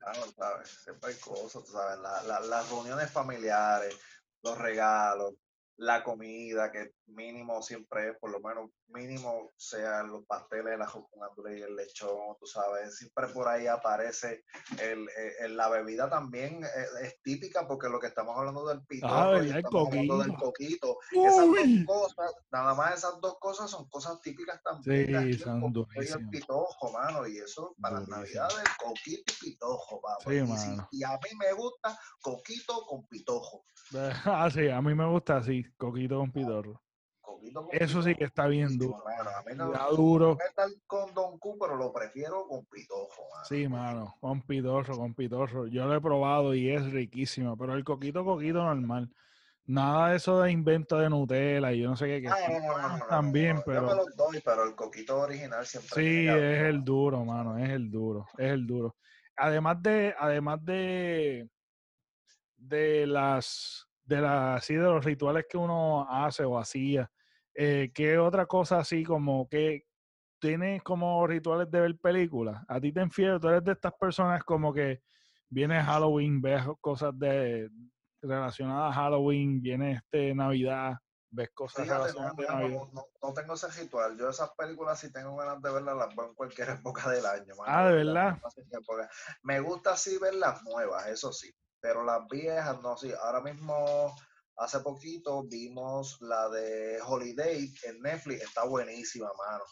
Siempre 0.64 1.10
hay 1.10 1.16
cosas, 1.20 1.68
sabes. 1.68 2.00
las 2.48 2.70
reuniones 2.70 3.08
familiares, 3.08 3.96
los 4.42 4.58
regalos, 4.58 5.34
la 5.76 6.04
comida, 6.04 6.70
que 6.70 6.92
mínimo 7.06 7.62
siempre 7.62 8.10
es, 8.10 8.18
por 8.18 8.30
lo 8.30 8.40
menos 8.40 8.70
mínimo 8.88 9.50
sean 9.56 10.10
los 10.10 10.24
pasteles, 10.26 10.78
la 10.78 10.86
jocundura 10.86 11.56
y 11.56 11.62
el 11.62 11.74
lechón, 11.74 12.36
tú 12.38 12.46
sabes, 12.46 12.96
siempre 12.96 13.28
por 13.28 13.48
ahí 13.48 13.66
aparece 13.66 14.44
el, 14.78 15.08
eh, 15.08 15.48
la 15.48 15.68
bebida 15.68 16.10
también 16.10 16.62
eh, 16.62 16.86
es, 17.02 17.20
típica 17.22 17.66
porque 17.66 17.88
lo 17.88 17.98
que 17.98 18.08
estamos 18.08 18.36
hablando 18.36 18.66
del 18.66 18.84
pito, 18.84 19.06
ah, 19.08 19.38
estamos 19.38 19.88
hablando 19.88 20.18
del 20.18 20.34
coquito, 20.34 20.98
esas 21.10 21.46
dos 21.46 21.86
cosas, 21.86 22.34
nada 22.50 22.74
más 22.74 22.98
esas 22.98 23.20
dos 23.20 23.38
cosas 23.38 23.70
son 23.70 23.88
cosas 23.88 24.20
típicas 24.20 24.62
también. 24.62 25.32
Sí, 25.32 25.38
son 25.38 25.62
y 25.94 26.12
el 26.12 26.28
pitojo, 26.28 26.92
mano, 26.92 27.26
y 27.26 27.38
eso 27.38 27.74
para 27.80 28.00
las 28.00 28.08
navidades, 28.08 28.68
coquito 28.78 29.32
y 29.32 29.50
pitojo, 29.50 30.00
vamos. 30.02 30.64
y, 30.90 30.98
y 30.98 31.04
a 31.04 31.12
mí 31.12 31.30
me 31.38 31.52
gusta 31.52 31.98
coquito 32.20 32.84
con 32.86 33.06
pitojo. 33.06 33.64
Ah, 34.24 34.48
sí, 34.50 34.68
a 34.68 34.80
mí 34.80 34.94
me 34.94 35.06
gusta 35.06 35.38
así, 35.38 35.64
coquito 35.76 36.18
con 36.18 36.32
pitorro. 36.32 36.82
Eso 37.70 38.02
sí 38.02 38.14
que 38.14 38.24
está 38.24 38.46
bien 38.46 38.78
duro. 38.78 38.96
a 39.06 39.42
mí 39.48 39.56
no, 39.56 39.72
duro. 39.96 40.38
con 40.86 41.12
Don 41.14 41.38
Q, 41.38 41.56
pero 41.60 41.76
lo 41.76 41.92
prefiero 41.92 42.46
con 42.46 42.64
pitorro. 42.66 43.08
Sí, 43.44 43.68
mano, 43.68 44.16
con 44.20 44.42
pitorro, 44.42 44.96
con 44.96 45.14
pitorro. 45.14 45.66
Yo 45.66 45.86
lo 45.86 45.94
he 45.94 46.00
probado 46.00 46.54
y 46.54 46.70
es 46.70 46.90
riquísimo, 46.90 47.56
pero 47.56 47.74
el 47.74 47.84
coquito, 47.84 48.24
coquito 48.24 48.62
normal. 48.62 49.10
Nada 49.64 50.10
de 50.10 50.16
eso 50.16 50.40
de 50.40 50.50
invento 50.50 50.98
de 50.98 51.08
Nutella 51.08 51.72
y 51.72 51.80
yo 51.80 51.90
no 51.90 51.96
sé 51.96 52.20
qué. 52.20 52.28
Ah, 52.28 52.98
también, 53.08 53.62
pero. 53.64 53.82
Yo 53.82 53.86
me 53.86 53.94
los 53.94 54.16
doy, 54.16 54.40
pero 54.44 54.64
el 54.64 54.74
coquito 54.74 55.20
original 55.20 55.64
siempre. 55.64 55.94
Sí, 55.94 56.28
es 56.28 56.62
el 56.62 56.84
duro, 56.84 57.24
mano, 57.24 57.56
es 57.58 57.70
el 57.70 57.90
duro, 57.90 58.26
es 58.38 58.50
el 58.50 58.66
duro. 58.66 58.96
Además 59.36 59.80
de, 59.82 60.14
además 60.18 60.64
de, 60.64 61.48
de 62.56 63.06
las 63.06 63.88
de 64.12 64.20
la, 64.20 64.56
así 64.56 64.74
de 64.74 64.82
los 64.82 65.04
rituales 65.04 65.46
que 65.48 65.56
uno 65.56 66.06
hace 66.08 66.44
o 66.44 66.58
hacía, 66.58 67.10
eh, 67.54 67.90
¿qué 67.94 68.18
otra 68.18 68.46
cosa 68.46 68.78
así 68.78 69.04
como 69.04 69.48
que 69.48 69.86
tienes 70.38 70.82
como 70.82 71.26
rituales 71.26 71.70
de 71.70 71.80
ver 71.80 71.98
películas? 71.98 72.62
A 72.68 72.80
ti 72.80 72.92
te 72.92 73.00
infiero, 73.00 73.40
tú 73.40 73.48
eres 73.48 73.64
de 73.64 73.72
estas 73.72 73.94
personas 73.94 74.44
como 74.44 74.72
que 74.72 75.02
viene 75.48 75.82
Halloween, 75.82 76.42
ves 76.42 76.62
cosas 76.80 77.18
de 77.18 77.70
relacionadas 78.20 78.90
a 78.90 79.00
Halloween, 79.00 79.60
viene 79.60 79.92
este 79.92 80.34
Navidad, 80.34 80.94
ves 81.30 81.50
cosas 81.54 81.88
relacionadas 81.88 82.36
no, 82.36 82.48
a 82.48 82.52
Navidad. 82.52 82.80
No, 83.22 83.32
tengo 83.32 83.54
ese 83.54 83.68
ritual. 83.68 84.18
Yo 84.18 84.28
esas 84.28 84.50
películas 84.56 85.00
si 85.00 85.10
tengo 85.10 85.36
ganas 85.36 85.60
de 85.62 85.72
verlas 85.72 85.96
las 85.96 86.14
veo 86.14 86.28
en 86.28 86.34
cualquier 86.34 86.68
época 86.84 87.10
del 87.10 87.24
año. 87.24 87.54
Ah, 87.66 87.88
de 87.88 87.94
verdad. 87.94 88.38
Me 89.42 89.60
gusta 89.60 89.92
así 89.92 90.18
ver 90.18 90.34
las 90.34 90.62
nuevas, 90.64 91.06
eso 91.06 91.32
sí 91.32 91.50
pero 91.82 92.04
las 92.04 92.26
viejas 92.28 92.80
no, 92.80 92.96
sí. 92.96 93.12
Ahora 93.20 93.40
mismo, 93.40 94.14
hace 94.56 94.78
poquito 94.80 95.42
vimos 95.42 96.16
la 96.22 96.48
de 96.48 96.98
Holiday 97.04 97.74
en 97.82 98.00
Netflix, 98.00 98.42
está 98.42 98.64
buenísima, 98.64 99.28
mano. 99.36 99.64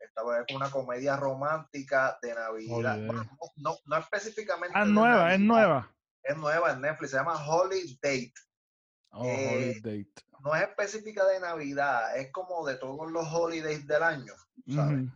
Esta 0.00 0.22
es 0.40 0.56
una 0.56 0.70
comedia 0.70 1.16
romántica 1.16 2.18
de 2.22 2.34
Navidad. 2.34 2.96
no, 3.56 3.76
no, 3.84 3.96
específicamente. 3.98 4.76
Ah, 4.76 4.84
nueva, 4.84 5.34
es 5.34 5.40
nueva. 5.40 5.94
Es 6.22 6.36
nueva 6.36 6.72
en 6.72 6.80
Netflix, 6.80 7.10
se 7.10 7.16
llama 7.18 7.46
Holiday. 7.46 8.32
Oh, 9.10 9.24
eh, 9.24 10.06
No 10.44 10.54
es 10.54 10.62
específica 10.62 11.26
de 11.26 11.40
Navidad, 11.40 12.16
es 12.16 12.30
como 12.32 12.66
de 12.66 12.76
todos 12.76 13.10
los 13.10 13.26
holidays 13.32 13.86
del 13.86 14.02
año, 14.02 14.32
¿sabes? 14.72 15.06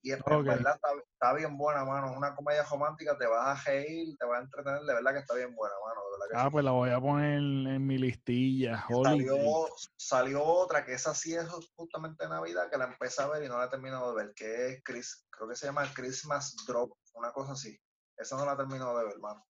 Y 0.00 0.12
en, 0.12 0.20
verdad 0.44 0.78
está, 1.12 1.34
bien 1.34 1.58
buena, 1.58 1.84
mano. 1.84 2.12
Una 2.16 2.34
comedia 2.34 2.62
romántica, 2.62 3.18
te 3.18 3.26
vas 3.26 3.58
a 3.58 3.70
reír, 3.70 4.16
te 4.16 4.24
vas 4.26 4.38
a 4.38 4.42
entretener, 4.42 4.82
de 4.82 4.94
verdad 4.94 5.12
que 5.12 5.18
está 5.18 5.34
bien 5.34 5.54
buena, 5.54 5.74
mano. 5.84 6.00
ah, 6.34 6.50
pues 6.50 6.64
la 6.64 6.70
voy 6.70 6.90
a 6.90 7.00
poner 7.00 7.38
en, 7.38 7.86
mi 7.86 7.98
listilla. 7.98 8.86
Salió, 8.88 9.66
salió, 9.96 10.44
otra 10.44 10.84
que 10.84 10.92
esa 10.92 11.14
sí 11.14 11.34
es 11.34 11.48
justamente 11.74 12.24
de 12.24 12.30
Navidad, 12.30 12.70
que 12.70 12.78
la 12.78 12.84
empecé 12.84 13.22
a 13.22 13.28
ver 13.28 13.42
y 13.42 13.48
no 13.48 13.58
la 13.58 13.64
he 13.64 13.70
terminado 13.70 14.14
de 14.14 14.24
ver, 14.24 14.34
que 14.34 14.68
es 14.68 14.82
Chris, 14.84 15.26
creo 15.30 15.48
que 15.48 15.56
se 15.56 15.66
llama 15.66 15.92
Christmas 15.92 16.54
Drop, 16.66 16.92
una 17.14 17.32
cosa 17.32 17.52
así. 17.52 17.78
Esa 18.16 18.36
no 18.36 18.46
la 18.46 18.52
he 18.52 18.56
terminado 18.56 18.98
de 18.98 19.06
ver, 19.06 19.18
mano. 19.18 19.44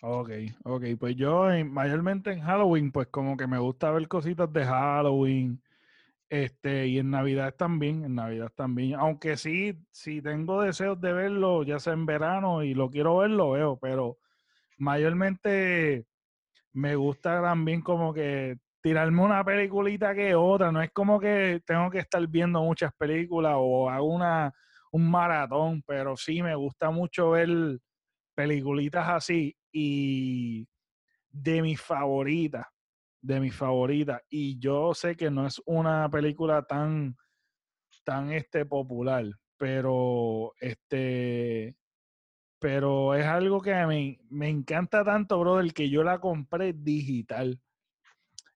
Ok, 0.00 0.30
ok, 0.64 0.84
pues 0.98 1.16
yo 1.16 1.44
mayormente 1.64 2.32
en 2.32 2.40
Halloween, 2.40 2.90
pues 2.90 3.06
como 3.08 3.36
que 3.36 3.46
me 3.46 3.58
gusta 3.58 3.90
ver 3.90 4.08
cositas 4.08 4.52
de 4.52 4.64
Halloween 4.64 5.62
este, 6.32 6.86
y 6.86 6.98
en 6.98 7.10
Navidad 7.10 7.54
también, 7.56 8.06
en 8.06 8.14
Navidad 8.14 8.50
también. 8.56 8.98
Aunque 8.98 9.36
sí, 9.36 9.78
si 9.90 10.22
tengo 10.22 10.62
deseos 10.62 10.98
de 10.98 11.12
verlo, 11.12 11.62
ya 11.62 11.78
sea 11.78 11.92
en 11.92 12.06
verano 12.06 12.62
y 12.62 12.72
lo 12.72 12.88
quiero 12.88 13.18
ver, 13.18 13.28
lo 13.32 13.50
veo, 13.50 13.78
pero 13.78 14.16
mayormente 14.78 16.06
me 16.72 16.96
gusta 16.96 17.42
también 17.42 17.82
como 17.82 18.14
que 18.14 18.56
tirarme 18.80 19.22
una 19.22 19.44
peliculita 19.44 20.14
que 20.14 20.34
otra. 20.34 20.72
No 20.72 20.80
es 20.80 20.90
como 20.92 21.20
que 21.20 21.60
tengo 21.66 21.90
que 21.90 21.98
estar 21.98 22.26
viendo 22.28 22.62
muchas 22.62 22.94
películas 22.94 23.52
o 23.58 23.90
hago 23.90 24.06
una, 24.06 24.54
un 24.90 25.10
maratón, 25.10 25.82
pero 25.86 26.16
sí 26.16 26.42
me 26.42 26.54
gusta 26.54 26.90
mucho 26.90 27.32
ver 27.32 27.78
peliculitas 28.34 29.06
así 29.06 29.54
y 29.70 30.66
de 31.30 31.60
mis 31.60 31.78
favoritas 31.78 32.71
de 33.22 33.40
mis 33.40 33.54
favoritas. 33.54 34.20
Y 34.28 34.58
yo 34.58 34.92
sé 34.92 35.16
que 35.16 35.30
no 35.30 35.46
es 35.46 35.62
una 35.64 36.10
película 36.10 36.62
tan, 36.64 37.16
tan 38.04 38.32
este, 38.32 38.66
popular, 38.66 39.24
pero 39.56 40.52
este 40.60 41.76
pero 42.58 43.16
es 43.16 43.26
algo 43.26 43.60
que 43.60 43.74
a 43.74 43.88
mí 43.88 44.20
me 44.30 44.48
encanta 44.48 45.02
tanto, 45.02 45.40
brother, 45.40 45.72
que 45.74 45.90
yo 45.90 46.04
la 46.04 46.20
compré 46.20 46.72
digital. 46.72 47.60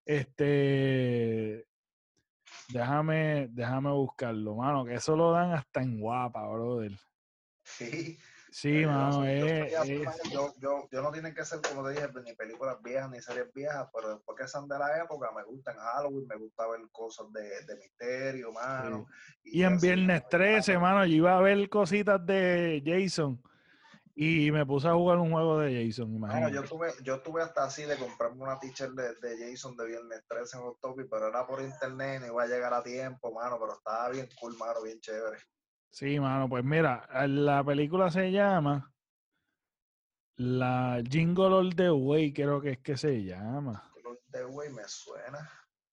Este, 0.05 1.67
déjame, 2.69 3.49
déjame 3.49 3.91
buscarlo, 3.91 4.55
mano, 4.55 4.85
que 4.85 4.93
eso 4.93 5.13
lo 5.17 5.33
dan 5.33 5.51
hasta 5.51 5.81
en 5.81 5.99
guapa, 5.99 6.47
brother. 6.47 6.93
Sí, 7.63 8.17
Sí, 8.57 8.87
mano, 8.87 9.23
es, 9.23 9.71
yo, 10.31 10.51
yo, 10.59 10.87
yo, 10.91 11.01
no 11.03 11.11
tienen 11.11 11.35
que 11.35 11.45
ser, 11.45 11.61
como 11.61 11.83
te 11.83 11.91
dije, 11.91 12.07
ni 12.25 12.33
películas 12.33 12.81
viejas 12.81 13.07
ni 13.11 13.21
series 13.21 13.53
viejas, 13.53 13.87
pero 13.93 14.15
después 14.15 14.35
que 14.35 14.47
sean 14.47 14.67
de 14.67 14.79
la 14.79 14.97
época, 15.03 15.29
me 15.31 15.43
gustan 15.43 15.77
Halloween, 15.77 16.25
me 16.27 16.37
gusta 16.37 16.67
ver 16.67 16.81
cosas 16.91 17.31
de, 17.33 17.43
de 17.67 17.75
misterio, 17.75 18.51
mano. 18.51 19.05
Y, 19.43 19.61
en 19.61 19.77
Viernes 19.79 20.27
13, 20.27 20.79
mano, 20.79 21.05
yo 21.05 21.17
iba 21.17 21.37
a 21.37 21.41
ver 21.41 21.69
cositas 21.69 22.25
de 22.25 22.81
Jason 22.83 23.39
y 24.15 24.49
me 24.49 24.65
puse 24.65 24.87
a 24.87 24.95
jugar 24.95 25.19
un 25.19 25.33
juego 25.33 25.59
de 25.59 25.85
Jason, 25.85 26.15
imagínate. 26.15 26.55
yo 26.55 26.63
tuve, 26.63 26.93
yo 27.03 27.21
tuve 27.21 27.43
hasta 27.43 27.63
así 27.63 27.83
de 27.83 27.95
comprarme 27.95 28.41
una 28.41 28.59
teacher 28.59 28.89
de, 28.89 29.13
de 29.21 29.51
Jason 29.51 29.77
de 29.77 29.85
Viernes 29.85 30.23
13 30.27 30.57
en 30.57 30.63
October, 30.63 31.05
pero 31.07 31.27
era 31.27 31.45
por 31.45 31.61
internet, 31.61 32.21
no 32.21 32.25
iba 32.25 32.41
a 32.41 32.47
llegar 32.47 32.73
a 32.73 32.81
tiempo, 32.81 33.31
mano, 33.31 33.59
pero 33.59 33.73
estaba 33.73 34.09
bien 34.09 34.27
cool, 34.39 34.57
mano, 34.57 34.81
bien 34.81 34.99
chévere. 34.99 35.37
Sí, 35.97 36.19
mano, 36.19 36.47
pues 36.47 36.63
mira, 36.63 37.09
la 37.27 37.63
película 37.63 38.11
se 38.11 38.31
llama 38.31 38.93
La 40.35 41.01
Jingle 41.09 41.45
All 41.45 41.75
the 41.75 41.89
Way, 41.89 42.33
creo 42.33 42.61
que 42.61 42.73
es 42.73 42.77
que 42.81 42.95
se 42.95 43.23
llama. 43.23 43.91
All 44.05 44.19
the 44.29 44.45
Way 44.45 44.73
me 44.73 44.83
suena. 44.85 45.39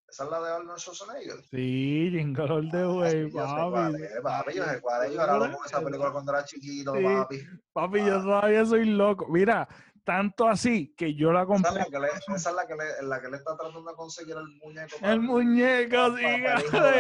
¿Esa 0.07 0.25
es 0.25 0.31
la 0.31 0.43
de 0.43 0.53
Arnold 0.53 0.79
Schwarzenegger? 0.79 1.43
Sí, 1.45 2.11
Jingle 2.12 2.53
All 2.53 2.71
the 2.71 2.87
Way, 2.87 3.31
papi. 3.33 3.97
Papi, 4.23 4.55
yo 4.55 4.64
sé 4.67 4.81
cuál 4.83 5.07
es. 5.07 5.14
Yo 5.14 5.23
era 5.23 5.38
loco 5.38 5.57
con 5.57 5.67
esa 5.67 5.81
película 5.81 6.12
cuando 6.12 6.33
era 6.33 6.45
chiquito, 6.45 6.93
papi. 6.93 7.40
Papi, 7.73 7.99
yo 8.05 8.21
todavía 8.21 8.67
soy 8.67 8.85
loco. 8.85 9.27
Mira, 9.29 9.67
tanto 10.05 10.47
así 10.49 10.95
que 10.97 11.14
yo 11.14 11.33
la 11.33 11.47
compré. 11.47 11.71
Esa 11.71 11.81
es 11.81 11.85
la 11.87 11.90
que 11.90 11.99
le, 12.01 12.09
esa 12.37 12.51
es 12.51 12.57
la 12.57 12.67
que 12.67 12.75
le, 12.75 13.09
la 13.09 13.21
que 13.21 13.29
le 13.29 13.37
está 13.38 13.57
tratando 13.57 13.83
de 13.90 13.97
conseguir 13.97 14.37
el 14.37 14.49
muñeco. 14.62 14.97
El 15.03 15.21
muñeco, 15.21 16.17
sí, 16.17 16.25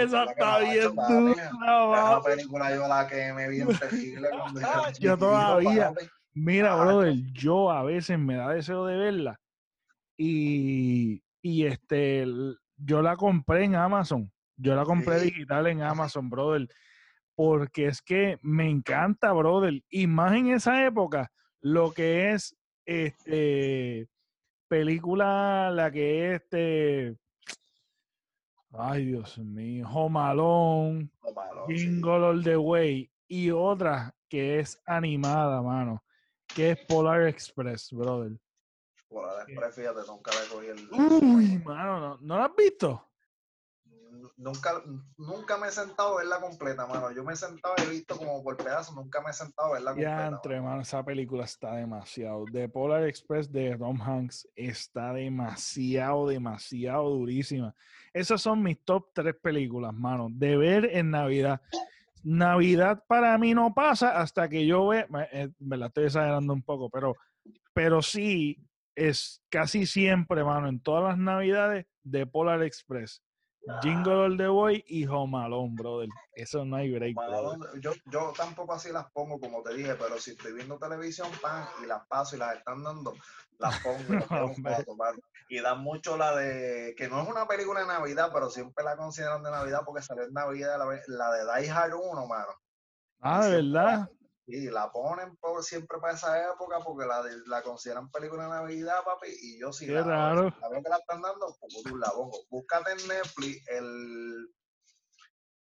esa 0.02 0.24
está 0.24 0.58
bien 0.60 0.94
dura. 0.96 1.50
La 1.60 2.20
película 2.24 2.74
yo 2.74 2.88
la 2.88 3.06
que 3.06 3.32
me 3.32 3.48
vi 3.48 3.60
en 3.60 3.68
terrible 3.78 4.28
Yo 4.98 5.16
todavía, 5.18 5.92
mira, 6.32 6.74
brother, 6.76 7.14
yo 7.32 7.70
a 7.70 7.82
veces 7.84 8.18
me 8.18 8.36
da 8.36 8.50
deseo 8.50 8.86
de 8.86 8.96
verla 8.96 9.38
y, 10.16 11.22
y 11.42 11.66
este, 11.66 12.24
yo 12.76 13.02
la 13.02 13.16
compré 13.16 13.64
en 13.64 13.74
Amazon. 13.76 14.30
Yo 14.56 14.74
la 14.74 14.84
compré 14.84 15.18
Sí. 15.20 15.26
digital 15.26 15.66
en 15.66 15.82
Amazon, 15.82 16.30
brother. 16.30 16.68
Porque 17.34 17.86
es 17.86 18.00
que 18.00 18.38
me 18.42 18.70
encanta, 18.70 19.32
brother. 19.32 19.82
Y 19.88 20.06
más 20.06 20.32
en 20.34 20.48
esa 20.48 20.86
época, 20.86 21.30
lo 21.60 21.90
que 21.92 22.30
es 22.32 22.56
este 22.84 24.08
película, 24.68 25.70
la 25.70 25.90
que 25.90 26.34
es 26.34 26.42
este. 26.42 27.16
Ay, 28.72 29.06
Dios 29.06 29.38
mío. 29.38 29.88
Sí. 31.68 31.76
Jingle 31.76 32.10
All 32.10 32.42
the 32.42 32.56
Way. 32.56 33.10
Y 33.28 33.50
otra 33.50 34.14
que 34.28 34.58
es 34.58 34.82
animada, 34.86 35.62
mano. 35.62 36.04
Que 36.54 36.72
es 36.72 36.84
Polar 36.86 37.26
Express, 37.28 37.92
brother. 37.92 38.32
Por 39.08 39.26
la 39.26 39.44
después, 39.44 39.74
fíjate, 39.74 40.00
nunca 40.08 40.32
le 40.32 40.48
cogí 40.48 40.66
el. 40.66 40.88
Uy, 41.22 41.58
mano, 41.64 42.00
¿no, 42.00 42.18
¿no 42.20 42.38
la 42.38 42.46
has 42.46 42.56
visto? 42.56 43.13
Nunca, 44.36 44.82
nunca 45.16 45.56
me 45.56 45.68
he 45.68 45.70
sentado 45.70 46.14
a 46.14 46.18
verla 46.18 46.40
completa, 46.40 46.86
mano. 46.86 47.10
Yo 47.12 47.24
me 47.24 47.32
he 47.32 47.36
sentado 47.36 47.74
he 47.78 47.88
visto 47.88 48.16
como 48.16 48.42
por 48.42 48.56
pedazos, 48.56 48.94
nunca 48.94 49.20
me 49.20 49.30
he 49.30 49.32
sentado 49.32 49.70
a 49.70 49.72
verla 49.74 49.90
completa. 49.92 50.16
Ya 50.16 50.26
entre, 50.26 50.60
mano, 50.60 50.82
esa 50.82 51.04
película 51.04 51.44
está 51.44 51.74
demasiado. 51.74 52.44
The 52.52 52.68
Polar 52.68 53.04
Express 53.04 53.50
de 53.50 53.76
Tom 53.76 54.00
Hanks 54.00 54.48
está 54.54 55.12
demasiado, 55.12 56.28
demasiado 56.28 57.10
durísima. 57.10 57.74
Esas 58.12 58.40
son 58.40 58.62
mis 58.62 58.82
top 58.84 59.10
tres 59.12 59.34
películas, 59.42 59.92
mano, 59.92 60.28
de 60.30 60.56
ver 60.56 60.84
en 60.92 61.10
Navidad. 61.10 61.60
Navidad 62.22 63.04
para 63.06 63.36
mí 63.38 63.52
no 63.52 63.74
pasa 63.74 64.20
hasta 64.20 64.48
que 64.48 64.66
yo 64.66 64.88
vea, 64.88 65.06
me, 65.10 65.28
eh, 65.32 65.50
me 65.58 65.76
la 65.76 65.86
estoy 65.86 66.04
exagerando 66.04 66.52
un 66.52 66.62
poco, 66.62 66.88
pero, 66.88 67.14
pero 67.72 68.00
sí 68.00 68.64
es 68.94 69.42
casi 69.50 69.86
siempre, 69.86 70.44
mano, 70.44 70.68
en 70.68 70.80
todas 70.80 71.04
las 71.04 71.18
Navidades 71.18 71.86
de 72.02 72.26
Polar 72.26 72.62
Express. 72.62 73.22
Jingle 73.82 74.12
All 74.12 74.36
the 74.36 74.48
Way 74.48 74.84
y 74.88 75.06
Home 75.06 75.38
Alone, 75.38 75.74
brother. 75.74 76.08
Eso 76.34 76.64
no 76.64 76.76
hay 76.76 76.92
break, 76.92 77.16
Yo, 77.80 77.92
yo 78.10 78.32
tampoco 78.36 78.74
así 78.74 78.92
las 78.92 79.10
pongo, 79.12 79.40
como 79.40 79.62
te 79.62 79.74
dije, 79.74 79.94
pero 79.94 80.18
si 80.18 80.32
estoy 80.32 80.52
viendo 80.52 80.78
televisión, 80.78 81.28
pan, 81.40 81.66
y 81.82 81.86
las 81.86 82.06
paso 82.06 82.36
y 82.36 82.38
las 82.38 82.56
están 82.56 82.82
dando, 82.82 83.14
las 83.58 83.80
pongo 83.80 83.98
mano. 84.96 85.18
Y 85.46 85.60
dan 85.60 85.80
mucho 85.80 86.16
la 86.16 86.34
de, 86.34 86.94
que 86.96 87.06
no 87.06 87.22
es 87.22 87.28
una 87.28 87.46
película 87.46 87.80
de 87.80 87.86
Navidad, 87.86 88.30
pero 88.32 88.48
siempre 88.48 88.82
la 88.82 88.96
consideran 88.96 89.42
de 89.42 89.50
Navidad 89.50 89.82
porque 89.84 90.00
salió 90.00 90.24
en 90.24 90.32
Navidad 90.32 90.78
la, 90.78 90.86
la 91.06 91.32
de 91.32 91.62
Die 91.62 91.70
Hard 91.70 91.92
1, 91.92 92.26
mano. 92.26 92.48
Ah, 93.20 93.44
de 93.44 93.56
verdad. 93.56 94.08
Y 94.46 94.70
la 94.70 94.92
ponen 94.92 95.36
por, 95.36 95.64
siempre 95.64 95.98
para 95.98 96.14
esa 96.14 96.52
época 96.52 96.78
porque 96.84 97.06
la, 97.06 97.22
la 97.46 97.62
consideran 97.62 98.10
película 98.10 98.44
de 98.44 98.50
Navidad, 98.50 99.02
papi. 99.04 99.28
Y 99.40 99.58
yo 99.58 99.72
sí 99.72 99.86
Qué 99.86 99.92
la 99.92 100.02
raro. 100.02 100.50
Si 100.50 100.60
la 100.60 100.68
veo 100.68 100.82
que 100.82 100.90
la 100.90 100.96
están 100.96 101.22
dando, 101.22 101.56
pues 101.58 101.82
tú 101.82 101.96
la 101.96 102.10
pongo. 102.10 102.38
Búscate 102.50 102.92
en 102.92 103.08
Netflix 103.08 103.68
el, 103.68 104.54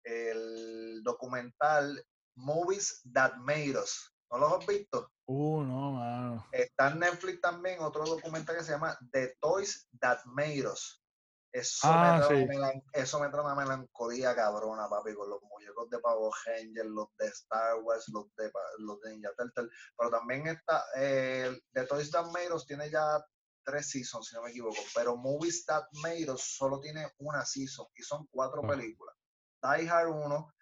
el 0.04 1.02
documental 1.02 2.04
Movies 2.36 3.02
That 3.12 3.34
Made 3.38 3.78
Us. 3.78 4.14
¿No 4.30 4.38
los 4.38 4.52
has 4.52 4.66
visto? 4.66 5.10
Uh, 5.26 5.62
no, 5.62 5.92
mano. 5.92 6.46
Está 6.52 6.90
en 6.90 7.00
Netflix 7.00 7.40
también 7.40 7.80
otro 7.80 8.04
documental 8.04 8.56
que 8.56 8.62
se 8.62 8.72
llama 8.72 8.96
The 9.10 9.36
Toys 9.40 9.88
That 10.00 10.20
Made 10.26 10.68
Us. 10.68 11.02
Eso, 11.50 11.88
Ah, 11.88 12.12
me 12.20 12.26
trae 12.26 12.36
sí. 12.38 12.44
una 12.44 12.54
melan- 12.54 12.84
eso 12.92 13.20
me 13.20 13.28
trae 13.30 13.42
una 13.44 13.54
melancolía 13.54 14.34
cabrona, 14.34 14.88
papi, 14.88 15.14
con 15.14 15.30
los 15.30 15.40
muñecos 15.42 15.88
de 15.88 15.98
Power 15.98 16.30
Rangers, 16.44 16.88
los 16.88 17.08
de 17.16 17.26
Star 17.28 17.76
Wars, 17.82 18.04
los 18.08 18.26
de, 18.36 18.52
los 18.78 19.00
de 19.00 19.10
Ninja 19.12 19.30
Turtle. 19.36 19.68
Pero 19.96 20.10
también 20.10 20.46
está, 20.46 20.84
eh, 20.96 21.58
The 21.72 21.86
Toys 21.86 22.10
That 22.10 22.26
Made 22.26 22.52
Us 22.52 22.66
tiene 22.66 22.90
ya 22.90 23.24
tres 23.64 23.88
seasons, 23.90 24.28
si 24.28 24.34
no 24.36 24.42
me 24.42 24.50
equivoco. 24.50 24.76
Pero 24.94 25.16
Movies 25.16 25.64
That 25.66 25.84
Made 26.02 26.30
Us 26.30 26.42
solo 26.56 26.80
tiene 26.80 27.10
una 27.18 27.44
season 27.46 27.86
y 27.94 28.02
son 28.02 28.26
cuatro 28.30 28.60
Ah. 28.64 28.68
películas. 28.68 29.16
Die 29.62 29.88
Hard 29.88 30.08
1, 30.10 30.52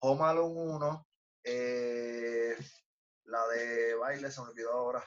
Home 0.00 0.24
Alone 0.24 0.54
1, 0.54 1.06
eh, 1.44 2.56
la 3.24 3.46
de 3.48 3.94
baile, 3.96 4.30
se 4.30 4.40
me 4.40 4.48
olvidó 4.48 4.72
ahora. 4.72 5.04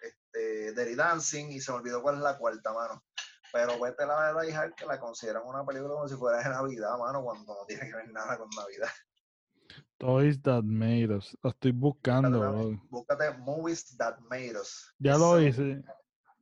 Este, 0.00 0.72
Dirty 0.72 0.94
Dancing, 0.96 1.50
y 1.52 1.60
se 1.60 1.70
me 1.72 1.78
olvidó 1.78 2.02
cuál 2.02 2.16
es 2.16 2.22
la 2.22 2.36
cuarta, 2.38 2.72
mano. 2.72 3.04
Pero 3.52 3.78
vete 3.78 4.06
la 4.06 4.32
de 4.32 4.46
Die 4.46 4.54
Hard, 4.54 4.74
que 4.74 4.86
la 4.86 4.98
consideran 4.98 5.42
una 5.44 5.64
película 5.64 5.94
como 5.94 6.08
si 6.08 6.16
fuera 6.16 6.38
de 6.38 6.48
Navidad, 6.48 6.96
mano, 6.98 7.22
cuando 7.22 7.54
no 7.54 7.66
tiene 7.66 7.86
que 7.86 7.94
ver 7.94 8.10
nada 8.10 8.38
con 8.38 8.48
Navidad. 8.56 8.88
Toys 9.98 10.42
That 10.42 10.64
Made 10.64 11.14
Us. 11.14 11.36
Lo 11.42 11.50
estoy 11.50 11.72
buscando, 11.72 12.40
Búscate, 12.50 12.88
búscate 12.90 13.38
Movies 13.38 13.96
That 13.98 14.18
Made 14.30 14.58
Us. 14.58 14.92
Ya 14.98 15.16
lo 15.16 15.40
hice. 15.40 15.82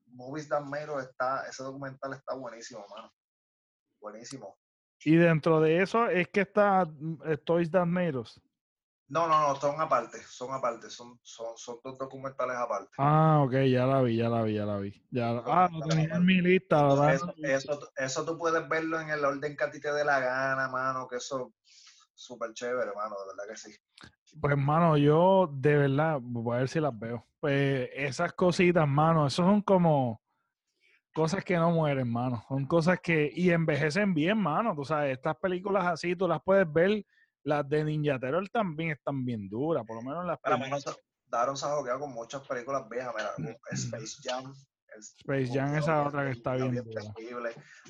Movies 0.06 0.48
That 0.48 0.62
Made 0.62 0.90
Us 0.90 1.04
está, 1.04 1.46
ese 1.48 1.62
documental 1.62 2.14
está 2.14 2.34
buenísimo, 2.34 2.84
mano. 2.88 3.12
Buenísimo. 4.00 4.58
Y 5.04 5.16
dentro 5.16 5.60
de 5.60 5.82
eso 5.82 6.08
es 6.08 6.28
que 6.28 6.42
está 6.42 6.84
mm, 6.84 7.18
eh, 7.24 7.36
Toys 7.38 7.70
That 7.70 7.86
Made 7.86 8.16
Us. 8.16 8.40
No, 9.10 9.26
no, 9.26 9.40
no, 9.40 9.56
son 9.56 9.80
aparte, 9.80 10.22
son 10.22 10.54
aparte, 10.54 10.88
son, 10.88 11.18
son, 11.24 11.56
son 11.56 11.80
dos 11.82 11.98
documentales 11.98 12.56
aparte. 12.56 12.92
Ah, 12.96 13.42
ok, 13.44 13.54
ya 13.68 13.84
la 13.84 14.02
vi, 14.02 14.16
ya 14.16 14.28
la 14.28 14.42
vi, 14.42 14.54
ya 14.54 14.64
la 14.64 14.76
vi. 14.78 15.04
Ya, 15.10 15.30
ah, 15.46 15.68
lo 15.72 15.84
tenía 15.84 16.14
en 16.14 16.24
mi 16.24 16.40
lista. 16.40 17.12
Eso, 17.12 17.26
lista. 17.36 17.52
eso, 17.52 17.92
eso 17.96 18.24
tú 18.24 18.38
puedes 18.38 18.68
verlo 18.68 19.00
en 19.00 19.10
el 19.10 19.24
orden 19.24 19.56
que 19.56 19.64
a 19.64 19.70
ti 19.70 19.80
te 19.80 19.92
dé 19.92 20.04
la 20.04 20.20
gana, 20.20 20.68
mano, 20.68 21.08
que 21.08 21.16
eso 21.16 21.52
súper 22.14 22.52
chévere, 22.52 22.92
mano, 22.94 23.16
de 23.18 23.26
verdad 23.26 23.52
que 23.52 23.56
sí. 23.56 23.76
Pues, 24.40 24.56
mano, 24.56 24.96
yo 24.96 25.50
de 25.52 25.76
verdad, 25.76 26.20
voy 26.22 26.54
a 26.54 26.60
ver 26.60 26.68
si 26.68 26.78
las 26.78 26.96
veo. 26.96 27.26
Pues 27.40 27.90
esas 27.92 28.32
cositas, 28.34 28.86
mano, 28.86 29.26
eso 29.26 29.42
son 29.42 29.60
como 29.62 30.22
cosas 31.12 31.44
que 31.44 31.56
no 31.56 31.72
mueren, 31.72 32.08
mano. 32.12 32.44
Son 32.46 32.64
cosas 32.64 33.00
que, 33.00 33.32
y 33.34 33.50
envejecen 33.50 34.14
bien, 34.14 34.38
mano. 34.38 34.72
Tú 34.76 34.84
sabes, 34.84 35.16
estas 35.16 35.36
películas 35.36 35.84
así, 35.84 36.14
tú 36.14 36.28
las 36.28 36.40
puedes 36.40 36.72
ver. 36.72 37.04
Las 37.44 37.68
de 37.68 37.84
Ninja 37.84 38.18
Turtle 38.18 38.48
también 38.52 38.90
están 38.90 39.24
bien 39.24 39.48
duras, 39.48 39.84
por 39.86 39.96
lo 39.96 40.02
menos 40.02 40.26
las 40.26 40.38
Pero 40.42 40.56
primeras. 40.56 40.84
Daron 41.26 41.56
se 41.56 41.64
ha 41.64 41.70
joqueado 41.70 42.00
con 42.00 42.12
muchas 42.12 42.46
películas 42.46 42.88
viejas, 42.88 43.14
mira, 43.16 43.30
con 43.36 43.56
Space 43.70 44.16
Jam. 44.22 44.52
Space 44.98 45.46
Jam, 45.54 45.76
esa 45.76 45.94
bien, 45.94 46.06
otra 46.08 46.24
que 46.24 46.32
está 46.32 46.54
bien 46.54 46.72
bien. 46.72 46.84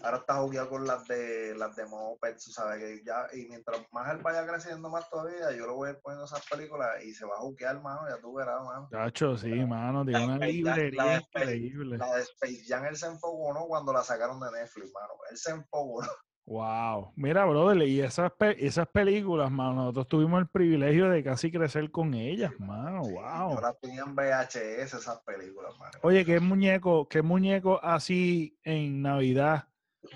Ahora 0.02 0.18
está 0.18 0.34
jugueado 0.34 0.68
con 0.68 0.86
las 0.86 1.08
de 1.08 1.54
las 1.56 1.74
de 1.74 1.86
Mopeds, 1.86 2.52
sabes 2.52 2.78
que 2.78 3.02
ya, 3.02 3.26
y 3.32 3.48
mientras 3.48 3.80
más 3.92 4.12
él 4.12 4.18
vaya 4.18 4.46
creciendo 4.46 4.90
más 4.90 5.08
todavía, 5.08 5.50
yo 5.56 5.66
lo 5.66 5.74
voy 5.74 5.88
a 5.88 5.92
ir 5.92 6.00
poniendo 6.02 6.26
esas 6.26 6.46
películas 6.46 7.02
y 7.02 7.14
se 7.14 7.24
va 7.24 7.36
a 7.36 7.40
juquear, 7.40 7.80
mano, 7.80 8.02
ya 8.08 8.20
tú 8.20 8.34
verás, 8.34 8.62
mano. 8.62 8.88
Chacho, 8.90 9.38
sí, 9.38 9.48
mano, 9.48 10.04
tiene 10.04 10.26
La 10.26 10.34
una 10.34 10.46
librería 10.46 11.16
increíble. 11.16 11.96
La 11.96 12.16
de 12.16 12.22
Space 12.22 12.64
Jam 12.66 12.84
él 12.84 12.96
se 12.96 13.06
enfogonó 13.06 13.66
cuando 13.66 13.94
la 13.94 14.02
sacaron 14.02 14.38
de 14.38 14.50
Netflix, 14.52 14.92
mano. 14.92 15.14
Él 15.30 15.38
se 15.38 15.52
enfogonó. 15.52 16.08
Wow. 16.50 17.12
Mira, 17.14 17.44
brother, 17.44 17.86
y 17.86 18.00
esas, 18.00 18.32
esas 18.58 18.88
películas, 18.88 19.52
mano, 19.52 19.74
nosotros 19.74 20.08
tuvimos 20.08 20.40
el 20.40 20.48
privilegio 20.48 21.08
de 21.08 21.22
casi 21.22 21.52
crecer 21.52 21.92
con 21.92 22.12
ellas, 22.12 22.50
mano. 22.58 23.04
Yo 23.04 23.10
Wow. 23.10 23.60
las 23.60 23.78
tenía 23.78 24.02
en 24.02 24.16
VHS 24.16 24.96
esas 24.96 25.20
películas, 25.20 25.78
mano. 25.78 25.92
Oye, 26.02 26.24
¿qué 26.24 26.40
muñeco, 26.40 27.08
qué 27.08 27.22
muñeco 27.22 27.78
así 27.84 28.58
en 28.64 29.00
Navidad 29.00 29.68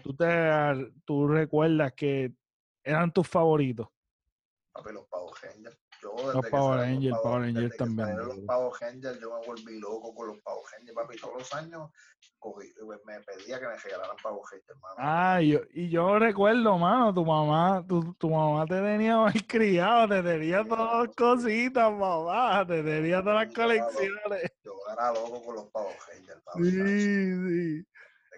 tú 0.02 0.12
te 0.16 0.26
tú 1.04 1.28
recuerdas 1.28 1.92
que 1.92 2.32
eran 2.82 3.12
tus 3.12 3.28
favoritos? 3.28 3.86
Papi, 4.72 4.92
los 4.92 5.06
Power 5.06 5.34
Rangers. 5.40 5.78
Yo 6.04 6.14
desde 6.16 6.32
Los 6.34 6.46
Power 6.50 6.80
Rangers, 6.80 7.18
Power 7.22 7.40
Rangers 7.40 7.76
también, 7.78 8.16
Los. 8.18 8.38
Power 8.40 8.72
Rangers, 8.78 9.20
yo 9.20 9.30
me 9.40 9.46
volví 9.46 9.80
loco 9.80 10.14
con 10.14 10.26
los 10.28 10.38
Power 10.40 10.62
Rangers, 10.72 10.94
papi. 10.94 11.16
Todos 11.16 11.34
los 11.38 11.54
años 11.54 11.90
cogí- 12.38 12.74
me 13.06 13.20
pedía 13.20 13.58
que 13.58 13.66
me 13.66 13.76
regalaran 13.78 14.16
Power 14.22 14.42
Rangers, 14.52 14.80
mano. 14.82 14.94
Ah, 14.98 15.40
yo, 15.40 15.60
y 15.72 15.88
yo 15.88 16.18
recuerdo, 16.18 16.76
mano, 16.76 17.14
tu 17.14 17.24
mamá, 17.24 17.82
tu, 17.88 18.12
tu 18.14 18.28
mamá 18.28 18.66
te 18.66 18.74
tenía 18.82 19.16
mal 19.42 19.46
criado, 19.46 20.08
te 20.08 20.22
tenía 20.22 20.62
Sí, 20.62 20.68
todas 20.68 21.06
las 21.06 21.16
cositas, 21.16 21.90
mamá, 21.92 22.66
te 22.66 22.82
tenía 22.82 23.22
todas 23.22 23.46
las 23.46 23.54
colecciones. 23.54 24.52
Yo 24.62 24.72
era 24.92 25.10
loco 25.12 25.42
con 25.42 25.54
los 25.54 25.64
Power 25.70 25.96
Rangers, 26.12 26.42
papi. 26.44 26.64
Sí, 26.70 27.34
sí. 27.80 27.86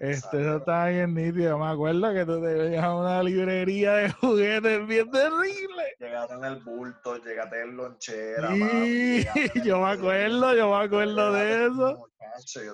Este, 0.01 0.41
eso 0.41 0.57
estaba 0.57 0.89
bien 0.89 1.15
nítido. 1.15 1.59
Me 1.59 1.69
acuerdo 1.69 2.13
que 2.13 2.25
tú 2.27 2.43
tenías 2.43 2.87
una 2.87 3.23
librería 3.23 3.93
de 3.95 4.11
juguetes 4.13 4.87
bien 4.87 5.11
terrible. 5.11 5.97
Llegaste 5.99 6.35
en 6.35 6.45
el 6.45 6.57
bulto, 6.57 7.17
llegaste 7.17 7.63
en 7.63 7.77
lonchera, 7.77 8.49
Sí, 8.49 9.27
en 9.55 9.63
yo 9.65 9.81
me 9.81 9.91
acuerdo, 9.91 10.55
yo 10.55 10.71
me 10.71 10.85
acuerdo 10.85 11.33
de 11.33 11.67
eso. 11.67 12.09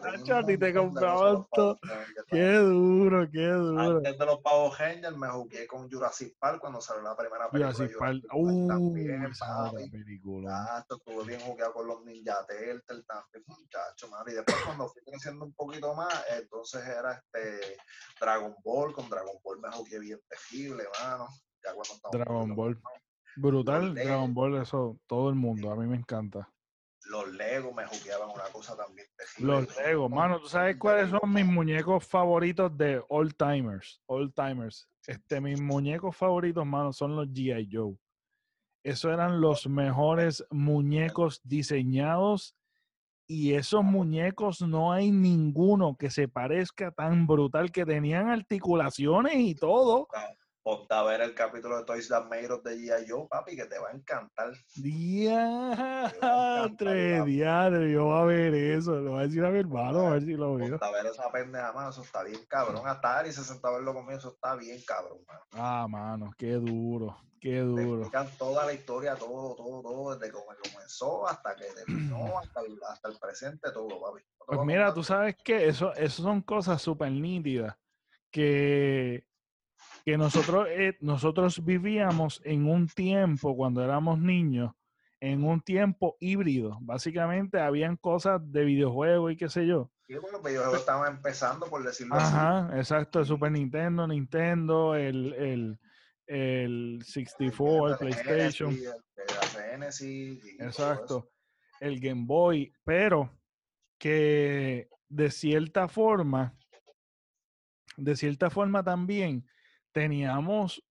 Tacho, 0.03 0.37
a 0.37 0.45
ti 0.45 0.59
te 0.59 0.75
compraban 0.75 1.47
todo. 1.53 1.79
Qué 2.29 2.55
duro, 2.55 3.29
qué 3.31 3.47
duro. 3.47 3.99
Antes 3.99 4.19
de 4.19 4.27
los 4.27 4.41
Power 4.41 4.73
Rangers 4.79 5.17
me 5.17 5.29
jugué 5.29 5.67
con 5.67 5.91
Jurassic 5.91 6.37
Park 6.39 6.61
cuando 6.61 6.81
salió 6.81 7.03
la 7.03 7.17
primera 7.17 7.49
película. 7.49 7.73
Jurassic 7.73 7.99
Park. 7.99 8.23
Uh, 8.33 8.67
también, 8.67 9.31
papi. 9.39 9.91
película. 9.91 10.85
Estuve 10.91 11.25
bien 11.25 11.41
jugado 11.41 11.73
con 11.75 11.87
los 11.87 12.05
Ninja 12.05 12.45
Turtles 12.47 13.07
también, 13.07 13.45
muchacho, 13.47 14.09
mano. 14.09 14.31
Y 14.31 14.35
después 14.35 14.57
cuando 14.65 14.89
fui 14.89 15.03
creciendo 15.03 15.45
un 15.45 15.53
poquito 15.53 15.95
más, 15.95 16.25
entonces 16.37 16.85
era 16.85 17.12
este 17.13 17.77
Dragon 18.21 18.55
Ball, 18.65 18.93
con 18.93 19.09
Dragon 19.09 19.37
Ball 19.43 19.61
me 19.61 19.71
jugué 19.71 19.99
bien 19.99 20.21
terrible, 20.29 20.85
mano. 21.01 21.27
Ya 21.65 21.73
cuando 21.75 22.25
Dragon 22.25 22.55
Ball. 22.55 22.81
Brutal, 23.37 23.95
Dragon 23.95 24.35
Ball, 24.35 24.63
eso, 24.63 24.99
todo 25.07 25.31
el 25.31 25.35
mundo, 25.35 25.71
a 25.71 25.77
mí 25.77 25.87
me 25.87 25.97
encanta. 25.97 26.53
los 27.07 27.33
Legos 27.33 27.75
me 27.75 27.87
jugueaban 27.87 28.31
una 28.31 28.45
cosa 28.45 28.77
también. 28.77 29.07
Los 29.39 29.77
Legos, 29.79 30.11
mano, 30.11 30.41
¿tú 30.41 30.49
sabes 30.49 30.77
cuáles 30.77 31.11
son 31.11 31.33
mis 31.33 31.47
muñecos 31.47 32.07
favoritos 32.07 32.77
de 32.77 33.03
All 33.09 33.35
Timers? 33.35 34.01
All 34.07 34.33
Timers. 34.33 34.89
Este, 35.07 35.41
mis 35.41 35.61
muñecos 35.61 36.17
favoritos, 36.17 36.65
mano, 36.67 36.93
son 36.93 37.17
los 37.17 37.29
G.I. 37.29 37.69
Joe. 37.73 37.97
Esos 38.85 39.13
eran 39.13 39.41
los 39.41 39.67
mejores 39.67 40.45
muñecos 40.51 41.41
diseñados 41.45 42.57
y 43.33 43.55
esos 43.55 43.83
muñecos 43.83 44.61
no 44.61 44.93
hay 44.93 45.11
ninguno 45.11 45.97
que 45.99 46.11
se 46.11 46.29
parezca 46.29 46.91
tan 46.91 47.27
brutal 47.27 47.73
que 47.73 47.87
tenían 47.87 48.29
articulaciones 48.29 49.37
y 49.37 49.55
todo. 49.55 50.07
Ponte 50.63 50.95
a 50.95 51.03
ver 51.03 51.23
el 51.23 51.35
capítulo 51.35 51.79
de 51.79 51.85
Toys 51.85 52.09
That 52.09 52.29
Made 52.29 52.43
de 52.43 52.77
G.I. 52.77 53.07
Joe, 53.09 53.27
papi, 53.29 53.57
que 53.57 53.65
te 53.65 53.79
va 53.79 53.89
a 53.89 53.93
encantar. 53.93 54.53
Diatre, 54.77 56.15
diadre, 57.25 57.91
yo 57.91 58.05
voy 58.05 58.21
a 58.21 58.25
ver 58.25 58.55
eso. 58.55 59.01
Le 59.01 59.09
voy 59.09 59.21
a 59.21 59.23
decir 59.23 59.43
a 59.45 59.51
mi 59.51 59.61
hermano, 59.61 60.09
a 60.09 60.11
ver 60.11 60.25
si 60.25 60.35
lo 60.35 60.55
veo. 60.55 60.79
Ponte 60.79 60.85
a 60.85 60.91
ver 60.91 61.07
esa 61.07 61.33
pendeja, 61.33 61.73
mano, 61.73 61.89
eso 61.89 62.03
está 62.03 62.23
bien 62.25 62.45
cabrón. 62.47 62.87
Hasta 62.87 63.19
Ari 63.19 63.33
se 63.33 63.43
sentó 63.43 63.69
a 63.69 63.73
verlo 63.73 63.95
conmigo, 63.95 64.19
eso 64.19 64.29
está 64.29 64.57
bien 64.57 64.79
cabrón, 64.87 65.21
mano. 65.27 65.41
Ah, 65.53 65.87
mano, 65.89 66.31
qué 66.37 66.53
duro, 66.53 67.17
qué 67.43 67.59
duro. 67.61 68.09
Te 68.09 68.19
toda 68.39 68.65
la 68.65 68.73
historia, 68.73 69.17
todo, 69.17 69.55
todo, 69.57 69.83
todo, 69.83 70.17
desde 70.17 70.33
cómo 70.33 70.47
comenzó 70.73 71.27
hasta 71.27 71.55
que 71.57 71.65
terminó, 71.65 72.39
hasta 72.39 72.61
el, 72.61 72.79
hasta 72.89 73.09
el 73.09 73.19
presente, 73.19 73.73
todo, 73.73 74.01
papi. 74.01 74.23
Pues 74.47 74.61
mira, 74.65 74.95
tú 74.95 75.03
sabes 75.03 75.37
que 75.45 75.67
eso, 75.67 75.93
eso 75.95 76.23
son 76.23 76.41
cosas 76.43 76.81
súper 76.81 77.11
nítidas 77.11 77.77
que 78.31 79.27
que 80.05 80.19
nosotros, 80.19 80.67
eh, 80.71 80.97
nosotros 81.01 81.65
vivíamos 81.65 82.41
en 82.45 82.69
un 82.69 82.89
tiempo, 82.89 83.57
cuando 83.57 83.83
éramos 83.83 84.19
niños, 84.19 84.73
en 85.21 85.45
un 85.45 85.61
tiempo 85.61 86.17
híbrido. 86.19 86.79
Básicamente 86.81 87.61
habían 87.61 87.97
cosas 87.97 88.41
de 88.45 88.65
videojuegos 88.65 89.33
y 89.33 89.37
qué 89.37 89.49
sé 89.49 89.67
yo. 89.67 89.91
Sí, 90.07 90.15
bueno, 90.15 90.39
los 90.39 90.43
videojuegos 90.43 90.81
estaban 90.81 91.15
empezando, 91.15 91.67
por 91.67 91.85
decirlo 91.85 92.17
Ajá, 92.17 92.71
exacto, 92.77 93.21
el 93.21 93.27
Super 93.27 93.53
Nintendo, 93.53 94.07
Nintendo, 94.09 94.97
el, 94.97 95.33
el, 95.35 95.79
el 96.33 97.03
64, 97.05 97.91
el, 97.91 97.99
PlayStation. 97.99 98.79
exacto, 100.59 101.31
el 101.79 102.01
Game 102.01 102.23
Boy, 102.25 102.73
pero 102.85 103.31
que 103.99 104.89
de 105.11 105.31
cierta 105.31 105.89
forma, 105.89 106.57
de 107.99 108.17
cierta 108.17 108.49
forma 108.49 108.83
también, 108.83 109.47
teníamos 109.93 110.83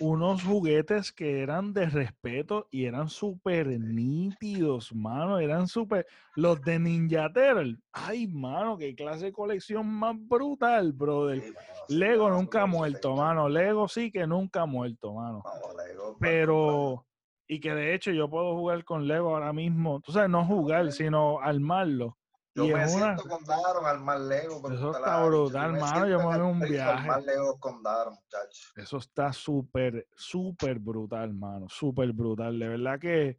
unos 0.00 0.42
juguetes 0.42 1.12
que 1.12 1.40
eran 1.40 1.72
de 1.72 1.86
respeto 1.86 2.66
y 2.70 2.84
eran 2.86 3.08
súper 3.08 3.68
nítidos, 3.68 4.94
mano. 4.94 5.38
Eran 5.38 5.68
súper. 5.68 6.06
Los 6.34 6.60
de 6.62 6.78
Ninja 6.78 7.32
Turtle. 7.32 7.76
Ay, 7.92 8.26
mano, 8.26 8.76
qué 8.76 8.94
clase 8.94 9.26
de 9.26 9.32
colección 9.32 9.86
más 9.86 10.16
brutal, 10.18 10.92
brother. 10.92 11.42
Lego 11.88 12.28
nunca 12.30 12.62
ha 12.62 12.66
muerto, 12.66 13.14
mano. 13.14 13.48
Lego 13.48 13.88
sí 13.88 14.10
que 14.10 14.26
nunca 14.26 14.62
ha 14.62 14.66
muerto, 14.66 15.14
mano. 15.14 15.42
Pero. 16.20 17.04
Y 17.48 17.60
que 17.60 17.72
de 17.72 17.94
hecho 17.94 18.10
yo 18.10 18.28
puedo 18.28 18.56
jugar 18.56 18.84
con 18.84 19.06
Lego 19.06 19.34
ahora 19.34 19.52
mismo. 19.52 20.00
Tú 20.00 20.10
sabes, 20.10 20.28
no 20.28 20.44
jugar, 20.44 20.90
sino 20.90 21.38
armarlo. 21.38 22.18
Yo 22.56 22.66
me 22.68 22.88
siento 22.88 23.22
con 23.28 23.44
Daron 23.44 23.84
al 23.84 24.00
más 24.00 24.20
Lego. 24.20 24.62
Eso 24.70 24.90
está 24.90 25.24
brutal, 25.26 25.74
hermano. 25.74 26.08
Yo 26.08 26.18
me 26.18 26.24
voy 26.24 26.40
un 26.40 26.60
viaje. 26.60 27.06
Más 27.06 27.24
Lego 27.24 27.58
con 27.60 27.82
Daron, 27.82 28.14
muchachos. 28.14 28.72
Eso 28.76 28.96
está 28.96 29.32
súper, 29.32 30.08
súper 30.16 30.78
brutal, 30.78 31.30
hermano. 31.30 31.66
Súper 31.68 32.12
brutal. 32.12 32.58
De 32.58 32.68
verdad 32.68 32.98
que, 32.98 33.38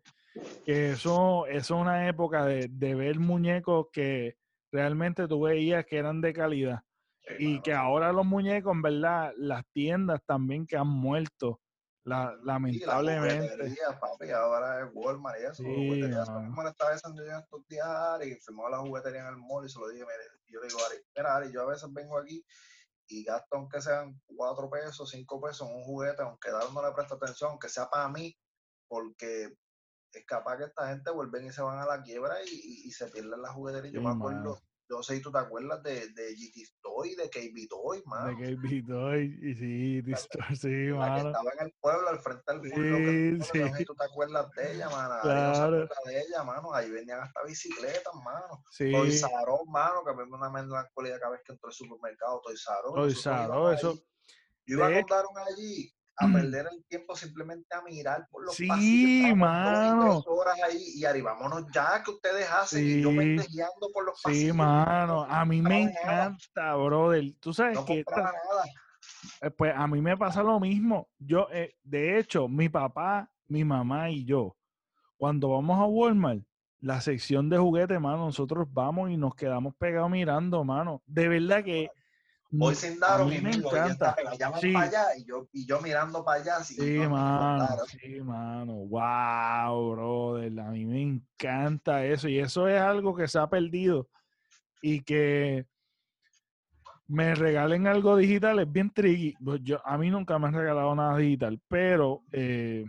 que 0.63 0.91
eso, 0.91 1.47
eso 1.47 1.76
es 1.76 1.82
una 1.82 2.07
época 2.07 2.45
de, 2.45 2.68
de, 2.70 2.93
ver 2.93 3.20
muñecos 3.20 3.88
que 3.91 4.38
realmente 4.72 5.28
tú 5.28 5.41
veías 5.41 5.86
que 5.86 5.97
eran 5.97 6.22
de 6.22 6.34
calidad. 6.34 6.84
y 7.39 7.59
que 7.61 7.74
ahora 7.74 8.13
los 8.13 8.26
muñecos, 8.26 8.74
en 8.74 8.82
verdad, 8.84 9.34
las 9.38 9.65
tiendas 9.74 10.22
también 10.26 10.68
que 10.68 10.78
han 10.78 10.88
muerto 10.88 11.59
la, 12.08 12.34
lamentablemente. 12.41 13.70
Sí, 13.70 13.78
papi, 13.99 14.32
ahora 14.32 14.82
es 14.82 14.91
Walmart 14.93 15.39
y 15.41 15.43
eso. 15.43 15.55
Sí, 15.55 16.01
estaba 16.01 16.95
yo 16.95 17.38
estos 17.38 17.68
días 17.68 18.26
y 18.26 18.36
fuimos 18.36 18.68
a 18.68 18.70
la 18.70 18.78
juguetería 18.80 19.22
en 19.22 19.28
el 19.28 19.38
mall 19.38 19.66
y 19.66 19.70
se 19.70 19.78
lo 19.78 19.89
dije, 19.89 20.05
yo 20.47 20.62
le 20.62 20.68
digo, 20.68 20.80
Ari, 20.86 20.97
mira, 21.16 21.36
Ari, 21.36 21.51
yo 21.51 21.64
a 21.64 21.66
veces 21.66 21.91
vengo 21.91 22.18
aquí 22.18 22.45
y 23.10 23.24
gasto 23.26 23.58
aunque 23.58 23.82
sean 23.82 24.22
cuatro 24.26 24.70
pesos, 24.70 25.10
cinco 25.10 25.41
pesos 25.41 25.68
en 25.68 25.76
un 25.76 25.84
juguete, 25.84 26.22
aunque 26.22 26.49
Dar 26.49 26.72
no 26.72 26.82
le 26.82 26.93
presta 26.93 27.16
atención, 27.16 27.51
aunque 27.51 27.68
sea 27.68 27.89
para 27.89 28.08
mí, 28.08 28.34
porque 28.88 29.58
es 30.14 30.26
capaz 30.26 30.58
que 30.58 30.64
esta 30.64 30.88
gente 30.88 31.12
vuelven 31.12 31.45
y 31.45 31.51
se 31.51 31.62
van 31.62 31.80
a 31.80 31.86
la 31.86 32.01
quiebra 32.01 32.41
y, 32.45 32.86
y, 32.86 32.91
se 32.91 33.10
pierden 33.10 33.41
la 33.41 33.51
juguetería. 33.51 33.91
yo 33.91 34.01
me 34.01 34.12
acuerdo, 34.12 34.62
yo 34.89 35.03
sé 35.03 35.15
si 35.15 35.21
tú 35.21 35.31
te 35.31 35.39
acuerdas 35.39 35.83
de, 35.83 36.09
de 36.09 36.33
GT 36.33 36.79
Toy, 36.81 37.15
de 37.15 37.29
KB 37.29 37.67
Toy, 37.69 38.01
mano. 38.05 38.38
De 38.38 38.55
KB 38.55 38.88
Toy, 38.88 39.39
y 39.41 39.53
sí, 39.55 40.01
sí, 40.55 40.67
mano. 40.93 41.15
Que 41.15 41.27
estaba 41.27 41.51
en 41.59 41.65
el 41.65 41.73
pueblo, 41.81 42.09
al 42.09 42.19
frente 42.19 42.43
del 42.53 42.71
pueblo. 42.71 42.97
Sí, 42.97 43.49
sí. 43.51 43.59
No 43.59 43.67
sé 43.67 43.77
si 43.77 43.85
tú 43.85 43.95
te 43.95 44.05
acuerdas 44.05 44.49
de 44.51 44.73
ella, 44.73 44.89
mano. 44.89 45.21
Claro. 45.21 45.79
No 45.79 46.11
de 46.11 46.21
ella, 46.21 46.43
mano. 46.43 46.73
Ahí 46.73 46.89
venían 46.89 47.19
hasta 47.19 47.43
bicicletas, 47.43 48.13
mano. 48.23 48.63
Sí. 48.71 48.91
Toy 48.91 49.11
Sarón, 49.11 49.69
mano, 49.69 50.03
que 50.05 50.13
me 50.13 50.23
una 50.23 50.49
melancolía 50.49 51.19
cada 51.19 51.33
vez 51.33 51.41
que 51.45 51.53
entro 51.53 51.67
al 51.67 51.73
supermercado. 51.73 52.41
Toy 52.41 52.57
Sarón. 52.57 52.95
Toy 52.95 53.13
Sarón, 53.13 53.73
eso. 53.73 54.03
Yo 54.65 54.77
iba 54.77 54.88
a 54.88 54.93
contar 54.93 55.25
allí 55.47 55.96
a 56.20 56.28
perder 56.28 56.68
el 56.72 56.84
tiempo 56.86 57.15
simplemente 57.15 57.76
a 57.76 57.82
mirar 57.82 58.28
por 58.32 58.43
los 58.43 58.55
sí, 58.55 58.68
pasillos. 58.68 59.38
mano. 59.38 60.24
horas 60.26 60.59
ahí 60.63 60.84
y 60.95 61.05
arribámonos 61.05 61.65
ya 61.72 62.01
que 62.03 62.11
ustedes 62.11 62.49
hacen 62.49 62.84
y 62.84 63.01
yo 63.01 63.11
me 63.11 63.36
estoy 63.36 63.53
guiando 63.53 63.91
por 63.93 64.05
los 64.05 64.20
pasillos. 64.22 64.51
Sí, 64.51 64.53
mano. 64.53 65.24
A 65.30 65.45
mí 65.45 65.61
me 65.61 65.84
encanta, 65.84 66.76
brother. 66.76 67.34
Tú 67.39 67.53
sabes 67.53 67.76
no 67.76 67.86
que 67.86 68.03
nada. 68.09 68.34
Eh, 69.41 69.51
pues 69.51 69.74
a 69.76 69.88
mí 69.88 70.01
me 70.01 70.18
pasa 70.18 70.41
lo 70.41 70.59
mismo. 70.59 71.07
Yo, 71.20 71.47
eh, 71.51 71.76
de 71.84 72.18
hecho, 72.18 72.47
mi 72.47 72.68
papá, 72.68 73.30
mi 73.47 73.63
mamá 73.63 74.09
y 74.09 74.26
yo, 74.26 74.57
cuando 75.18 75.49
vamos 75.49 75.80
a 75.80 75.86
Walmart, 75.86 76.43
la 76.80 77.01
sección 77.01 77.49
de 77.49 77.57
juguetes, 77.57 77.99
mano, 77.99 78.26
nosotros 78.26 78.68
vamos 78.72 79.09
y 79.11 79.18
nos 79.18 79.36
quedamos 79.36 79.76
pegados 79.76 80.09
mirando, 80.09 80.63
mano. 80.63 81.01
De 81.05 81.28
verdad 81.28 81.63
que 81.63 81.89
Voy 82.49 82.75
sin 82.75 82.97
dar 82.99 83.25
mi 83.25 83.39
me 83.39 83.51
encanta. 83.51 84.15
Sí. 84.61 84.71
para 84.71 84.85
allá 84.85 85.05
y 85.17 85.25
yo, 85.25 85.47
y 85.51 85.65
yo 85.65 85.81
mirando 85.81 86.23
para 86.23 86.41
allá. 86.41 86.63
Sí, 86.63 86.97
mano, 86.97 87.67
sí, 87.85 88.21
mano. 88.21 88.73
Wow, 88.73 89.91
brother. 89.91 90.59
A 90.61 90.71
mí 90.71 90.85
me 90.85 91.01
encanta 91.01 92.05
eso. 92.05 92.29
Y 92.29 92.39
eso 92.39 92.67
es 92.67 92.79
algo 92.79 93.15
que 93.15 93.27
se 93.27 93.37
ha 93.37 93.47
perdido. 93.47 94.07
Y 94.81 95.01
que 95.01 95.65
me 97.07 97.35
regalen 97.35 97.87
algo 97.87 98.15
digital 98.15 98.59
es 98.59 98.71
bien 98.71 98.91
tricky. 98.91 99.33
Pues 99.43 99.61
yo, 99.63 99.85
a 99.85 99.97
mí 99.97 100.09
nunca 100.09 100.39
me 100.39 100.47
han 100.47 100.53
regalado 100.53 100.95
nada 100.95 101.17
digital. 101.17 101.59
Pero 101.67 102.23
eh, 102.31 102.85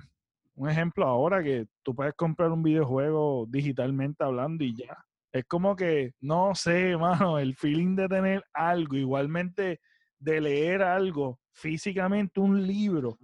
un 0.54 0.68
ejemplo 0.68 1.04
ahora 1.04 1.42
que 1.42 1.66
tú 1.82 1.96
puedes 1.96 2.14
comprar 2.14 2.52
un 2.52 2.62
videojuego 2.62 3.46
digitalmente 3.48 4.22
hablando 4.22 4.62
y 4.62 4.76
ya. 4.76 4.96
Es 5.38 5.44
como 5.46 5.76
que, 5.76 6.12
no 6.20 6.54
sé, 6.54 6.96
mano, 6.96 7.38
el 7.38 7.54
feeling 7.54 7.94
de 7.96 8.08
tener 8.08 8.44
algo, 8.52 8.96
igualmente 8.96 9.80
de 10.18 10.40
leer 10.40 10.82
algo 10.82 11.38
físicamente, 11.52 12.40
un 12.40 12.66
libro, 12.66 13.16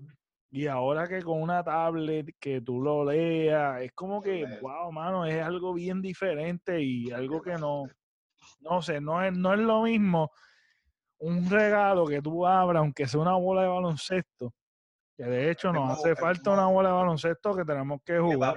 y 0.50 0.68
ahora 0.68 1.08
que 1.08 1.20
con 1.22 1.42
una 1.42 1.64
tablet 1.64 2.36
que 2.38 2.60
tú 2.60 2.80
lo 2.80 3.04
leas, 3.04 3.82
es 3.82 3.92
como 3.92 4.22
que, 4.22 4.46
wow, 4.60 4.92
mano, 4.92 5.26
es 5.26 5.42
algo 5.42 5.74
bien 5.74 6.00
diferente 6.00 6.80
y 6.80 7.10
algo 7.10 7.42
que 7.42 7.54
no, 7.54 7.84
no 8.60 8.80
sé, 8.80 9.00
no 9.00 9.22
es, 9.22 9.36
no 9.36 9.52
es 9.52 9.60
lo 9.60 9.82
mismo 9.82 10.30
un 11.18 11.48
regalo 11.50 12.06
que 12.06 12.20
tú 12.22 12.46
abras, 12.46 12.80
aunque 12.80 13.06
sea 13.06 13.20
una 13.20 13.34
bola 13.34 13.62
de 13.62 13.68
baloncesto, 13.68 14.52
que 15.16 15.24
de 15.24 15.50
hecho 15.50 15.72
nos 15.72 15.98
hace 15.98 16.16
falta 16.16 16.50
una 16.50 16.66
bola 16.66 16.88
de 16.88 16.94
baloncesto 16.96 17.54
que 17.54 17.64
tenemos 17.64 18.00
que 18.04 18.18
jugar. 18.18 18.56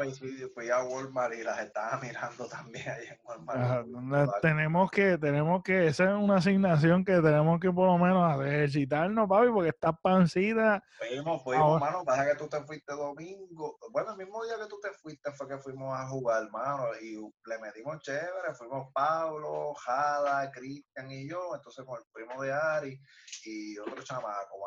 Fui 0.54 0.70
a 0.70 0.84
Walmart 0.84 1.36
y 1.36 1.44
las 1.44 1.60
estaba 1.60 2.00
mirando 2.02 2.48
también 2.48 2.90
ahí 2.90 3.06
en 3.08 3.20
Walmart. 3.24 4.42
tenemos 4.42 4.90
que, 4.90 5.18
tenemos 5.18 5.62
que, 5.64 5.88
esa 5.88 6.06
es 6.06 6.16
una 6.18 6.38
asignación 6.38 7.06
que 7.06 7.14
tenemos 7.14 7.60
que 7.60 7.72
por 7.72 7.88
lo 7.88 7.98
menos 7.98 8.44
ejercitarnos, 8.44 9.30
papi, 9.30 9.50
porque 9.52 9.70
está 9.70 9.94
pancita. 9.94 10.84
Fuimos, 10.98 11.44
fuimos, 11.44 11.82
hermano, 11.82 12.04
pasa 12.04 12.26
que 12.26 12.36
tú 12.36 12.48
te 12.48 12.60
fuiste 12.64 12.94
domingo. 12.94 13.78
Bueno, 13.92 14.12
el 14.12 14.18
mismo 14.18 14.44
día 14.44 14.56
que 14.60 14.68
tú 14.68 14.80
te 14.82 14.90
fuiste 14.94 15.32
fue 15.34 15.48
que 15.48 15.58
fuimos 15.60 15.94
a 15.94 16.08
jugar, 16.08 16.44
hermano, 16.44 16.88
y 17.02 17.16
le 17.16 17.60
metimos 17.60 18.00
chévere, 18.02 18.56
fuimos 18.58 18.92
Pablo, 18.94 19.74
Jada, 19.76 20.50
Cristian 20.52 21.12
y 21.12 21.30
yo, 21.30 21.56
entonces 21.56 21.86
con 21.86 22.00
el 22.00 22.06
primo 22.12 22.42
de 22.42 22.52
Ari 22.52 23.00
y 23.46 23.78
otro 23.78 24.02
chamaco, 24.04 24.58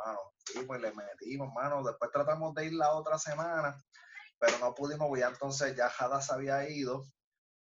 Y 0.54 0.78
le 0.78 0.92
metimos, 0.92 1.52
mano 1.54 1.82
Después 1.82 2.10
tratamos 2.10 2.54
de 2.54 2.66
ir 2.66 2.72
la 2.74 2.92
otra 2.92 3.18
semana, 3.18 3.76
pero 4.38 4.58
no 4.58 4.74
pudimos, 4.74 5.18
ya 5.18 5.28
entonces 5.28 5.76
ya 5.76 5.88
Jada 5.88 6.20
se 6.20 6.32
había 6.32 6.68
ido. 6.68 7.04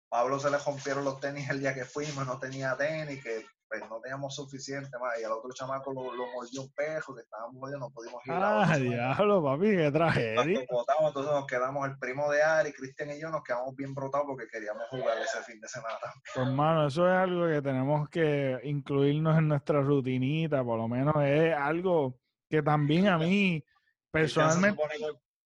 Pablo 0.09 0.39
se 0.39 0.49
le 0.49 0.57
rompieron 0.57 1.05
los 1.05 1.19
tenis 1.19 1.49
el 1.49 1.59
día 1.59 1.73
que 1.73 1.85
fuimos, 1.85 2.25
no 2.25 2.39
tenía 2.39 2.75
tenis, 2.75 3.23
que 3.23 3.45
pues 3.69 3.87
no 3.87 3.99
teníamos 4.01 4.35
suficiente 4.35 4.97
más. 4.97 5.19
Y 5.21 5.23
al 5.23 5.31
otro 5.31 5.51
chamaco 5.53 5.93
lo, 5.93 6.13
lo 6.13 6.25
mordió 6.33 6.63
un 6.63 6.73
pejo, 6.73 7.13
que 7.13 7.21
estábamos 7.21 7.53
mordiendo, 7.53 7.87
no 7.87 7.93
pudimos 7.93 8.25
ir. 8.25 8.33
Ah, 8.33 8.77
diablo, 8.77 9.43
papi, 9.43 9.75
qué 9.75 9.91
tragedia. 9.91 10.41
entonces 10.41 11.31
nos 11.31 11.45
quedamos, 11.45 11.87
el 11.87 11.97
primo 11.99 12.31
de 12.31 12.41
Ari, 12.41 12.73
Cristian 12.73 13.11
y 13.11 13.21
yo, 13.21 13.29
nos 13.29 13.43
quedamos 13.43 13.75
bien 13.75 13.93
brotados 13.93 14.25
porque 14.27 14.47
queríamos 14.47 14.83
jugar 14.89 15.19
ese 15.19 15.43
fin 15.43 15.61
de 15.61 15.67
semana 15.67 15.95
también. 16.01 16.23
Pues, 16.33 16.47
hermano, 16.47 16.87
eso 16.87 17.07
es 17.07 17.13
algo 17.13 17.47
que 17.47 17.61
tenemos 17.61 18.09
que 18.09 18.59
incluirnos 18.63 19.37
en 19.37 19.47
nuestra 19.47 19.81
rutinita, 19.81 20.63
por 20.63 20.79
lo 20.79 20.87
menos 20.87 21.15
es 21.23 21.53
algo 21.55 22.17
que 22.49 22.61
también 22.61 23.07
a 23.07 23.17
mí 23.17 23.63
personalmente 24.11 24.81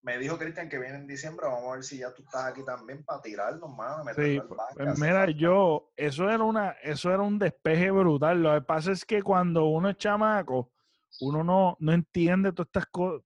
me 0.04 0.18
dijo 0.18 0.38
Cristian 0.38 0.68
que 0.68 0.80
viene 0.80 0.98
en 0.98 1.08
diciembre, 1.08 1.48
vamos 1.48 1.72
a 1.72 1.76
ver 1.76 1.84
si 1.84 2.00
ya 2.00 2.14
tú 2.14 2.24
estás 2.24 2.46
aquí 2.46 2.64
también 2.66 3.04
para 3.06 3.22
tirarnos, 3.22 3.74
mano. 3.74 4.04
Sí, 4.14 4.42
pues 4.76 5.00
mira, 5.00 5.30
yo, 5.30 5.94
eso 5.96 6.30
era 6.30 6.44
una, 6.44 6.72
eso 6.84 7.10
era 7.10 7.22
un 7.22 7.40
despeje 7.40 7.90
brutal. 7.90 8.44
Lo 8.44 8.54
que 8.54 8.62
pasa 8.62 8.92
es 8.92 9.06
que 9.06 9.24
cuando 9.24 9.66
uno 9.66 9.90
es 9.90 9.98
chamaco, 9.98 10.74
uno 11.22 11.42
no, 11.44 11.78
no 11.80 11.94
entiende 11.94 12.52
todas 12.52 12.68
estas 12.68 12.88
cosas, 12.88 13.24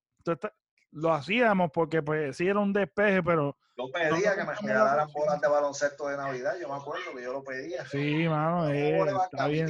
lo 0.92 1.14
hacíamos 1.14 1.72
porque 1.72 2.04
pues 2.04 2.38
sí 2.38 2.48
era 2.48 2.60
un 2.60 2.74
despeje, 2.74 3.24
pero 3.24 3.58
yo 3.78 3.92
pedía 3.92 4.36
que 4.36 4.44
me 4.44 4.56
regalaran 4.56 5.08
bolas 5.14 5.40
de 5.40 5.48
baloncesto 5.48 6.08
de 6.08 6.18
Navidad, 6.18 6.56
yo 6.60 6.68
me 6.68 6.76
acuerdo 6.76 7.16
que 7.16 7.24
yo 7.24 7.32
lo 7.32 7.44
pedía. 7.44 7.86
Sí, 7.86 8.28
mano, 8.28 8.68
eh, 8.70 9.06
está 9.32 9.48
bien 9.48 9.68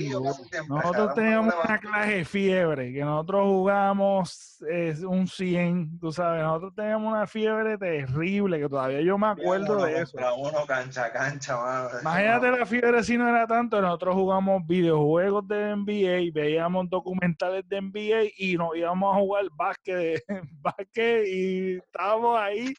Nosotros 0.69 1.13
teníamos 1.13 1.53
una 1.63 1.77
clase 1.77 2.11
de 2.11 2.25
fiebre, 2.25 2.93
que 2.93 3.03
nosotros 3.03 3.45
jugábamos 3.45 4.63
eh, 4.69 4.95
un 5.05 5.27
100, 5.27 5.99
tú 5.99 6.11
sabes, 6.13 6.41
nosotros 6.41 6.73
teníamos 6.75 7.11
una 7.11 7.27
fiebre 7.27 7.77
terrible, 7.77 8.59
que 8.59 8.69
todavía 8.69 9.01
yo 9.01 9.17
me 9.17 9.27
acuerdo 9.27 9.83
de 9.83 10.01
eso. 10.01 10.17
uno 10.37 10.65
cancha 10.65 11.11
cancha, 11.11 11.57
mano. 11.57 11.89
Imagínate 12.01 12.51
la 12.51 12.65
fiebre 12.65 13.03
si 13.03 13.17
no 13.17 13.27
era 13.27 13.45
tanto, 13.45 13.81
nosotros 13.81 14.15
jugamos 14.15 14.65
videojuegos 14.65 15.45
de 15.49 15.75
NBA, 15.75 16.31
veíamos 16.33 16.89
documentales 16.89 17.67
de 17.67 17.81
NBA 17.81 18.31
y 18.37 18.55
nos 18.55 18.75
íbamos 18.75 19.13
a 19.13 19.19
jugar 19.19 19.45
básquet, 19.53 20.23
básquet 20.61 21.27
y 21.27 21.75
estábamos 21.75 22.39
ahí 22.39 22.73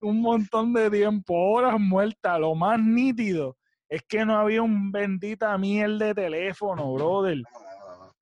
un 0.00 0.20
montón 0.20 0.67
de 0.72 0.90
tiempo, 0.90 1.34
horas 1.34 1.78
muertas, 1.78 2.38
lo 2.40 2.54
más 2.54 2.80
nítido 2.80 3.56
es 3.88 4.02
que 4.02 4.24
no 4.24 4.36
había 4.36 4.62
un 4.62 4.92
bendita 4.92 5.56
miel 5.56 5.98
de 5.98 6.14
teléfono, 6.14 6.92
brother. 6.92 7.42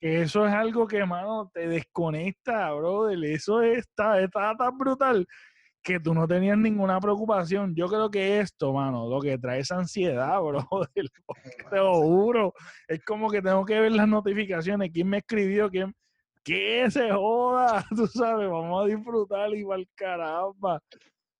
Eso 0.01 0.47
es 0.47 0.53
algo 0.53 0.86
que, 0.86 1.05
mano, 1.05 1.51
te 1.53 1.66
desconecta, 1.66 2.72
brother. 2.72 3.24
Eso 3.24 3.62
está, 3.62 4.20
está 4.20 4.55
tan 4.57 4.78
brutal 4.78 5.26
que 5.82 6.01
tú 6.01 6.14
no 6.14 6.26
tenías 6.26 6.59
ninguna 6.59 7.01
preocupación. 7.01 7.74
Yo 7.74 7.86
creo 7.88 8.11
que 8.11 8.40
esto, 8.40 8.72
mano, 8.72 9.09
lo 9.09 9.20
que 9.20 9.38
trae 9.38 9.61
es 9.61 9.70
ansiedad, 9.70 10.40
brother. 10.42 11.09
Te 11.70 11.76
lo 11.76 11.94
juro. 12.03 12.53
Es 12.88 13.03
como 13.05 13.30
que 13.30 13.42
tengo 13.42 13.64
que 13.64 13.80
ver 13.80 13.92
las 13.92 14.09
notificaciones. 14.09 14.90
¿Quién 14.92 15.09
me 15.09 15.18
escribió? 15.18 15.70
¿Quién? 15.70 15.94
¿Qué 16.44 16.88
se 16.90 17.11
joda? 17.11 17.84
Tú 17.97 18.07
sabes, 18.07 18.49
vamos 18.49 18.84
a 18.84 18.86
disfrutar 18.86 19.51
igual 19.55 19.88
caramba. 19.97 20.80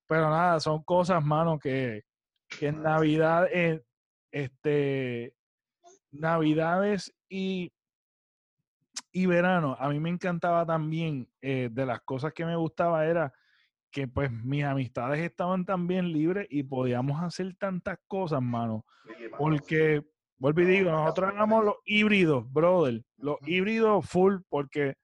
Pero 0.07 0.31
nada, 0.31 0.61
son 0.61 0.83
cosas, 0.83 1.25
mano, 1.25 1.59
que, 1.59 2.03
que 2.49 2.69
en 2.69 2.83
Navidad, 2.83 3.49
eh, 3.53 3.83
este, 4.31 5.35
Navidades 6.13 7.13
y, 7.29 7.73
y 9.13 9.27
verano, 9.27 9.77
a 9.79 9.89
mí 9.89 9.99
me 9.99 10.11
encantaba 10.11 10.65
también, 10.65 11.29
eh, 11.41 11.69
de 11.71 11.87
las 11.87 12.01
cosas 12.03 12.33
que 12.33 12.45
me 12.45 12.57
gustaba 12.57 13.07
era 13.07 13.33
que 13.91 14.07
pues 14.07 14.31
mis 14.31 14.63
amistades 14.63 15.21
estaban 15.21 15.65
también 15.65 16.13
libres 16.13 16.47
y 16.51 16.63
podíamos 16.63 17.23
hacer 17.23 17.55
tantas 17.57 17.99
cosas, 18.07 18.43
mano. 18.43 18.85
Porque, 19.39 20.03
vuelvo 20.39 20.61
y 20.61 20.67
digo, 20.67 20.91
nosotros 20.91 21.33
éramos 21.33 21.65
los 21.65 21.77
híbridos, 21.87 22.45
brother, 22.53 23.03
los 23.17 23.37
híbridos 23.47 24.07
full, 24.07 24.37
porque 24.51 24.97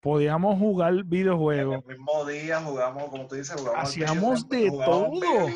podíamos 0.00 0.58
jugar 0.58 1.04
videojuegos. 1.04 1.84
el 1.86 1.98
mismo 1.98 2.24
día 2.24 2.60
jugamos, 2.60 3.10
como 3.10 3.26
tú 3.26 3.34
dices, 3.34 3.60
jugamos. 3.60 3.82
Hacíamos 3.82 4.48
de 4.48 4.70
todo. 4.70 5.48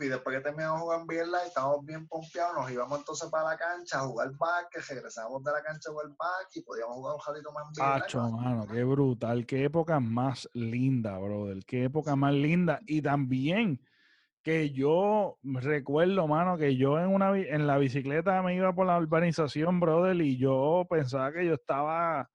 Y 0.00 0.08
después 0.08 0.36
que 0.36 0.42
terminamos 0.42 0.80
jugando 0.80 1.06
bien 1.06 1.26
live, 1.26 1.46
estábamos 1.46 1.84
bien 1.84 2.06
pompeados, 2.08 2.54
nos 2.56 2.70
íbamos 2.70 2.98
entonces 2.98 3.30
para 3.30 3.50
la 3.50 3.56
cancha 3.56 4.00
a 4.00 4.06
jugar 4.06 4.30
que 4.70 4.80
regresábamos 4.80 5.44
de 5.44 5.52
la 5.52 5.62
cancha 5.62 5.90
a 5.90 5.92
jugar 5.92 6.08
back 6.08 6.48
y 6.54 6.62
podíamos 6.62 6.96
jugar 6.96 7.14
un 7.14 7.20
ratito 7.26 7.52
más 7.52 7.64
bien. 7.74 7.86
Pacho, 7.86 8.30
mano, 8.30 8.66
qué 8.66 8.84
brutal, 8.84 9.46
qué 9.46 9.64
época 9.64 10.00
más 10.00 10.48
linda, 10.54 11.18
brother, 11.18 11.62
qué 11.66 11.84
época 11.84 12.16
más 12.16 12.32
linda. 12.32 12.80
Y 12.86 13.02
también 13.02 13.80
que 14.42 14.70
yo 14.70 15.38
recuerdo, 15.44 16.26
mano, 16.26 16.56
que 16.56 16.76
yo 16.76 16.98
en 16.98 17.08
una 17.08 17.36
en 17.38 17.66
la 17.66 17.78
bicicleta 17.78 18.42
me 18.42 18.56
iba 18.56 18.74
por 18.74 18.86
la 18.86 18.98
urbanización, 18.98 19.78
brother, 19.78 20.20
y 20.20 20.36
yo 20.38 20.86
pensaba 20.88 21.32
que 21.32 21.46
yo 21.46 21.54
estaba 21.54 22.28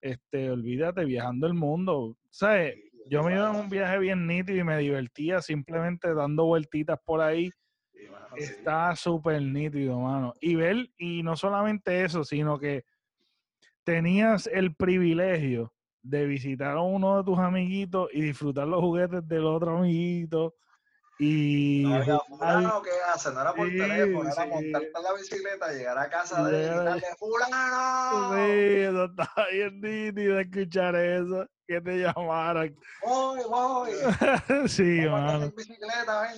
este, 0.00 0.50
olvídate, 0.50 1.04
viajando 1.04 1.46
el 1.46 1.54
mundo. 1.54 2.16
¿Sabes? 2.30 2.76
Yo 3.08 3.22
me 3.22 3.34
iba 3.34 3.50
en 3.50 3.56
un 3.56 3.68
viaje 3.68 3.98
bien 3.98 4.26
nítido 4.26 4.58
y 4.58 4.64
me 4.64 4.78
divertía 4.78 5.40
simplemente 5.40 6.12
dando 6.14 6.44
vueltitas 6.44 6.98
por 7.04 7.20
ahí. 7.20 7.50
Está 8.36 8.94
súper 8.94 9.40
nítido, 9.42 9.98
mano. 9.98 10.34
Y 10.40 10.54
ver, 10.54 10.90
y 10.98 11.22
no 11.22 11.36
solamente 11.36 12.04
eso, 12.04 12.22
sino 12.22 12.58
que 12.58 12.84
tenías 13.82 14.46
el 14.46 14.74
privilegio 14.74 15.72
de 16.02 16.26
visitar 16.26 16.76
a 16.76 16.82
uno 16.82 17.18
de 17.18 17.24
tus 17.24 17.38
amiguitos 17.38 18.08
y 18.12 18.20
disfrutar 18.20 18.68
los 18.68 18.80
juguetes 18.80 19.26
del 19.26 19.46
otro 19.46 19.78
amiguito 19.78 20.54
y 21.18 21.82
no 21.84 21.96
había 21.96 22.18
fulano 22.20 22.82
que 22.82 22.90
hace, 23.12 23.32
no 23.32 23.40
era 23.40 23.52
por 23.52 23.68
teléfono, 23.68 24.30
era 24.30 24.46
montarte 24.46 24.92
en 24.94 25.02
la 25.02 25.12
bicicleta, 25.14 25.72
llegar 25.72 25.98
a 25.98 26.08
casa 26.08 26.44
de 26.44 26.64
él 26.64 26.72
y 26.72 26.84
darle 26.84 27.06
fulano. 27.18 28.34
Sí, 28.34 28.52
eso 28.82 29.04
estaba 29.04 29.46
bien 29.50 29.80
nítido 29.80 30.38
escuchar 30.38 30.94
eso, 30.94 31.46
que 31.66 31.80
te 31.80 31.98
llamaran. 31.98 32.76
Voy, 33.04 33.40
voy. 33.48 33.90
sí, 34.68 35.00
mano. 35.10 35.50
bicicleta, 35.56 36.32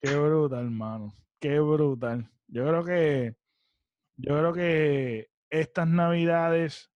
Qué 0.00 0.16
brutal, 0.16 0.64
hermano. 0.64 1.12
Qué 1.40 1.60
brutal. 1.60 2.28
Yo 2.48 2.66
creo 2.66 2.84
que, 2.84 3.36
yo 4.16 4.38
creo 4.38 4.52
que 4.52 5.28
estas 5.50 5.86
navidades 5.86 6.90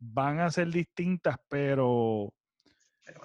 van 0.00 0.40
a 0.40 0.50
ser 0.50 0.68
distintas, 0.68 1.36
pero 1.48 2.32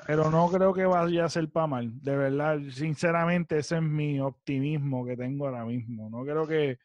pero 0.06 0.30
no 0.30 0.50
creo 0.50 0.74
que 0.74 0.86
vaya 0.86 1.26
a 1.26 1.30
ser 1.30 1.50
para 1.50 1.68
mal. 1.68 1.92
De 2.02 2.16
verdad, 2.16 2.60
sinceramente, 2.72 3.58
ese 3.58 3.78
es 3.78 3.82
mi 3.82 4.20
optimismo 4.20 5.06
que 5.06 5.18
tengo 5.18 5.48
ahora 5.48 5.66
mismo. 5.66 6.10
No 6.10 6.24
creo 6.24 6.48
que. 6.48 6.78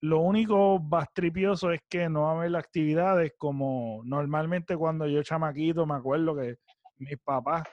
Lo 0.00 0.20
único 0.20 0.78
bastripioso 0.78 1.72
es 1.72 1.80
que 1.88 2.08
no 2.08 2.22
va 2.22 2.30
a 2.30 2.34
haber 2.36 2.54
actividades 2.54 3.32
como 3.36 4.00
normalmente 4.04 4.76
cuando 4.76 5.08
yo 5.08 5.24
chamaquito 5.24 5.86
me 5.86 5.96
acuerdo 5.96 6.36
que 6.36 6.58
mis 6.98 7.18
papás 7.18 7.64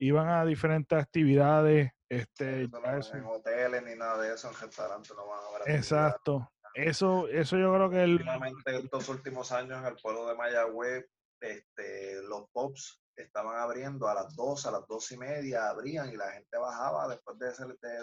iban 0.00 0.28
a 0.28 0.44
diferentes 0.44 0.98
actividades. 0.98 1.92
Este, 2.08 2.66
no 2.66 2.78
en 2.84 3.24
hoteles 3.24 3.84
ni 3.84 3.94
nada 3.94 4.20
de 4.20 4.34
eso, 4.34 4.48
en 4.48 4.54
restaurantes 4.60 5.12
no 5.16 5.28
van 5.28 5.44
a 5.44 5.62
haber 5.62 5.76
Exacto. 5.76 6.50
Eso, 6.74 7.28
eso 7.28 7.56
yo 7.56 7.72
creo 7.72 7.88
que 7.88 8.02
el... 8.02 8.14
Últimamente, 8.14 8.76
estos 8.76 9.08
últimos 9.08 9.52
años 9.52 9.78
en 9.78 9.86
el 9.86 9.96
pueblo 10.02 10.26
de 10.26 10.34
Mayagüez, 10.34 11.06
este, 11.40 12.20
los 12.24 12.50
pops 12.50 13.03
estaban 13.22 13.56
abriendo 13.56 14.08
a 14.08 14.14
las 14.14 14.34
12, 14.34 14.68
a 14.68 14.72
las 14.72 14.86
12 14.86 15.14
y 15.14 15.18
media, 15.18 15.68
abrían 15.68 16.12
y 16.12 16.16
la 16.16 16.30
gente 16.32 16.58
bajaba 16.58 17.08
después 17.08 17.38
de, 17.38 17.46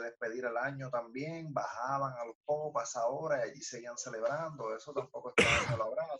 despedir 0.01 0.45
el 0.45 0.57
año 0.57 0.89
también, 0.89 1.53
bajaban 1.53 2.13
a 2.17 2.25
los 2.25 2.37
pocos 2.45 2.95
a 2.95 3.07
hora 3.07 3.39
y 3.45 3.49
allí 3.49 3.61
seguían 3.61 3.97
celebrando, 3.97 4.75
eso 4.75 4.93
tampoco 4.93 5.33
estaba 5.35 5.57
celebrando. 5.69 6.17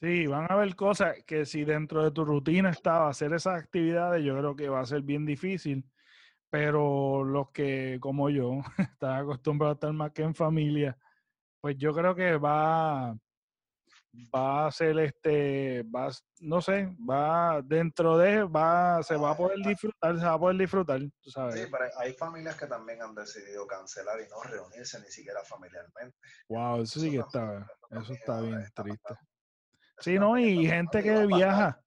Sí, 0.00 0.26
van 0.26 0.50
a 0.50 0.54
haber 0.54 0.74
cosas 0.74 1.22
que 1.24 1.46
si 1.46 1.64
dentro 1.64 2.02
de 2.02 2.10
tu 2.10 2.24
rutina 2.24 2.70
estaba 2.70 3.08
hacer 3.08 3.32
esas 3.32 3.62
actividades, 3.62 4.24
yo 4.24 4.36
creo 4.36 4.56
que 4.56 4.68
va 4.68 4.80
a 4.80 4.86
ser 4.86 5.02
bien 5.02 5.24
difícil, 5.24 5.84
pero 6.50 7.22
los 7.22 7.50
que 7.50 7.98
como 8.00 8.28
yo 8.28 8.62
están 8.78 9.20
acostumbrados 9.20 9.74
a 9.74 9.76
estar 9.76 9.92
más 9.92 10.12
que 10.12 10.22
en 10.22 10.34
familia, 10.34 10.98
pues 11.60 11.76
yo 11.78 11.92
creo 11.92 12.16
que 12.16 12.36
va, 12.36 13.16
va 14.12 14.66
a 14.66 14.70
ser 14.70 14.98
este, 14.98 15.82
va, 15.84 16.10
no 16.40 16.60
sé, 16.60 16.94
va 17.08 17.62
dentro 17.62 18.18
de, 18.18 18.44
va, 18.44 19.02
se 19.02 19.16
va 19.16 19.30
a 19.30 19.36
poder 19.36 19.58
disfrutar, 19.58 20.18
se 20.18 20.24
va 20.24 20.34
a 20.34 20.38
poder 20.38 20.56
disfrutar, 20.58 21.00
tú 21.20 21.30
sabes. 21.30 21.54
Sí, 21.54 21.66
pero 21.70 21.84
hay 21.98 22.12
familias 22.12 22.56
que 22.56 22.66
también 22.66 23.00
han 23.02 23.14
decidido 23.14 23.66
cancelar 23.66 24.20
y 24.20 24.28
no 24.28 24.42
reunirse 24.42 25.00
ni 25.00 25.10
siquiera 25.10 25.42
familiarmente. 25.44 26.16
Wow, 26.48 26.82
eso 26.82 27.00
sí 27.00 27.10
que 27.10 27.18
está, 27.18 27.66
eso 27.90 28.12
está 28.12 28.40
bien 28.40 28.64
triste. 28.74 29.14
Sí, 29.98 30.18
no, 30.18 30.38
y 30.38 30.66
gente 30.66 31.02
que 31.02 31.26
viaja, 31.26 31.80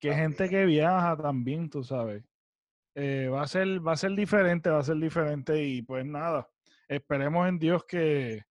que 0.00 0.12
gente 0.14 0.48
que 0.48 0.64
viaja 0.64 1.16
también, 1.16 1.70
tú 1.70 1.82
sabes. 1.82 2.24
Eh, 2.94 3.28
va 3.28 3.42
a 3.42 3.46
ser, 3.46 3.86
va 3.86 3.92
a 3.92 3.96
ser 3.96 4.12
diferente, 4.12 4.70
va 4.70 4.80
a 4.80 4.82
ser 4.82 4.96
diferente 4.96 5.62
y 5.62 5.82
pues 5.82 6.04
nada, 6.04 6.48
esperemos 6.88 7.48
en 7.48 7.58
Dios 7.58 7.84
que, 7.84 8.42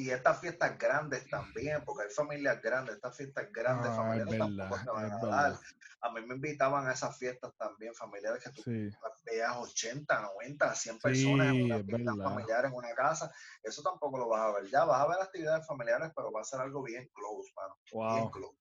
y 0.00 0.10
estas 0.10 0.40
fiestas 0.40 0.78
grandes 0.78 1.28
también, 1.28 1.82
porque 1.84 2.04
hay 2.04 2.10
familias 2.10 2.60
grandes, 2.62 2.94
estas 2.96 3.16
fiestas 3.16 3.52
grandes, 3.52 3.88
Ah, 3.88 3.90
es 3.90 3.96
familiares 3.96 4.30
verdad, 4.30 4.46
tampoco 4.68 4.84
te 4.84 4.90
van 4.90 5.12
a 5.12 5.26
dar. 5.26 5.60
A 6.02 6.12
mí 6.12 6.26
me 6.26 6.34
invitaban 6.36 6.88
a 6.88 6.92
esas 6.92 7.18
fiestas 7.18 7.54
también, 7.58 7.94
familiares 7.94 8.42
que 8.42 8.50
tú 8.50 8.62
Sí, 8.62 8.88
veas 9.24 9.56
80, 9.58 10.22
90, 10.22 10.74
100 10.74 10.98
personas 10.98 11.54
en 11.54 11.62
una 11.64 11.76
es 11.76 11.84
fiesta 11.84 12.14
familiar 12.22 12.64
en 12.64 12.72
una 12.72 12.94
casa. 12.94 13.30
Eso 13.62 13.82
tampoco 13.82 14.16
lo 14.18 14.28
vas 14.28 14.40
a 14.40 14.52
ver. 14.60 14.70
Ya 14.70 14.84
vas 14.84 15.00
a 15.00 15.08
ver 15.08 15.18
actividades 15.20 15.66
familiares, 15.66 16.10
pero 16.16 16.32
va 16.32 16.40
a 16.40 16.44
ser 16.44 16.60
algo 16.60 16.82
bien 16.82 17.06
close, 17.12 17.52
mano. 17.54 17.76
Bien 18.14 18.24
wow, 18.24 18.30
close. 18.30 18.58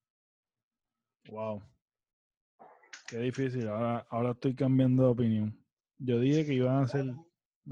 wow. 1.30 1.64
Qué 3.08 3.18
difícil. 3.18 3.68
Ahora, 3.68 4.06
ahora 4.10 4.32
estoy 4.32 4.56
cambiando 4.56 5.04
de 5.04 5.10
opinión. 5.10 5.66
Yo 5.98 6.20
dije 6.20 6.46
que 6.46 6.54
iban 6.54 6.84
a 6.84 6.88
ser, 6.88 7.06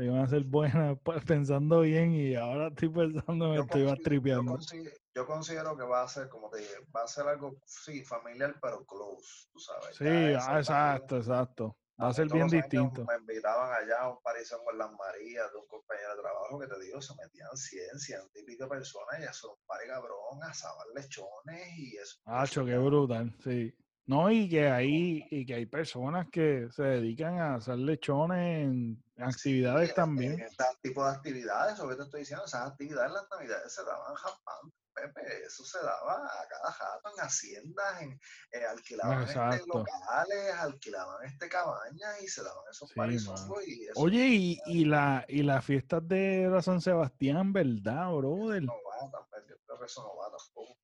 iban 0.05 0.19
a 0.19 0.27
ser 0.27 0.43
buenas 0.43 0.97
pues, 1.03 1.23
pensando 1.25 1.81
bien 1.81 2.13
y 2.13 2.35
ahora 2.35 2.67
estoy 2.67 2.89
pensando 2.89 3.49
me 3.49 3.59
estoy 3.59 3.83
consi- 3.83 3.97
yo 3.97 4.03
tripeando. 4.03 4.53
consi- 4.55 4.93
yo 5.15 5.25
considero 5.25 5.75
que 5.77 5.83
va 5.83 6.03
a 6.03 6.07
ser, 6.07 6.29
como 6.29 6.49
te 6.49 6.59
dije, 6.59 6.75
va 6.95 7.03
a 7.03 7.07
ser 7.07 7.27
algo, 7.27 7.55
sí, 7.65 8.03
familiar, 8.03 8.55
pero 8.61 8.85
close, 8.85 9.47
tú 9.51 9.59
sabes. 9.59 9.95
Sí, 9.97 10.05
ah, 10.07 10.59
exacto, 10.59 11.17
exacto. 11.17 11.77
Va 11.99 12.09
a 12.09 12.13
ser 12.13 12.27
bien 12.29 12.47
distinto. 12.47 13.03
Me 13.05 13.15
invitaban 13.15 13.73
allá 13.73 14.01
a 14.01 14.09
un 14.11 14.21
parizón 14.21 14.59
con 14.63 14.77
las 14.77 14.91
Marías 14.91 15.51
de 15.51 15.57
un 15.57 15.67
compañero 15.67 16.15
de 16.15 16.21
trabajo 16.21 16.59
que 16.59 16.67
te 16.67 16.79
digo, 16.85 17.01
se 17.01 17.15
metían 17.15 17.57
100, 17.57 17.99
100 17.99 18.19
y 18.35 18.43
pico 18.43 18.65
de 18.65 18.69
personas 18.69 19.19
y 19.19 19.23
eso, 19.23 19.55
un 19.55 19.65
par 19.65 19.79
cabrón, 19.87 20.43
asaban 20.43 20.85
lechones 20.93 21.77
y 21.77 21.97
eso. 21.97 22.19
Hacho, 22.25 22.63
qué 22.65 22.77
brutal, 22.77 23.33
sí. 23.43 23.73
No, 24.07 24.31
y 24.31 24.47
que 24.47 24.69
hay, 24.69 25.27
y 25.29 25.45
que 25.45 25.55
hay 25.55 25.65
personas 25.65 26.27
que 26.31 26.69
se 26.71 26.81
dedican 26.81 27.39
a 27.39 27.55
hacer 27.55 27.77
lechones 27.77 28.63
en 28.63 29.03
actividades 29.17 29.89
Sí, 29.89 29.95
también. 29.95 30.33
En 30.33 30.41
este 30.43 30.63
tipo 30.81 31.03
de 31.03 31.11
actividades, 31.11 31.73
eso 31.73 31.89
que 31.89 31.95
te 31.97 32.03
estoy 32.03 32.21
diciendo, 32.21 32.45
esas 32.45 32.71
actividades 32.71 33.09
en 33.09 33.13
las 33.15 33.29
navidades 33.29 33.73
se 33.73 33.83
daban 33.83 34.15
jampán, 34.15 34.73
Pepe, 34.93 35.43
eso 35.45 35.65
se 35.65 35.79
daba 35.79 36.25
a 36.25 36.47
cada 36.49 36.71
jato 36.71 37.09
en 37.17 37.25
haciendas, 37.25 38.01
en, 38.01 38.11
eh, 38.53 38.65
alquilaban 38.65 39.23
este 39.23 39.67
locales, 39.67 40.53
alquilaban 40.57 41.25
este 41.25 41.49
cabañas 41.49 42.21
y 42.23 42.27
se 42.29 42.43
daban 42.43 42.63
esos 42.71 42.87
Sí, 42.89 42.95
parizongos 42.95 43.67
y 43.67 43.83
eso 43.87 43.99
Oye, 43.99 44.25
y, 44.25 44.57
y, 44.67 44.85
la, 44.85 45.25
y 45.27 45.43
las 45.43 45.65
fiestas 45.65 46.07
de 46.07 46.47
la 46.49 46.61
San 46.61 46.79
Sebastián, 46.79 47.51
¿verdad, 47.51 48.09
brother? 48.13 48.63
no 48.63 48.73
va, 48.73 48.99
tampoco, 49.11 49.37
yo 49.49 49.55
creo 49.65 49.79
que 49.79 49.85
eso 49.85 50.01
no 50.01 50.15
va 50.15 50.31
tampoco. 50.31 50.77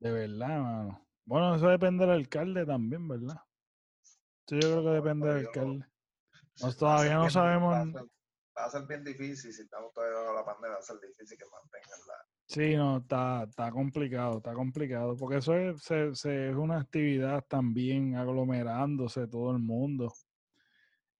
De 0.00 0.10
verdad, 0.10 0.58
mano. 0.58 1.05
Bueno, 1.26 1.56
eso 1.56 1.68
depende 1.68 2.06
del 2.06 2.14
alcalde 2.14 2.64
también, 2.64 3.06
¿verdad? 3.08 3.40
Sí, 4.46 4.58
yo 4.60 4.70
creo 4.70 4.82
que 4.84 4.90
depende 4.90 5.26
del 5.28 5.46
alcalde. 5.46 5.86
Ser 6.54 6.74
todavía 6.76 7.14
no 7.16 7.30
sabemos- 7.30 7.74
Va 8.58 8.64
a, 8.64 8.70
ser, 8.70 8.86
bien 8.86 9.04
difícil, 9.04 9.52
si 9.52 9.62
estamos 9.62 9.92
todavía 9.92 10.24
con 10.28 10.34
la 10.36 10.44
pandemia, 10.44 10.76
va 10.76 10.78
a 10.78 10.82
ser 10.82 10.96
difícil 11.00 11.36
que 11.36 11.44
mantengan 11.44 11.98
la... 12.08 12.14
Sí, 12.46 12.74
no, 12.76 12.96
está, 12.98 13.42
está 13.42 13.70
complicado, 13.70 14.38
está 14.38 14.54
complicado, 14.54 15.14
porque 15.16 15.38
eso 15.38 15.54
es, 15.54 15.82
se- 15.82 16.14
se- 16.14 16.50
es 16.50 16.56
una 16.56 16.78
actividad 16.80 17.44
también 17.46 18.16
aglomerándose 18.16 19.26
todo 19.26 19.50
el 19.50 19.58
mundo. 19.58 20.10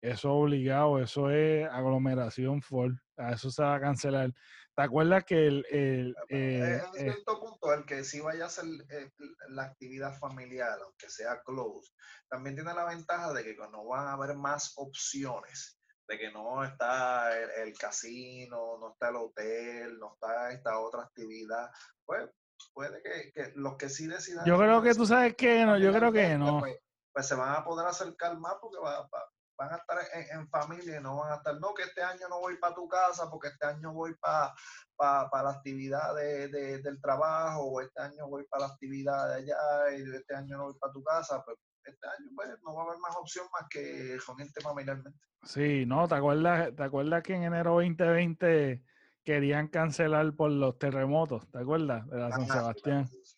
Eso 0.01 0.11
es 0.11 0.25
obligado, 0.25 0.99
eso 0.99 1.29
es 1.29 1.67
aglomeración 1.69 2.61
full. 2.61 2.93
A 3.17 3.33
eso 3.33 3.51
se 3.51 3.61
va 3.61 3.75
a 3.75 3.81
cancelar. 3.81 4.33
¿Te 4.77 4.83
acuerdas 4.83 5.25
que 5.25 5.47
el, 5.47 5.65
el, 5.71 6.15
Eh, 6.29 6.35
eh, 6.37 6.81
en 6.93 7.07
eh, 7.07 7.11
cierto 7.11 7.39
punto, 7.39 7.73
el 7.73 7.83
que 7.83 8.03
sí 8.03 8.19
vaya 8.21 8.43
a 8.43 8.47
hacer 8.47 8.65
eh, 8.89 9.09
la 9.49 9.63
actividad 9.63 10.15
familiar, 10.19 10.77
aunque 10.83 11.09
sea 11.09 11.41
close, 11.41 11.91
también 12.29 12.55
tiene 12.55 12.71
la 12.75 12.85
ventaja 12.85 13.33
de 13.33 13.43
que 13.43 13.55
no 13.71 13.87
van 13.87 14.07
a 14.07 14.13
haber 14.13 14.35
más 14.35 14.73
opciones, 14.75 15.79
de 16.07 16.19
que 16.19 16.31
no 16.31 16.63
está 16.63 17.35
el, 17.35 17.69
el 17.69 17.73
casino, 17.75 18.77
no 18.79 18.91
está 18.91 19.09
el 19.09 19.15
hotel, 19.15 19.97
no 19.97 20.13
está 20.13 20.51
esta 20.51 20.79
otra 20.79 21.01
actividad, 21.05 21.71
pues 22.05 22.29
puede 22.71 23.01
que, 23.01 23.31
que 23.33 23.53
los 23.55 23.77
que 23.77 23.89
sí 23.89 24.05
decidan... 24.05 24.45
yo 24.45 24.59
creo 24.59 24.83
que 24.83 24.93
tú 24.93 25.07
sabes 25.07 25.35
que 25.35 25.65
no, 25.65 25.79
yo 25.79 25.91
creo 25.91 26.11
que 26.11 26.37
no. 26.37 26.59
Pues, 26.59 26.77
pues 27.11 27.27
se 27.27 27.33
van 27.33 27.55
a 27.55 27.63
poder 27.63 27.87
acercar 27.87 28.37
más 28.37 28.53
porque 28.61 28.77
va- 28.77 29.01
va- 29.07 29.31
van 29.57 29.73
a 29.73 29.77
estar 29.77 29.97
en, 30.13 30.39
en 30.39 30.49
familia 30.49 30.99
y 30.99 31.03
no 31.03 31.17
van 31.17 31.31
a 31.31 31.35
estar, 31.35 31.59
no, 31.59 31.73
que 31.73 31.83
este 31.83 32.01
año 32.03 32.27
no 32.29 32.39
voy 32.39 32.57
para 32.57 32.75
tu 32.75 32.87
casa 32.87 33.29
porque 33.29 33.47
este 33.49 33.65
año 33.65 33.93
voy 33.93 34.13
para 34.15 34.53
para 34.95 35.43
la 35.43 35.51
actividad 35.51 36.15
de, 36.15 36.47
de- 36.47 36.81
del 36.81 36.99
trabajo 37.01 37.63
o 37.65 37.81
este 37.81 38.01
año 38.01 38.27
voy 38.27 38.45
para 38.49 38.67
la 38.67 38.73
actividad 38.73 39.27
de 39.29 39.35
allá 39.35 39.95
y 39.97 40.15
este 40.15 40.35
año 40.35 40.57
no 40.57 40.63
voy 40.65 40.75
para 40.79 40.93
tu 40.93 41.03
casa, 41.03 41.43
pues 41.45 41.57
este 41.83 42.07
año 42.07 42.31
pues 42.35 42.49
no 42.63 42.73
va 42.75 42.81
a 42.83 42.85
haber 42.87 42.99
más 42.99 43.15
opción 43.15 43.45
más 43.53 43.67
que 43.69 44.17
reunirte 44.25 44.61
familiarmente. 44.61 45.19
Sí, 45.43 45.85
no, 45.85 46.07
¿te 46.07 46.15
acuerdas, 46.15 46.75
¿te 46.75 46.83
acuerdas 46.83 47.23
que 47.23 47.35
en 47.35 47.43
enero 47.43 47.75
2020 47.75 48.83
querían 49.23 49.67
cancelar 49.67 50.33
por 50.35 50.51
los 50.51 50.77
terremotos? 50.79 51.49
¿Te 51.51 51.59
acuerdas? 51.59 52.07
De 52.07 52.17
la 52.17 52.31
San 52.31 52.45
sí, 52.45 52.51
Sebastián. 52.51 53.07
sí. 53.07 53.37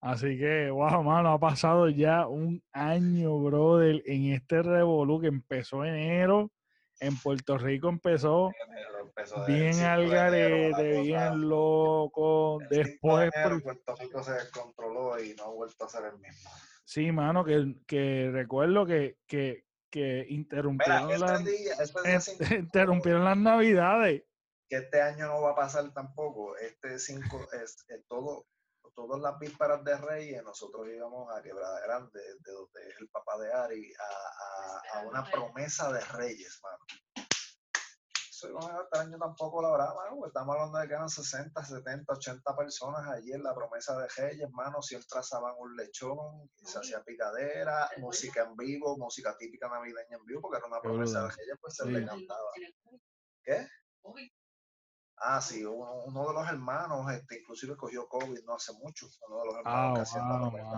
Así 0.00 0.38
que, 0.38 0.70
wow, 0.70 1.02
mano, 1.02 1.32
ha 1.32 1.38
pasado 1.40 1.88
ya 1.88 2.26
un 2.28 2.62
año, 2.72 3.38
brother, 3.40 4.02
en 4.06 4.32
este 4.32 4.62
revolú 4.62 5.20
que 5.20 5.28
empezó 5.28 5.84
enero. 5.84 6.50
En 7.00 7.14
Puerto 7.18 7.58
Rico 7.58 7.88
empezó 7.90 8.50
de- 9.46 9.52
bien 9.52 9.68
el 9.68 9.74
5 9.74 9.90
al 9.90 10.02
de 10.06 10.10
garete, 10.14 11.00
bien 11.02 11.48
loco. 11.48 12.58
el 12.62 12.68
5 12.68 12.70
de 12.70 12.84
Después, 12.84 13.30
enero 13.34 13.50
por- 13.56 13.62
Puerto 13.62 13.94
Rico 13.96 14.22
se 14.22 14.32
descontroló 14.32 15.22
y 15.22 15.34
no 15.34 15.44
ha 15.44 15.48
vuelto 15.48 15.84
a 15.84 15.88
ser 15.88 16.04
el 16.06 16.18
mismo. 16.18 16.50
sí, 16.84 17.12
mano, 17.12 17.44
que, 17.44 17.74
que 17.86 18.30
recuerdo 18.32 18.86
que, 18.86 19.18
que, 19.26 19.64
que 19.90 20.24
Mira, 20.24 20.26
interrumpieron, 20.28 21.20
las, 21.20 21.40
este 21.40 21.50
día, 21.50 21.72
este 21.80 22.20
cinco- 22.20 22.38
interrumpieron 22.58 23.24
las 23.24 23.36
navidades. 23.36 24.22
que 24.68 24.76
este 24.76 25.00
año 25.02 25.26
no 25.26 25.42
va 25.42 25.50
a 25.50 25.54
pasar 25.56 25.92
tampoco. 25.92 26.56
Este 26.56 26.98
5 26.98 27.46
es 27.62 27.84
eh, 27.90 28.02
todo, 28.08 28.46
todas 28.96 29.20
las 29.20 29.38
vísperas 29.38 29.84
de 29.84 29.96
Reyes, 29.98 30.42
nosotros 30.42 30.88
íbamos 30.88 31.30
a 31.32 31.42
Quebrada 31.42 31.78
Grande, 31.82 32.18
de 32.40 32.52
donde 32.52 32.88
es 32.88 32.98
el 32.98 33.08
papá 33.10 33.38
de 33.38 33.52
Ari, 33.52 33.92
a, 33.94 34.96
a- 34.96 35.00
a 35.00 35.06
una 35.06 35.22
promesa 35.30 35.92
de 35.92 36.00
Reyes, 36.00 36.58
mano. 36.62 36.84
Eso 38.30 38.48
no, 38.50 38.82
este 38.82 38.98
año 38.98 39.16
tampoco 39.18 39.62
lo 39.62 39.68
habrá, 39.68 39.94
mano, 39.94 40.16
porque 40.16 40.28
estamos 40.28 40.54
hablando 40.56 40.78
de 40.78 40.88
que 40.88 40.94
eran 40.94 41.08
60, 41.08 41.64
70, 41.64 42.12
80 42.12 42.56
personas 42.56 43.08
allí 43.10 43.32
en 43.32 43.42
la 43.42 43.54
promesa 43.54 43.98
de 43.98 44.08
Reyes, 44.08 44.50
mano, 44.50 44.82
siempre 44.82 45.18
asaban 45.18 45.54
un 45.58 45.74
lechón, 45.76 46.50
y 46.58 46.66
se 46.66 46.78
hacía 46.78 47.02
picadera, 47.02 47.88
música 47.98 48.42
en 48.42 48.54
vivo, 48.56 48.96
música 48.98 49.36
típica 49.38 49.68
navideña 49.68 50.16
en 50.18 50.24
vivo, 50.26 50.40
porque 50.42 50.58
era 50.58 50.66
una 50.66 50.80
promesa 50.80 51.22
de. 51.22 51.28
Reyes, 51.30 51.56
pues 51.60 51.74
se 51.76 51.84
Sí. 51.84 51.90
le 51.90 52.04
cantaba. 52.06 52.50
¿Qué? 53.42 53.68
Ah, 55.18 55.40
sí, 55.40 55.64
uno, 55.64 56.04
uno 56.04 56.28
de 56.28 56.34
los 56.34 56.46
hermanos, 56.48 57.10
este, 57.12 57.40
inclusive 57.40 57.74
cogió 57.76 58.06
COVID 58.06 58.44
no 58.44 58.54
hace 58.54 58.72
mucho, 58.74 59.06
uno 59.28 59.40
de 59.40 59.46
los 59.46 59.56
hermanos 59.56 59.90
Ah, 59.90 59.94
que 59.94 60.00
hacían 60.02 60.28
la 60.28 60.38
wow, 60.38 60.50
promesa, 60.50 60.68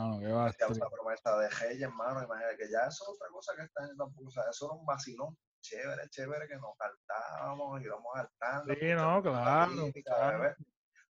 hacía 0.47 1.37
de 1.39 1.49
Reyes, 1.51 1.83
hermano, 1.83 2.23
imagínate 2.23 2.57
que 2.57 2.71
ya 2.71 2.81
eso 2.87 3.05
es 3.05 3.09
otra 3.09 3.29
cosa 3.33 3.53
que 3.57 3.63
este 3.63 3.83
año 3.83 3.97
tampoco, 3.99 4.29
o 4.29 4.31
sea, 4.31 4.45
eso 4.49 4.67
era 4.67 4.75
un 4.75 4.87
vacilón, 4.87 5.37
chévere, 5.61 6.09
chévere, 6.11 6.47
que 6.47 6.55
nos 6.57 6.77
saltábamos, 6.79 7.83
íbamos 7.83 8.13
saltando, 8.15 8.75
Sí, 8.75 8.87
no, 8.95 9.23
claro. 10.05 10.55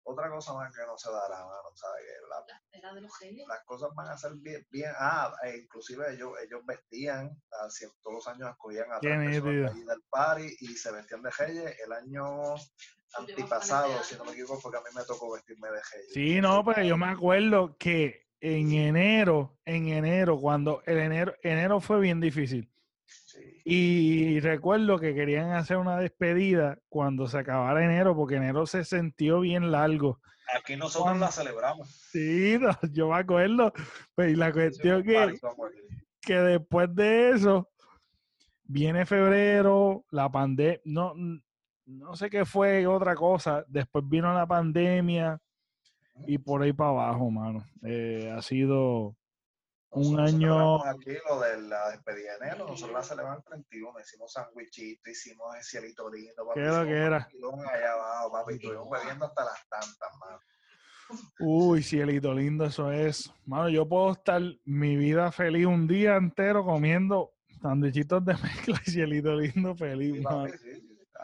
Otra 0.06 0.28
cosa 0.28 0.52
más 0.52 0.70
que 0.76 0.84
no 0.84 0.98
se 0.98 1.10
dará, 1.10 1.38
mano, 1.46 1.70
¿sabes? 1.74 2.04
Que 2.04 2.28
la- 2.28 2.60
Era 2.78 2.92
de 2.92 3.00
los 3.00 3.16
genios. 3.16 3.48
las 3.48 3.64
cosas 3.64 3.88
van 3.94 4.08
a 4.08 4.18
ser 4.18 4.32
bien, 4.34 4.66
bien, 4.70 4.92
ah, 4.98 5.34
e 5.44 5.56
inclusive 5.56 6.12
ellos, 6.12 6.32
ellos 6.42 6.60
vestían, 6.66 7.30
así, 7.64 7.86
todos 8.02 8.16
los 8.16 8.28
años 8.28 8.50
escogían 8.50 8.92
a 8.92 9.00
tres 9.00 9.40
personas 9.40 9.86
del 9.86 10.02
party 10.10 10.56
y 10.60 10.76
se 10.76 10.92
vestían 10.92 11.22
de 11.22 11.30
Reyes, 11.30 11.80
el 11.86 11.92
año 11.92 12.54
antipasado, 13.18 14.02
si 14.02 14.16
no 14.16 14.24
me 14.24 14.32
equivoco, 14.32 14.60
porque 14.62 14.78
a 14.78 14.80
mí 14.80 14.86
me 14.94 15.04
tocó 15.04 15.32
vestirme 15.32 15.68
de 15.68 15.74
Reyes. 15.92 16.12
Sí, 16.12 16.40
no, 16.40 16.64
pero 16.64 16.82
yo 16.82 16.96
me 16.96 17.06
acuerdo 17.06 17.76
que 17.78 18.22
en 18.40 18.72
enero, 18.72 19.56
en 19.64 19.88
enero, 19.88 20.38
cuando 20.38 20.82
el 20.86 20.98
enero, 20.98 21.34
enero 21.42 21.80
fue 21.80 22.00
bien 22.00 22.20
difícil. 22.20 22.70
Sí. 23.06 23.60
Y 23.64 24.40
recuerdo 24.40 24.98
que 24.98 25.14
querían 25.14 25.52
hacer 25.52 25.76
una 25.78 25.98
despedida 25.98 26.78
cuando 26.88 27.26
se 27.26 27.38
acabara 27.38 27.84
enero, 27.84 28.14
porque 28.14 28.36
enero 28.36 28.66
se 28.66 28.84
sintió 28.84 29.40
bien 29.40 29.70
largo. 29.72 30.20
Aquí 30.54 30.76
nosotros 30.76 31.04
Cuando- 31.04 31.24
la 31.26 31.32
celebramos. 31.32 31.88
Sí, 32.12 32.58
no, 32.60 32.76
yo 32.92 33.08
me 33.08 33.16
acuerdo. 33.16 33.72
Pero 34.14 34.30
y 34.30 34.36
la 34.36 34.52
cuestión 34.52 35.02
que, 35.02 35.38
que 36.20 36.34
después 36.34 36.94
de 36.94 37.30
eso 37.30 37.70
viene 38.64 39.06
febrero, 39.06 40.04
la 40.10 40.30
pandemia, 40.30 40.80
no, 40.84 41.14
no 41.86 42.16
sé 42.16 42.30
qué 42.30 42.44
fue 42.44 42.86
otra 42.86 43.14
cosa. 43.14 43.64
Después 43.68 44.04
vino 44.08 44.32
la 44.32 44.46
pandemia 44.46 45.40
y 46.26 46.38
por 46.38 46.62
ahí 46.62 46.72
para 46.72 46.90
abajo, 46.90 47.30
mano. 47.30 47.64
Eh, 47.82 48.32
ha 48.36 48.40
sido 48.42 49.16
un 49.90 50.16
Nosotros 50.16 50.34
año. 50.34 50.84
Aquí 50.86 51.12
lo 51.28 51.40
de 51.40 51.60
la 51.62 51.90
despedida 51.90 52.32
de 52.38 52.46
enero, 52.48 52.66
nosotros 52.66 52.92
la 52.96 53.02
celebramos 53.02 53.38
el 53.38 53.44
31, 53.44 54.00
hicimos 54.00 54.32
sandwichito, 54.32 55.10
hicimos 55.10 55.56
el 55.56 55.62
cielito 55.62 56.10
lindo, 56.10 56.46
papi, 56.46 56.60
¿Qué 56.60 56.66
lo 56.66 56.84
que 56.84 56.92
era? 56.96 57.28
allá 57.72 57.92
abajo, 57.92 58.32
papi, 58.32 58.54
estuvimos 58.54 58.88
bebiendo 58.90 59.26
hasta 59.26 59.44
las 59.44 59.68
tantas, 59.68 60.08
mano. 60.20 60.38
Uy, 61.38 61.82
cielito 61.82 62.32
lindo, 62.32 62.64
eso 62.64 62.90
es. 62.90 63.30
Mano, 63.44 63.68
yo 63.68 63.86
puedo 63.86 64.12
estar 64.12 64.40
mi 64.64 64.96
vida 64.96 65.30
feliz 65.30 65.66
un 65.66 65.86
día 65.86 66.16
entero 66.16 66.64
comiendo 66.64 67.32
sandwichitos 67.60 68.24
de 68.24 68.32
mezcla 68.42 68.80
y 68.86 68.90
cielito 68.90 69.34
lindo 69.36 69.76
feliz, 69.76 70.14
Sí, 70.14 70.20
mano. 70.20 70.44
papi, 70.46 70.58
sí, 70.58 70.73
sí, 70.73 70.73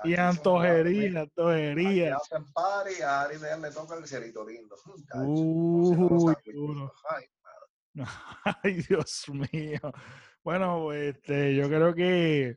Y 0.04 0.14
antojería, 0.14 1.20
antojería. 1.20 2.16
hacen 2.16 2.44
party, 2.52 3.02
a 3.02 3.22
Ari 3.22 3.36
le 3.60 3.70
toca 3.70 3.96
el 3.96 4.06
cielito 4.06 4.46
lindo. 4.46 4.76
Uy, 5.14 6.34
duro. 6.52 6.92
Ay, 8.62 8.82
Dios 8.88 9.26
mío. 9.28 9.80
Bueno, 10.42 10.92
este, 10.92 11.54
yo 11.54 11.68
creo 11.68 11.94
que 11.94 12.56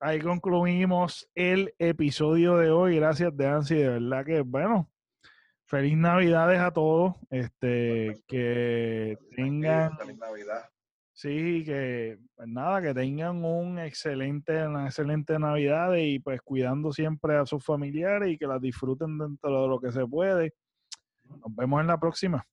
ahí 0.00 0.20
concluimos 0.20 1.28
el 1.34 1.74
episodio 1.78 2.56
de 2.56 2.70
hoy. 2.70 2.96
Gracias, 2.96 3.36
Dancy. 3.36 3.76
De 3.76 3.88
verdad 3.88 4.24
que, 4.24 4.40
bueno, 4.40 4.90
feliz 5.66 5.96
Navidades 5.96 6.60
a 6.60 6.72
todos. 6.72 7.14
Este, 7.30 8.22
que 8.26 9.18
feliz 9.30 9.36
tengan, 9.36 9.96
Feliz 9.98 10.18
Navidad. 10.18 10.71
Sí, 11.22 11.64
que, 11.64 12.18
pues 12.34 12.48
nada, 12.48 12.82
que 12.82 12.94
tengan 12.94 13.44
un 13.44 13.78
excelente, 13.78 14.66
una 14.66 14.86
excelente 14.86 15.38
Navidad 15.38 15.94
y 15.94 16.18
pues 16.18 16.40
cuidando 16.42 16.92
siempre 16.92 17.36
a 17.36 17.46
sus 17.46 17.64
familiares 17.64 18.30
y 18.30 18.38
que 18.38 18.46
las 18.46 18.60
disfruten 18.60 19.16
dentro 19.18 19.62
de 19.62 19.68
lo 19.68 19.80
que 19.80 19.92
se 19.92 20.04
puede. 20.04 20.52
Nos 21.24 21.54
vemos 21.54 21.80
en 21.80 21.86
la 21.86 21.98
próxima. 22.00 22.44